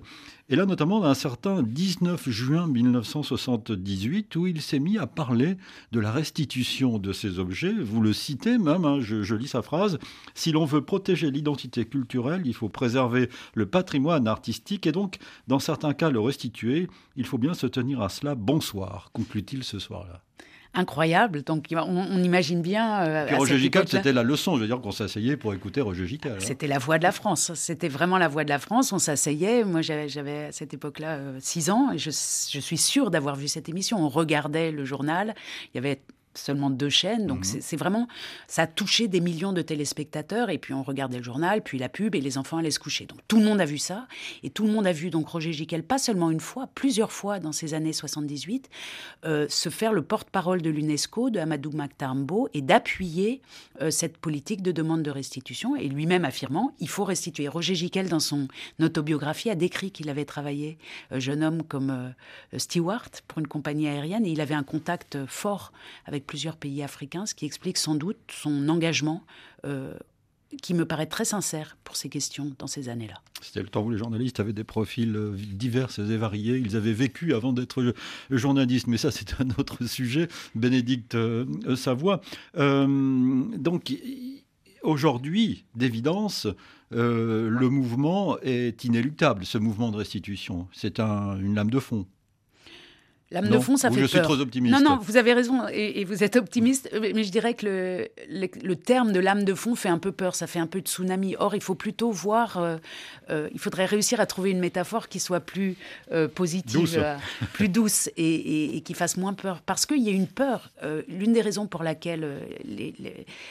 Et 0.49 0.57
là, 0.57 0.67
notamment, 0.67 1.05
un 1.05 1.15
certain 1.15 1.63
19 1.63 2.29
juin 2.29 2.69
1978, 2.69 4.37
où 4.37 4.47
il 4.47 4.61
s'est 4.61 4.79
mis 4.79 4.99
à 4.99 5.07
parler 5.07 5.57
de 5.91 5.99
la 5.99 6.13
restitution 6.13 6.99
de 6.99 7.13
ces 7.13 7.39
objets. 7.39 7.73
Vous 7.73 8.01
le 8.01 8.13
citez 8.13 8.59
même, 8.59 8.85
hein, 8.85 9.01
je, 9.01 9.23
je 9.23 9.35
lis 9.35 9.49
sa 9.49 9.63
phrase. 9.63 9.99
Si 10.35 10.53
l'on 10.53 10.65
veut 10.65 10.83
protéger 10.83 11.31
l'identité 11.31 11.85
culturelle, 11.85 12.43
il 12.45 12.55
faut 12.55 12.69
préserver 12.69 13.29
le 13.55 13.67
patrimoine 13.67 14.29
artistique 14.29 14.87
et 14.87 14.93
donc, 14.93 15.19
dans 15.49 15.59
certains 15.59 15.95
cas, 15.95 16.11
le 16.11 16.21
restituer. 16.21 16.89
Il 17.17 17.27
faut 17.27 17.39
bien 17.39 17.55
se 17.55 17.67
tenir 17.67 18.01
à 18.01 18.09
cela. 18.09 18.35
Bonsoir, 18.35 19.11
conclut-il 19.13 19.65
ce 19.65 19.79
soir-là 19.79 20.23
incroyable. 20.77 21.43
Donc 21.43 21.67
on, 21.73 22.23
imagine 22.23 22.63
bien. 22.63 23.03
Euh, 23.03 23.27
Roger 23.37 23.59
Gical, 23.59 23.89
c'était 23.89 24.13
la 24.13 24.23
leçon. 24.23 24.57
Je 24.57 24.63
veux 24.63 24.67
dire 24.67 24.81
qu'on 24.81 24.93
s'asseyait 24.93 25.37
pour 25.37 25.55
écouter 25.55 25.81
Roger 25.81 26.07
Gical. 26.07 26.33
Hein. 26.33 26.41
C'était 26.41 26.67
la 26.67 26.79
voix 26.79 26.99
de 26.99 27.03
la 27.03 27.13
France. 27.13 27.53
C'était 27.55 27.89
vraiment 27.89 28.19
la 28.19 28.29
voix 28.29 28.45
de 28.45 28.49
la 28.49 28.59
France. 28.59 28.93
On 28.93 28.99
s'asseyait. 28.99 29.65
Moi, 29.65 29.83
j'avais 29.83 30.47
à 30.47 30.53
cette 30.53 30.75
époque-là 30.75 31.19
6 31.41 31.69
euh, 31.69 31.73
ans 31.73 31.93
et 31.93 31.99
je, 31.99 32.11
je 32.11 32.61
suis 32.61 32.79
sûre 32.79 33.11
d'avoir 33.11 33.37
vu 33.37 33.49
cette 33.49 33.69
émission. 33.69 33.99
On 34.05 34.09
regardait 34.09 34.71
le 34.71 34.85
journal. 34.85 35.35
Il 35.73 35.77
y 35.77 35.79
avait 35.79 36.01
seulement 36.39 36.71
deux 36.71 36.89
chaînes. 36.89 37.27
Donc 37.27 37.41
mhm. 37.41 37.61
c'est 37.61 37.77
vraiment, 37.77 38.09
ça 38.47 38.63
a 38.63 38.67
touché 38.67 39.09
des 39.09 39.21
millions 39.21 39.53
de 39.53 39.63
téléspectateurs. 39.63 40.51
Et 40.51 40.59
puis 40.59 40.75
on 40.75 40.83
regardait 40.83 41.19
le 41.19 41.25
journal, 41.25 41.63
puis 41.63 41.79
la 41.79 41.89
pub, 41.89 42.15
et 42.15 42.21
les 42.21 42.39
enfants 42.39 42.59
allaient 42.59 42.71
se 42.71 42.79
coucher. 42.79 43.07
Donc 43.07 43.21
tout 43.29 43.39
le 43.39 43.45
monde 43.45 43.61
a 43.61 43.65
vu 43.65 43.79
ça. 43.79 44.07
Et 44.43 44.51
tout 44.51 44.67
le 44.67 44.73
monde 44.73 44.87
a 44.87 44.93
vu 44.93 45.11
donc 45.11 45.29
Roger 45.29 45.53
Giquel, 45.53 45.83
pas 45.83 45.99
seulement 45.99 46.31
une 46.31 46.41
fois, 46.41 46.69
plusieurs 46.75 47.13
fois 47.13 47.39
dans 47.39 47.53
ces 47.53 47.75
années 47.75 47.93
78, 47.93 48.69
euh, 49.25 49.47
se 49.49 49.69
faire 49.69 49.93
le 49.93 50.03
porte-parole 50.03 50.63
de 50.63 50.71
l'UNESCO, 50.71 51.31
de 51.31 51.39
Amadou 51.39 51.71
Maktarmbo, 51.73 52.49
et 52.55 52.63
d'appuyer 52.63 53.41
euh, 53.81 53.91
cette 53.91 54.19
politique 54.19 54.63
de 54.63 54.73
demande 54.73 55.03
de 55.03 55.11
restitution. 55.11 55.77
Et 55.77 55.89
lui-même 55.89 56.25
affirmant, 56.25 56.75
il 56.81 56.89
faut 56.89 57.05
restituer. 57.05 57.49
Roger 57.49 57.75
Giquel, 57.75 58.09
dans 58.09 58.21
son 58.21 58.49
autobiographie, 58.81 59.51
a 59.51 59.55
décrit 59.55 59.91
qu'il 59.91 60.09
avait 60.09 60.25
travaillé, 60.25 60.79
euh, 61.13 61.21
jeune 61.21 61.43
homme, 61.43 61.63
comme 61.63 62.15
steward 62.57 63.11
pour 63.27 63.39
une 63.39 63.47
compagnie 63.47 63.89
aérienne, 63.89 64.27
et 64.27 64.31
il 64.31 64.41
avait 64.41 64.55
un 64.55 64.63
contact 64.63 65.19
fort 65.27 65.73
avec 66.05 66.26
plusieurs 66.27 66.57
pays 66.57 66.83
africains, 66.83 67.27
ce 67.27 67.35
qui 67.35 67.47
explique 67.47 67.79
sans 67.79 67.95
doute 67.95 68.19
son 68.31 68.69
engagement 68.69 69.25
euh, 69.65 69.95
qui 70.63 70.75
me 70.75 70.85
paraît 70.85 71.07
très 71.07 71.25
sincère 71.25 71.77
pour 71.85 71.97
ces 71.97 72.09
questions 72.09 72.53
dans 72.59 72.67
ces 72.67 72.89
années-là. 72.89 73.21
C'était 73.43 73.63
le 73.63 73.69
temps 73.69 73.83
où 73.83 73.91
les 73.91 73.99
journalistes 73.99 74.41
avaient 74.41 74.53
des 74.53 74.65
profils 74.65 75.15
euh, 75.17 75.37
divers 75.37 75.91
et 75.99 76.17
variés. 76.17 76.57
Ils 76.57 76.77
avaient 76.77 76.93
vécu 76.93 77.35
avant 77.35 77.53
d'être 77.53 77.95
journalistes, 78.31 78.87
mais 78.87 78.97
ça 78.97 79.11
c'est 79.11 79.41
un 79.41 79.49
autre 79.59 79.85
sujet. 79.87 80.29
Bénédicte 80.55 81.15
euh, 81.15 81.77
Savoie. 81.77 82.21
donc 82.55 83.93
aujourd'hui, 84.83 85.65
d'évidence, 85.75 86.47
le 86.93 87.69
mouvement 87.69 88.39
est 88.41 88.85
inéluctable, 88.85 89.45
ce 89.45 89.59
mouvement 89.59 89.91
de 89.91 89.97
restitution. 89.97 90.69
C'est 90.73 91.01
une 91.01 91.55
lame 91.55 91.71
de 91.71 91.81
fond. 91.81 92.07
L'âme 93.33 93.49
de 93.49 93.59
fond, 93.59 93.77
ça 93.77 93.91
fait 93.91 93.97
je 93.97 94.01
peur. 94.03 94.09
suis 94.11 94.21
trop 94.21 94.41
optimiste. 94.41 94.73
Non, 94.73 94.81
non, 94.81 94.99
vous 95.03 95.17
avez 95.17 95.33
raison, 95.33 95.67
et, 95.73 96.05
vous 96.05 96.23
êtes 96.23 96.37
optimiste, 96.37 96.89
mais 96.93 97.25
je 97.25 97.33
dirais 97.33 97.55
que 97.55 97.67
le, 97.67 98.49
le, 98.63 98.77
terme 98.77 99.11
de 99.11 99.19
l'âme 99.19 99.43
de 99.43 99.53
fond 99.53 99.75
fait 99.75 99.89
un 99.89 99.99
peu 99.99 100.13
peur, 100.13 100.37
ça 100.37 100.47
fait 100.47 100.61
un 100.61 100.69
peu 100.69 100.81
de 100.81 100.87
tsunami. 100.87 101.35
Or, 101.41 101.57
il 101.57 101.61
faut 101.61 101.75
plutôt 101.75 102.13
voir, 102.13 102.59
euh, 102.59 102.77
euh, 103.31 103.49
il 103.53 103.59
faudrait 103.59 103.87
réussir 103.87 104.21
à 104.21 104.27
trouver 104.27 104.53
une 104.53 104.61
métaphore 104.61 105.09
qui 105.09 105.19
soit 105.19 105.41
plus 105.41 105.77
euh, 106.13 106.29
positive, 106.29 107.05
plus 107.53 107.69
douce, 107.69 108.09
et, 108.17 108.81
qui 108.85 108.95
fasse 108.95 109.17
moins 109.17 109.35
peur. 109.35 109.61
Parce 109.67 109.87
qu'il 109.87 110.03
y 110.03 110.09
a 110.09 110.13
une 110.13 110.29
peur. 110.29 110.71
L'une 111.09 111.33
des 111.33 111.43
raisons 111.43 111.67
pour 111.67 111.83
laquelle 111.83 112.25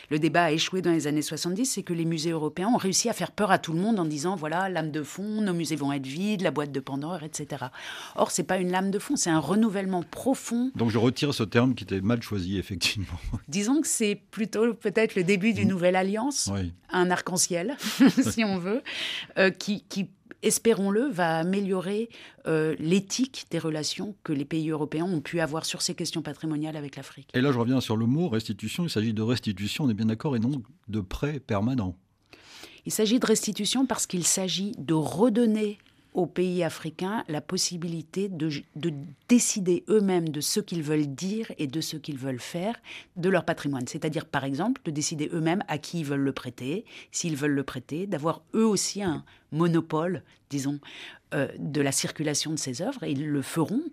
le 0.09 0.19
débat 0.19 0.45
a 0.45 0.51
échoué 0.51 0.81
dans 0.81 0.91
les 0.91 1.07
années 1.07 1.21
70, 1.21 1.65
c'est 1.65 1.83
que 1.83 1.93
les 1.93 2.05
musées 2.05 2.31
européens 2.31 2.69
ont 2.73 2.77
réussi 2.77 3.09
à 3.09 3.13
faire 3.13 3.31
peur 3.31 3.51
à 3.51 3.57
tout 3.57 3.73
le 3.73 3.79
monde 3.79 3.99
en 3.99 4.05
disant, 4.05 4.37
voilà, 4.37 4.69
l'âme 4.69 4.91
de 4.91 5.03
fond, 5.03 5.41
nos 5.41 5.53
musées 5.53 5.75
vont 5.75 5.91
être 5.91 6.07
vides, 6.07 6.43
la 6.43 6.51
boîte 6.51 6.71
de 6.71 6.79
Pandore, 6.79 7.23
etc. 7.23 7.65
Or, 8.15 8.31
c'est 8.31 8.43
pas 8.43 8.57
une 8.57 8.71
lame 8.71 8.89
de 8.89 8.99
fond, 8.99 9.17
c'est 9.17 9.29
un 9.29 9.39
renouvellement 9.39 9.64
renouvellement 9.65 10.03
profond. 10.03 10.71
Donc 10.75 10.89
je 10.91 10.97
retire 10.97 11.33
ce 11.33 11.43
terme 11.43 11.75
qui 11.75 11.83
était 11.83 12.01
mal 12.01 12.21
choisi, 12.21 12.57
effectivement. 12.57 13.19
Disons 13.47 13.81
que 13.81 13.87
c'est 13.87 14.15
plutôt 14.15 14.73
peut-être 14.73 15.15
le 15.15 15.23
début 15.23 15.53
d'une 15.53 15.67
mm. 15.67 15.71
nouvelle 15.71 15.95
alliance, 15.95 16.49
un 16.89 17.11
arc-en-ciel, 17.11 17.75
si 18.21 18.43
on 18.43 18.57
veut, 18.59 18.83
euh, 19.37 19.49
qui, 19.49 19.83
espérons-le, 20.43 21.09
va 21.09 21.39
améliorer 21.39 22.09
euh, 22.47 22.75
l'éthique 22.79 23.45
des 23.49 23.59
relations 23.59 24.15
que 24.23 24.33
les 24.33 24.45
pays 24.45 24.69
européens 24.69 25.05
ont 25.05 25.21
pu 25.21 25.39
avoir 25.39 25.65
sur 25.65 25.81
ces 25.81 25.95
questions 25.95 26.21
patrimoniales 26.21 26.77
avec 26.77 26.95
l'Afrique. 26.95 27.29
Et 27.33 27.41
là, 27.41 27.51
je 27.51 27.57
reviens 27.57 27.81
sur 27.81 27.97
le 27.97 28.05
mot 28.05 28.29
restitution. 28.29 28.83
Il 28.83 28.89
s'agit 28.89 29.13
de 29.13 29.21
restitution, 29.21 29.85
on 29.85 29.89
est 29.89 29.95
bien 29.95 30.05
d'accord, 30.05 30.35
et 30.35 30.39
non 30.39 30.61
de 30.87 30.99
prêt 30.99 31.39
permanent. 31.39 31.97
Il 32.85 32.91
s'agit 32.91 33.19
de 33.19 33.25
restitution 33.25 33.87
parce 33.87 34.05
qu'il 34.05 34.25
s'agit 34.25 34.73
de 34.77 34.93
redonner 34.93 35.79
aux 36.15 36.25
pays 36.25 36.63
africains 36.63 37.23
la 37.27 37.41
possibilité 37.41 38.29
de, 38.29 38.49
décider 39.27 39.83
eux-mêmes 39.89 40.29
de 40.29 40.41
ce 40.41 40.59
qu'ils 40.59 40.81
veulent 40.81 41.13
dire 41.13 41.51
et 41.57 41.67
de 41.67 41.81
ce 41.81 41.97
qu'ils 41.97 42.17
veulent 42.17 42.39
faire 42.39 42.75
de 43.17 43.29
leur 43.29 43.45
patrimoine. 43.45 43.85
C'est-à-dire, 43.87 44.25
par 44.25 44.45
exemple, 44.45 44.81
de 44.85 44.91
décider 44.91 45.29
eux-mêmes 45.33 45.63
à 45.67 45.77
qui 45.77 45.99
ils 45.99 46.05
veulent 46.05 46.21
le 46.21 46.31
prêter, 46.31 46.85
s'ils 47.11 47.35
veulent 47.35 47.51
le 47.51 47.63
prêter, 47.63 48.07
d'avoir 48.07 48.41
eux 48.55 48.65
aussi 48.65 49.03
un 49.03 49.23
monopole, 49.51 50.23
disons, 50.49 50.79
euh, 51.33 51.49
de 51.59 51.81
la 51.81 51.91
circulation 51.91 52.51
de 52.51 52.57
ces 52.57 52.81
œuvres, 52.81 53.03
et 53.03 53.11
ils 53.11 53.27
le 53.27 53.41
feront, 53.41 53.83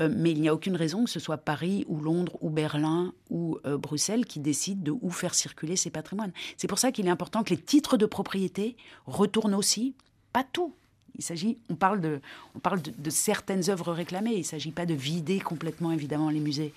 euh, 0.00 0.08
mais 0.10 0.32
il 0.32 0.40
n'y 0.40 0.48
a 0.48 0.54
aucune 0.54 0.76
raison 0.76 1.04
que 1.04 1.10
ce 1.10 1.20
soit 1.20 1.38
Paris 1.38 1.84
ou 1.88 2.00
Londres 2.00 2.38
ou 2.40 2.48
Berlin 2.48 3.12
ou 3.28 3.58
euh, 3.66 3.76
Bruxelles 3.76 4.24
qui 4.24 4.40
décident 4.40 4.82
de 4.82 4.92
où 5.02 5.10
faire 5.10 5.34
circuler 5.34 5.76
ces 5.76 5.90
patrimoines. 5.90 6.32
C'est 6.56 6.68
pour 6.68 6.78
ça 6.78 6.90
qu'il 6.90 7.06
est 7.06 7.10
important 7.10 7.42
que 7.42 7.50
les 7.50 7.60
titres 7.60 7.98
de 7.98 8.06
propriété 8.06 8.76
retournent 9.06 9.54
aussi, 9.54 9.94
pas 10.32 10.44
tout, 10.44 10.74
il 11.18 11.24
s'agit, 11.24 11.58
on 11.70 11.74
parle 11.74 12.00
de, 12.00 12.20
on 12.54 13.10
certaines 13.10 13.70
œuvres 13.70 13.92
réclamées. 13.92 14.34
Il 14.34 14.38
ne 14.38 14.44
s'agit 14.44 14.72
pas 14.72 14.86
de 14.86 14.94
vider 14.94 15.40
complètement, 15.40 15.92
évidemment, 15.92 16.30
les 16.30 16.40
musées 16.40 16.72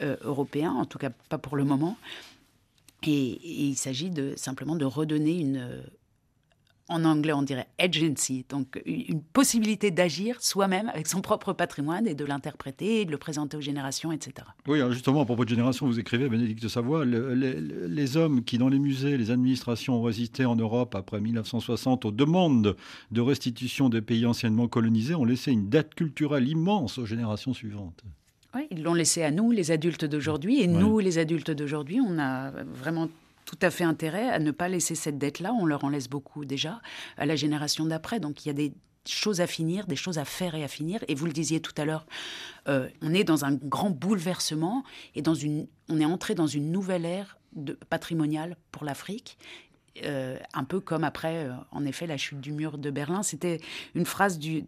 euh, 0.00 0.16
européens, 0.22 0.72
en 0.72 0.84
tout 0.84 0.98
cas 0.98 1.10
pas 1.28 1.38
pour 1.38 1.56
le 1.56 1.64
moment. 1.64 1.96
Et, 3.04 3.10
et 3.10 3.64
il 3.64 3.76
s'agit 3.76 4.10
de 4.10 4.34
simplement 4.36 4.76
de 4.76 4.84
redonner 4.84 5.40
une, 5.40 5.82
en 6.88 7.04
anglais 7.04 7.32
on 7.32 7.42
dirait 7.42 7.68
agency, 7.78 8.44
donc 8.48 8.80
une 8.84 9.22
possibilité 9.22 9.90
d'agir 9.90 10.42
soi-même 10.42 10.88
avec 10.88 11.06
son 11.06 11.20
propre 11.20 11.52
patrimoine 11.52 12.06
et 12.06 12.14
de 12.14 12.24
l'interpréter, 12.24 13.04
de 13.04 13.10
le 13.10 13.18
présenter 13.18 13.56
aux 13.56 13.60
générations, 13.62 14.12
etc. 14.12 14.46
Oui, 14.66 14.80
justement, 14.90 15.22
à 15.22 15.24
propos 15.24 15.44
de 15.44 15.50
génération, 15.50 15.86
vous 15.86 15.98
écrivez, 15.98 16.28
Bénédicte 16.28 16.62
de 16.62 16.68
Savoie, 16.68 17.04
les 17.04 18.16
hommes 18.16 18.44
qui 18.44 18.58
dans 18.58 18.68
les 18.68 18.78
musées, 18.78 19.16
les 19.16 19.30
administrations 19.30 19.96
ont 19.96 20.02
résisté 20.02 20.44
en 20.44 20.56
Europe 20.56 20.94
après 20.94 21.20
1960 21.20 22.04
aux 22.04 22.10
demandes 22.10 22.76
de 23.10 23.20
restitution 23.20 23.88
des 23.88 24.02
pays 24.02 24.26
anciennement 24.26 24.68
colonisés 24.68 25.14
ont 25.14 25.24
laissé 25.24 25.52
une 25.52 25.68
dette 25.68 25.94
culturelle 25.94 26.48
immense 26.48 26.98
aux 26.98 27.06
générations 27.06 27.54
suivantes. 27.54 28.02
Oui, 28.54 28.66
ils 28.70 28.82
l'ont 28.82 28.94
laissé 28.94 29.22
à 29.22 29.30
nous, 29.30 29.50
les 29.50 29.70
adultes 29.70 30.04
d'aujourd'hui, 30.04 30.60
et 30.60 30.66
nous, 30.66 30.98
les 30.98 31.18
adultes 31.18 31.50
d'aujourd'hui, 31.50 32.00
on 32.06 32.18
a 32.18 32.50
vraiment 32.50 33.08
tout 33.52 33.66
à 33.66 33.70
fait 33.70 33.84
intérêt 33.84 34.30
à 34.30 34.38
ne 34.38 34.50
pas 34.50 34.68
laisser 34.68 34.94
cette 34.94 35.18
dette-là, 35.18 35.52
on 35.52 35.66
leur 35.66 35.84
en 35.84 35.90
laisse 35.90 36.08
beaucoup 36.08 36.46
déjà, 36.46 36.80
à 37.18 37.26
la 37.26 37.36
génération 37.36 37.84
d'après. 37.84 38.18
Donc 38.18 38.44
il 38.44 38.48
y 38.48 38.50
a 38.50 38.54
des 38.54 38.72
choses 39.06 39.42
à 39.42 39.46
finir, 39.46 39.86
des 39.86 39.96
choses 39.96 40.18
à 40.18 40.24
faire 40.24 40.54
et 40.54 40.64
à 40.64 40.68
finir. 40.68 41.04
Et 41.08 41.14
vous 41.14 41.26
le 41.26 41.32
disiez 41.32 41.60
tout 41.60 41.74
à 41.76 41.84
l'heure, 41.84 42.06
euh, 42.68 42.88
on 43.02 43.12
est 43.12 43.24
dans 43.24 43.44
un 43.44 43.52
grand 43.54 43.90
bouleversement 43.90 44.84
et 45.14 45.20
dans 45.20 45.34
une, 45.34 45.66
on 45.90 46.00
est 46.00 46.04
entré 46.06 46.34
dans 46.34 46.46
une 46.46 46.72
nouvelle 46.72 47.04
ère 47.04 47.38
de, 47.54 47.74
patrimoniale 47.90 48.56
pour 48.70 48.84
l'Afrique. 48.84 49.36
Euh, 50.04 50.38
un 50.54 50.64
peu 50.64 50.80
comme 50.80 51.04
après, 51.04 51.44
euh, 51.44 51.52
en 51.70 51.84
effet, 51.84 52.06
la 52.06 52.16
chute 52.16 52.40
du 52.40 52.52
mur 52.52 52.78
de 52.78 52.90
Berlin. 52.90 53.22
C'était 53.22 53.60
une 53.94 54.06
phrase 54.06 54.38
du, 54.38 54.64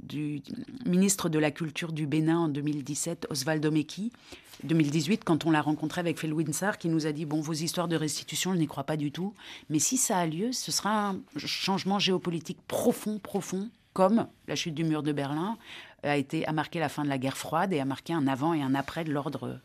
ministre 0.84 1.30
de 1.30 1.38
la 1.38 1.50
Culture 1.50 1.92
du 1.92 2.06
Bénin 2.06 2.40
en 2.40 2.48
2017, 2.48 3.28
Osvaldo 3.30 3.70
Meki, 3.70 4.12
2018, 4.64 5.24
quand 5.24 5.46
on 5.46 5.50
l'a 5.50 5.62
rencontré 5.62 6.00
avec 6.00 6.20
Phil 6.20 6.34
Winsar, 6.34 6.76
qui 6.76 6.88
nous 6.88 7.06
a 7.06 7.12
dit 7.12 7.24
Bon, 7.24 7.40
vos 7.40 7.54
histoires 7.54 7.88
de 7.88 7.96
restitution, 7.96 8.52
je 8.52 8.58
n'y 8.58 8.66
crois 8.66 8.84
pas 8.84 8.98
du 8.98 9.12
tout. 9.12 9.34
Mais 9.70 9.78
si 9.78 9.96
ça 9.96 10.18
a 10.18 10.26
lieu, 10.26 10.52
ce 10.52 10.70
sera 10.70 11.10
un 11.10 11.20
changement 11.38 11.98
géopolitique 11.98 12.58
profond, 12.68 13.18
profond, 13.18 13.70
comme 13.94 14.26
la 14.46 14.56
chute 14.56 14.74
du 14.74 14.84
mur 14.84 15.02
de 15.02 15.12
Berlin 15.12 15.56
a, 16.02 16.18
été, 16.18 16.46
a 16.46 16.52
marqué 16.52 16.80
la 16.80 16.90
fin 16.90 17.02
de 17.02 17.08
la 17.08 17.16
guerre 17.16 17.38
froide 17.38 17.72
et 17.72 17.80
a 17.80 17.84
marqué 17.86 18.12
un 18.12 18.26
avant 18.26 18.52
et 18.52 18.60
un 18.60 18.74
après 18.74 19.04
de 19.04 19.12
l'ordre 19.12 19.58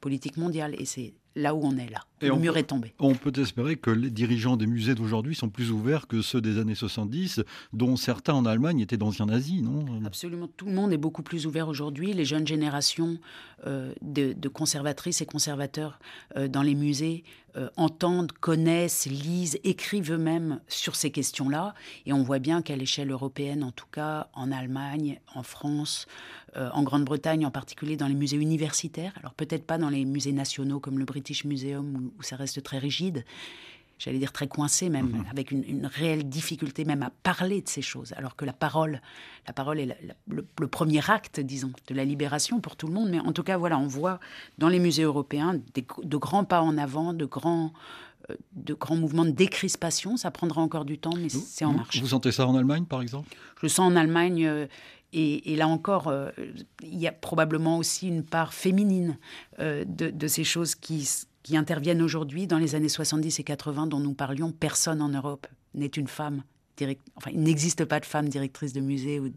politique 0.00 0.38
mondial. 0.38 0.74
Et 0.78 0.86
c'est 0.86 1.14
là 1.36 1.54
où 1.54 1.60
on 1.64 1.76
est 1.76 1.90
là. 1.90 2.00
Le 2.28 2.36
mur 2.36 2.56
est 2.56 2.64
tombé. 2.64 2.94
On 2.98 3.14
peut 3.14 3.32
espérer 3.40 3.76
que 3.76 3.90
les 3.90 4.10
dirigeants 4.10 4.56
des 4.56 4.66
musées 4.66 4.94
d'aujourd'hui 4.94 5.34
sont 5.34 5.48
plus 5.48 5.70
ouverts 5.70 6.06
que 6.06 6.22
ceux 6.22 6.40
des 6.40 6.58
années 6.58 6.74
70, 6.74 7.42
dont 7.72 7.96
certains 7.96 8.34
en 8.34 8.44
Allemagne 8.44 8.80
étaient 8.80 8.96
d'anciens 8.96 9.26
nazis, 9.26 9.62
non? 9.62 9.84
Absolument. 10.06 10.48
Tout 10.56 10.66
le 10.66 10.72
monde 10.72 10.92
est 10.92 10.98
beaucoup 10.98 11.22
plus 11.22 11.46
ouvert 11.46 11.68
aujourd'hui. 11.68 12.12
Les 12.12 12.24
jeunes 12.24 12.46
générations 12.46 13.18
euh, 13.66 13.92
de, 14.02 14.48
conservatrices 14.48 15.22
et 15.22 15.26
conservateurs 15.26 15.98
euh, 16.36 16.48
dans 16.48 16.62
les 16.62 16.74
musées 16.74 17.24
euh, 17.56 17.68
entendent, 17.76 18.32
connaissent, 18.32 19.06
lisent, 19.06 19.58
écrivent 19.64 20.12
eux-mêmes 20.12 20.60
sur 20.68 20.96
ces 20.96 21.10
questions-là. 21.10 21.74
Et 22.04 22.12
on 22.12 22.22
voit 22.22 22.40
bien 22.40 22.60
qu'à 22.60 22.76
l'échelle 22.76 23.10
européenne, 23.10 23.64
en 23.64 23.70
tout 23.70 23.86
cas, 23.90 24.28
en 24.34 24.52
Allemagne, 24.52 25.18
en 25.34 25.42
France, 25.42 26.06
en 26.56 26.84
Grande-Bretagne, 26.84 27.44
en 27.44 27.50
particulier 27.50 27.96
dans 27.96 28.06
les 28.06 28.14
musées 28.14 28.36
universitaires, 28.36 29.12
alors 29.18 29.34
peut-être 29.34 29.66
pas 29.66 29.76
dans 29.76 29.88
les 29.88 30.04
musées 30.04 30.30
nationaux 30.30 30.78
comme 30.78 31.00
le 31.00 31.04
British 31.04 31.44
Museum 31.44 32.12
où, 32.18 32.22
ça 32.22 32.36
reste 32.36 32.62
très 32.62 32.78
rigide, 32.78 33.24
j'allais 33.98 34.18
dire 34.18 34.32
très 34.32 34.48
coincé 34.48 34.88
même, 34.88 35.10
mhm. 35.10 35.24
avec 35.30 35.50
une, 35.50 35.86
réelle 35.86 36.28
difficulté 36.28 36.84
même 36.84 37.02
à 37.02 37.10
parler 37.22 37.62
de 37.62 37.68
ces 37.68 37.82
choses, 37.82 38.12
alors 38.16 38.36
que 38.36 38.44
la 38.44 38.52
parole, 38.52 39.00
la 39.46 39.52
parole 39.52 39.80
est 39.80 39.96
le, 40.28 40.66
premier 40.66 41.08
acte, 41.10 41.40
disons, 41.40 41.72
de 41.86 41.94
la 41.94 42.04
libération 42.04 42.60
pour 42.60 42.76
tout 42.76 42.86
le 42.86 42.92
monde. 42.92 43.10
Mais 43.10 43.20
en 43.20 43.32
tout 43.32 43.42
cas, 43.42 43.56
voilà, 43.56 43.78
on 43.78 43.86
voit 43.86 44.20
dans 44.58 44.68
les 44.68 44.78
musées 44.78 45.04
européens 45.04 45.60
de 45.74 46.16
grands 46.16 46.44
pas 46.44 46.62
en 46.62 46.76
avant, 46.78 47.12
de 47.12 47.24
grands 47.24 47.72
euh, 48.30 48.36
de 48.52 48.72
grands 48.72 48.96
mouvements 48.96 49.26
de 49.26 49.30
décrispation. 49.30 50.16
Ça 50.16 50.30
prendra 50.30 50.62
encore 50.62 50.86
du 50.86 50.98
temps, 50.98 51.14
mais 51.14 51.28
c'est 51.28 51.66
en 51.66 51.74
marche. 51.74 52.00
Vous 52.00 52.08
sentez 52.08 52.32
ça 52.32 52.46
en 52.46 52.56
Allemagne, 52.56 52.86
par 52.86 53.02
exemple? 53.02 53.28
Je 53.58 53.66
le 53.66 53.68
sens 53.68 53.92
en 53.92 53.96
Allemagne 53.96 54.46
euh, 54.46 54.66
et, 55.16 55.54
là 55.54 55.68
encore, 55.68 56.08
euh, 56.08 56.30
il 56.82 56.98
y 56.98 57.06
a 57.06 57.12
probablement 57.12 57.78
aussi 57.78 58.08
une 58.08 58.24
part 58.24 58.52
féminine 58.52 59.16
euh, 59.60 59.84
de, 59.86 60.26
ces 60.26 60.42
choses 60.42 60.74
qui, 60.74 61.08
interviennent 61.52 62.02
aujourd'hui. 62.02 62.46
Dans 62.46 62.58
les 62.58 62.74
années 62.74 62.88
70 62.88 63.38
et 63.38 63.44
80 63.44 63.86
dont 63.86 64.00
nous 64.00 64.14
parlions, 64.14 64.52
personne 64.52 65.02
en 65.02 65.08
Europe 65.08 65.46
n'est 65.74 65.86
une 65.86 66.08
femme 66.08 66.42
enfin, 67.16 67.30
il 67.32 67.40
n'existe 67.40 67.84
pas 67.84 68.00
de 68.00 68.04
femmes 68.04 68.28
directrices 68.28 68.72
de 68.72 68.80
musée. 68.80 69.20
Ou, 69.20 69.30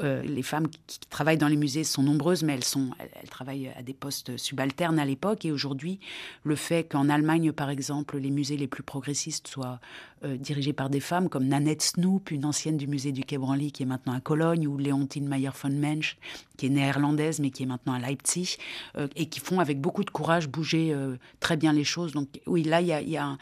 euh, 0.00 0.22
les 0.22 0.42
femmes 0.42 0.68
qui, 0.68 1.00
travaillent 1.08 1.38
dans 1.38 1.48
les 1.48 1.56
musées 1.56 1.84
sont 1.84 2.02
nombreuses, 2.02 2.42
mais 2.42 2.54
elles, 2.54 3.30
travaillent 3.30 3.72
à 3.76 3.82
des 3.82 3.94
postes 3.94 4.36
subalternes 4.36 4.98
à 4.98 5.04
l'époque. 5.04 5.44
Et 5.44 5.52
aujourd'hui, 5.52 6.00
le 6.44 6.56
fait 6.56 6.84
qu'en 6.84 7.08
Allemagne, 7.08 7.52
par 7.52 7.70
exemple, 7.70 8.18
les 8.18 8.30
musées 8.30 8.56
les 8.56 8.66
plus 8.66 8.82
progressistes 8.82 9.48
soient 9.48 9.80
euh, 10.24 10.36
dirigés 10.36 10.72
par 10.72 10.90
des 10.90 11.00
femmes, 11.00 11.28
comme 11.28 11.46
Nanette 11.46 11.82
Snoop, 11.82 12.30
une 12.30 12.44
ancienne 12.44 12.76
du 12.76 12.86
musée 12.86 13.12
du 13.12 13.22
Quai 13.22 13.38
Branly, 13.38 13.72
qui 13.72 13.84
est 13.84 13.86
maintenant 13.86 14.12
à 14.12 14.20
Cologne, 14.20 14.66
ou 14.66 14.76
Léontine 14.76 15.28
Meyer 15.28 15.50
von 15.54 15.70
Mensch, 15.70 16.18
qui 16.56 16.66
est 16.66 16.70
néerlandaise, 16.70 17.40
mais 17.40 17.50
qui 17.50 17.62
est 17.62 17.66
maintenant 17.66 17.94
à 17.94 17.98
Leipzig, 17.98 18.56
euh, 18.96 19.08
et 19.16 19.26
qui 19.26 19.40
font 19.40 19.60
avec 19.60 19.80
beaucoup 19.80 20.04
de 20.04 20.10
courage 20.10 20.48
bouger 20.48 20.94
très 21.40 21.56
bien 21.56 21.72
les 21.72 21.84
choses. 21.84 22.12
Donc 22.12 22.28
oui, 22.46 22.62
là, 22.62 22.80
il 22.80 22.88
y 22.88 22.92
a, 22.92 23.00
y 23.00 23.16
a 23.16 23.24
un, 23.24 23.38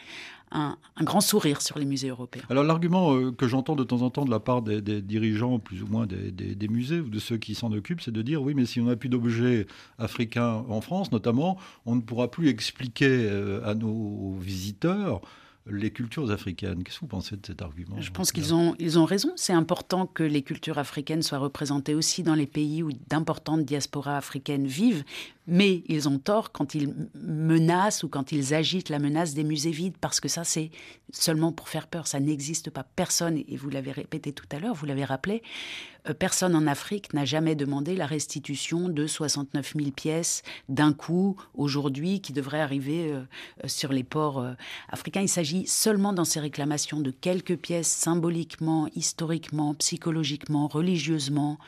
un, 0.55 0.77
grand 1.03 1.21
sourire 1.21 1.61
sur 1.61 1.79
les 1.79 1.85
musées 1.85 2.09
européens. 2.09 2.45
Alors 2.49 2.65
l'argument 2.65 3.15
euh, 3.15 3.33
que 3.33 3.47
j'entends 3.49 3.77
de 3.77 3.85
temps 3.85 4.03
en 4.03 4.11
temps 4.11 4.25
de 4.25 4.31
la 4.31 4.41
part 4.41 4.63
des, 4.63 4.81
dirigeants, 5.03 5.59
plus 5.59 5.83
ou 5.83 5.87
moins 5.87 6.07
des, 6.07 6.69
musées 6.69 7.01
ou 7.01 7.09
de 7.09 7.19
ceux 7.19 7.37
qui 7.37 7.55
s'en 7.55 7.73
occupent, 7.73 8.01
c'est 8.01 8.13
de 8.13 8.23
dire 8.23 8.43
oui, 8.43 8.55
mais 8.55 8.65
si 8.65 8.81
on 8.81 8.85
n'a 8.85 8.97
plus 8.97 9.09
d'objets 9.09 9.67
africains 9.99 10.65
en 10.69 10.81
France, 10.81 11.13
notamment, 11.13 11.59
on 11.87 11.97
ne 11.97 12.01
pourra 12.01 12.31
plus 12.31 12.49
expliquer 12.49 13.09
euh, 13.09 13.61
à 13.69 13.75
nos 13.75 14.37
visiteurs 14.41 15.21
les 15.67 15.91
cultures 15.91 16.31
africaines. 16.31 16.85
Qu'est-ce 16.85 16.97
que 16.97 17.01
vous 17.01 17.07
pensez 17.07 17.37
de 17.37 17.47
cet 17.47 17.63
argument 17.63 17.99
Je 17.99 18.11
pense 18.11 18.33
qu'ils 18.33 18.53
ont, 18.53 18.75
ils 18.79 18.99
ont 18.99 19.07
raison. 19.07 19.33
C'est 19.37 19.55
important 19.55 20.07
que 20.07 20.23
les 20.23 20.43
cultures 20.43 20.79
africaines 20.79 21.23
soient 21.23 21.39
représentées 21.39 21.95
aussi 21.95 22.23
dans 22.23 22.35
les 22.35 22.47
pays 22.47 22.83
où 22.83 22.91
d'importantes 23.09 23.65
diasporas 23.65 24.19
africaines 24.19 24.67
vivent. 24.67 25.05
Mais 25.47 25.83
ils 25.89 26.09
ont 26.09 26.19
tort 26.19 26.53
quand 26.53 26.75
ils 26.75 26.95
menacent 27.15 28.03
ou 28.03 28.09
quand 28.09 28.33
ils 28.33 28.53
agitent 28.53 28.91
la 28.91 28.99
menace 28.99 29.33
des 29.35 29.45
musées 29.45 29.71
vides, 29.71 29.97
parce 30.01 30.21
que 30.21 30.29
ça, 30.29 30.45
c'est 30.45 30.71
seulement 31.13 31.53
pour 31.53 31.69
faire 31.69 31.87
peur. 31.87 32.07
Ça 32.07 32.21
n'existe 32.21 32.71
pas. 32.71 32.85
Personne, 32.97 33.39
et 33.49 33.57
vous 33.57 33.71
l'avez 33.71 33.93
répété 33.93 34.33
tout 34.33 34.47
à 34.53 34.59
l'heure, 34.59 34.75
vous 34.75 34.87
l'avez 34.87 35.05
rappelé, 35.05 35.43
personne 36.13 36.55
en 36.55 36.67
Afrique 36.67 37.15
n'a 37.15 37.25
jamais 37.25 37.55
demandé 37.55 37.97
la 37.97 38.07
restitution 38.07 38.89
de 38.89 39.07
69 39.07 39.75
000 39.77 39.91
pièces 39.91 40.43
d'un 40.69 40.93
coup, 40.93 41.37
aujourd'hui, 41.55 42.21
qui 42.21 42.33
devraient 42.33 42.61
arriver 42.61 43.11
euh, 43.11 43.23
euh, 43.65 43.69
sur 43.69 43.93
les 43.93 44.05
ports 44.05 44.45
africains. 44.91 45.23
Il 45.23 45.29
s'agit 45.29 45.67
seulement 45.67 46.13
dans 46.13 46.25
ces 46.25 46.41
réclamations 46.41 47.01
de 47.01 47.11
quelques 47.11 47.57
pièces 47.57 47.89
symboliquement, 47.89 48.89
historiquement, 48.95 49.75
psychologiquement, 49.75 50.67
religieusement, 50.67 51.59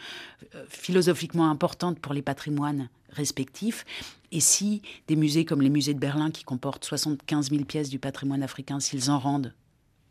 philosophiquement 0.69 1.51
importantes 1.51 1.99
pour 1.99 2.13
les 2.13 2.23
patrimoines 2.23 2.89
respectifs. 3.11 3.85
Et 4.33 4.41
si 4.41 4.83
des 5.09 5.17
musées 5.17 5.45
comme 5.45 5.63
les 5.63 5.71
musées 5.71 5.95
de 5.95 5.99
Berlin, 5.99 6.31
qui 6.31 6.45
comportent 6.45 6.85
75 6.85 7.51
000 7.51 7.65
pièces 7.65 7.89
du 7.89 7.99
patrimoine 7.99 8.43
africain, 8.43 8.81
s'ils 8.81 9.11
en 9.11 9.19
rendent 9.19 9.55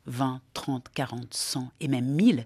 20, 0.07 0.41
30, 0.53 0.89
40, 0.93 1.33
100 1.33 1.71
et 1.79 1.87
même 1.87 2.05
1000, 2.05 2.45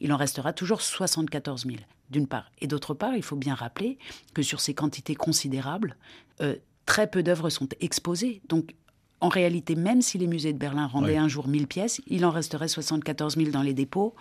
il 0.00 0.12
en 0.12 0.16
restera 0.16 0.52
toujours 0.52 0.80
74 0.80 1.66
000, 1.66 1.76
d'une 2.10 2.26
part. 2.26 2.50
Et 2.60 2.66
d'autre 2.66 2.94
part, 2.94 3.16
il 3.16 3.22
faut 3.22 3.36
bien 3.36 3.54
rappeler 3.54 3.98
que 4.32 4.42
sur 4.42 4.60
ces 4.60 4.74
quantités 4.74 5.14
considérables, 5.14 5.96
euh, 6.40 6.56
très 6.86 7.08
peu 7.08 7.22
d'œuvres 7.22 7.50
sont 7.50 7.68
exposées. 7.80 8.40
Donc, 8.48 8.74
en 9.20 9.28
réalité, 9.28 9.74
même 9.74 10.02
si 10.02 10.18
les 10.18 10.26
musées 10.26 10.52
de 10.52 10.58
Berlin 10.58 10.86
rendaient 10.86 11.16
un 11.16 11.28
jour 11.28 11.48
1000 11.48 11.66
pièces, 11.66 12.00
il 12.06 12.26
en 12.26 12.30
resterait 12.30 12.68
74 12.68 13.36
000 13.36 13.50
dans 13.50 13.62
les 13.62 13.72
dépôts 13.72 14.14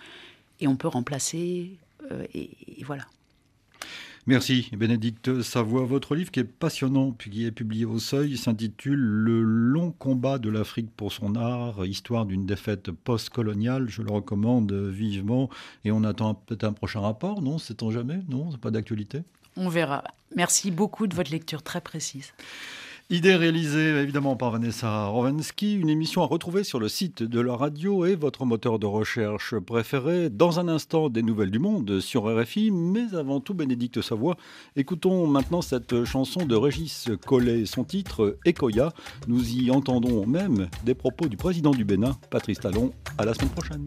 et 0.59 0.67
on 0.67 0.77
peut 0.77 0.87
remplacer. 0.87 1.77
Euh, 2.11 2.25
et 2.33 2.49
voilà. 2.85 3.05
Merci 4.25 4.69
Bénédicte 4.71 5.41
Savoie. 5.41 5.83
Votre 5.83 6.15
livre 6.15 6.31
qui 6.31 6.39
est 6.39 6.45
passionnant, 6.45 7.11
puis 7.11 7.29
qui 7.29 7.45
est 7.45 7.51
publié 7.51 7.83
au 7.83 7.99
Seuil, 7.99 8.37
s'intitule 8.37 8.99
Le 8.99 9.41
long 9.41 9.91
combat 9.91 10.37
de 10.37 10.49
l'Afrique 10.49 10.89
pour 10.95 11.11
son 11.11 11.35
art, 11.35 11.85
histoire 11.85 12.25
d'une 12.25 12.45
défaite 12.45 12.91
post-coloniale. 12.91 13.89
Je 13.89 14.01
le 14.01 14.11
recommande 14.11 14.71
vivement 14.71 15.49
et 15.83 15.91
on 15.91 16.05
attend 16.05 16.35
peut-être 16.35 16.63
un 16.63 16.71
prochain 16.71 17.01
rapport, 17.01 17.41
non? 17.41 17.57
C'est 17.57 17.83
en 17.83 17.91
jamais? 17.91 18.21
Non? 18.29 18.49
C'est 18.49 18.61
pas 18.61 18.71
d'actualité? 18.71 19.23
On 19.57 19.67
verra. 19.67 20.05
Merci 20.33 20.71
beaucoup 20.71 21.05
de 21.07 21.15
votre 21.15 21.31
lecture 21.31 21.61
très 21.61 21.81
précise. 21.81 22.31
Idée 23.09 23.35
réalisée 23.35 23.99
évidemment 23.99 24.35
par 24.37 24.51
Vanessa 24.51 25.07
Rovensky, 25.07 25.75
une 25.75 25.89
émission 25.89 26.23
à 26.23 26.25
retrouver 26.25 26.63
sur 26.63 26.79
le 26.79 26.87
site 26.87 27.21
de 27.21 27.41
la 27.41 27.55
radio 27.55 28.05
et 28.05 28.15
votre 28.15 28.45
moteur 28.45 28.79
de 28.79 28.85
recherche 28.85 29.59
préféré. 29.59 30.29
Dans 30.29 30.59
un 30.59 30.69
instant, 30.69 31.09
des 31.09 31.21
nouvelles 31.21 31.51
du 31.51 31.59
monde 31.59 31.99
sur 31.99 32.23
RFI, 32.23 32.71
mais 32.71 33.13
avant 33.13 33.41
tout, 33.41 33.53
Bénédicte 33.53 34.01
Savoie. 34.01 34.37
Écoutons 34.77 35.27
maintenant 35.27 35.61
cette 35.61 36.05
chanson 36.05 36.45
de 36.45 36.55
Régis 36.55 37.09
Collet, 37.25 37.65
son 37.65 37.83
titre 37.83 38.37
Ekoya. 38.45 38.93
Nous 39.27 39.53
y 39.53 39.69
entendons 39.69 40.25
même 40.25 40.69
des 40.85 40.95
propos 40.95 41.27
du 41.27 41.35
président 41.35 41.71
du 41.71 41.83
Bénin, 41.83 42.17
Patrice 42.29 42.61
Talon. 42.61 42.93
À 43.17 43.25
la 43.25 43.33
semaine 43.33 43.49
prochaine. 43.49 43.85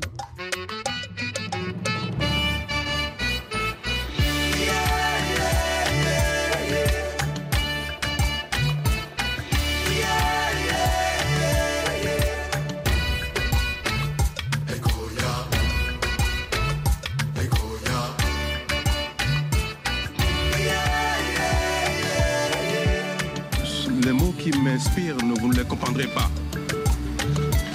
Vous 24.52 25.48
ne 25.48 25.56
les 25.56 25.64
comprendrez 25.64 26.06
pas. 26.06 26.30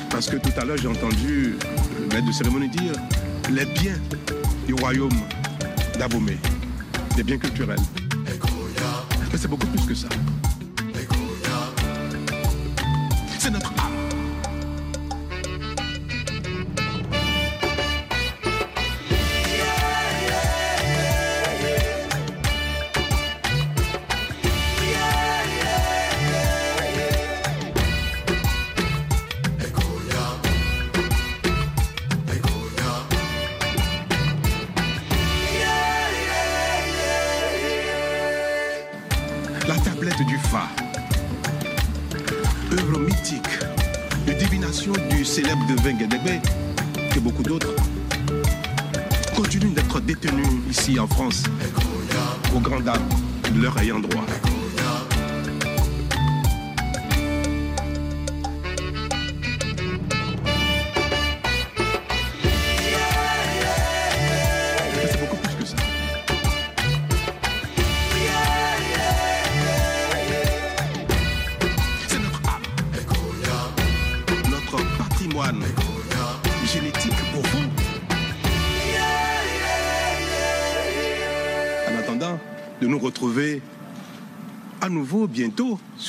Parce 0.10 0.30
que 0.30 0.38
tout 0.38 0.52
à 0.58 0.66
l'heure, 0.66 0.78
j'ai 0.78 0.88
entendu 0.88 1.56
maître 2.14 2.28
de 2.28 2.32
cérémonie 2.32 2.70
dire 2.70 2.94
les 3.50 3.66
biens 3.66 4.00
du 4.68 4.74
royaume 4.76 5.10
d'Abomey, 5.98 6.38
des 7.16 7.24
biens 7.24 7.38
culturels. 7.38 7.80
Mais 9.32 9.38
c'est 9.38 9.48
beaucoup 9.48 9.68
plus 9.68 9.86
que 9.86 9.96
ça. 9.96 10.08
C'est 13.40 13.52
notre 13.52 13.74
en 51.02 51.08
France 51.08 51.44
aux 52.56 52.60
grandes 52.60 52.84
dames 52.84 53.10
leur 53.56 53.76
ayant 53.80 54.00
droit. 54.00 54.26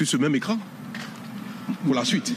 Ce 0.07 0.17
même 0.17 0.35
écran 0.35 0.59
pour 1.85 1.95
la 1.95 2.05
suite. 2.05 2.35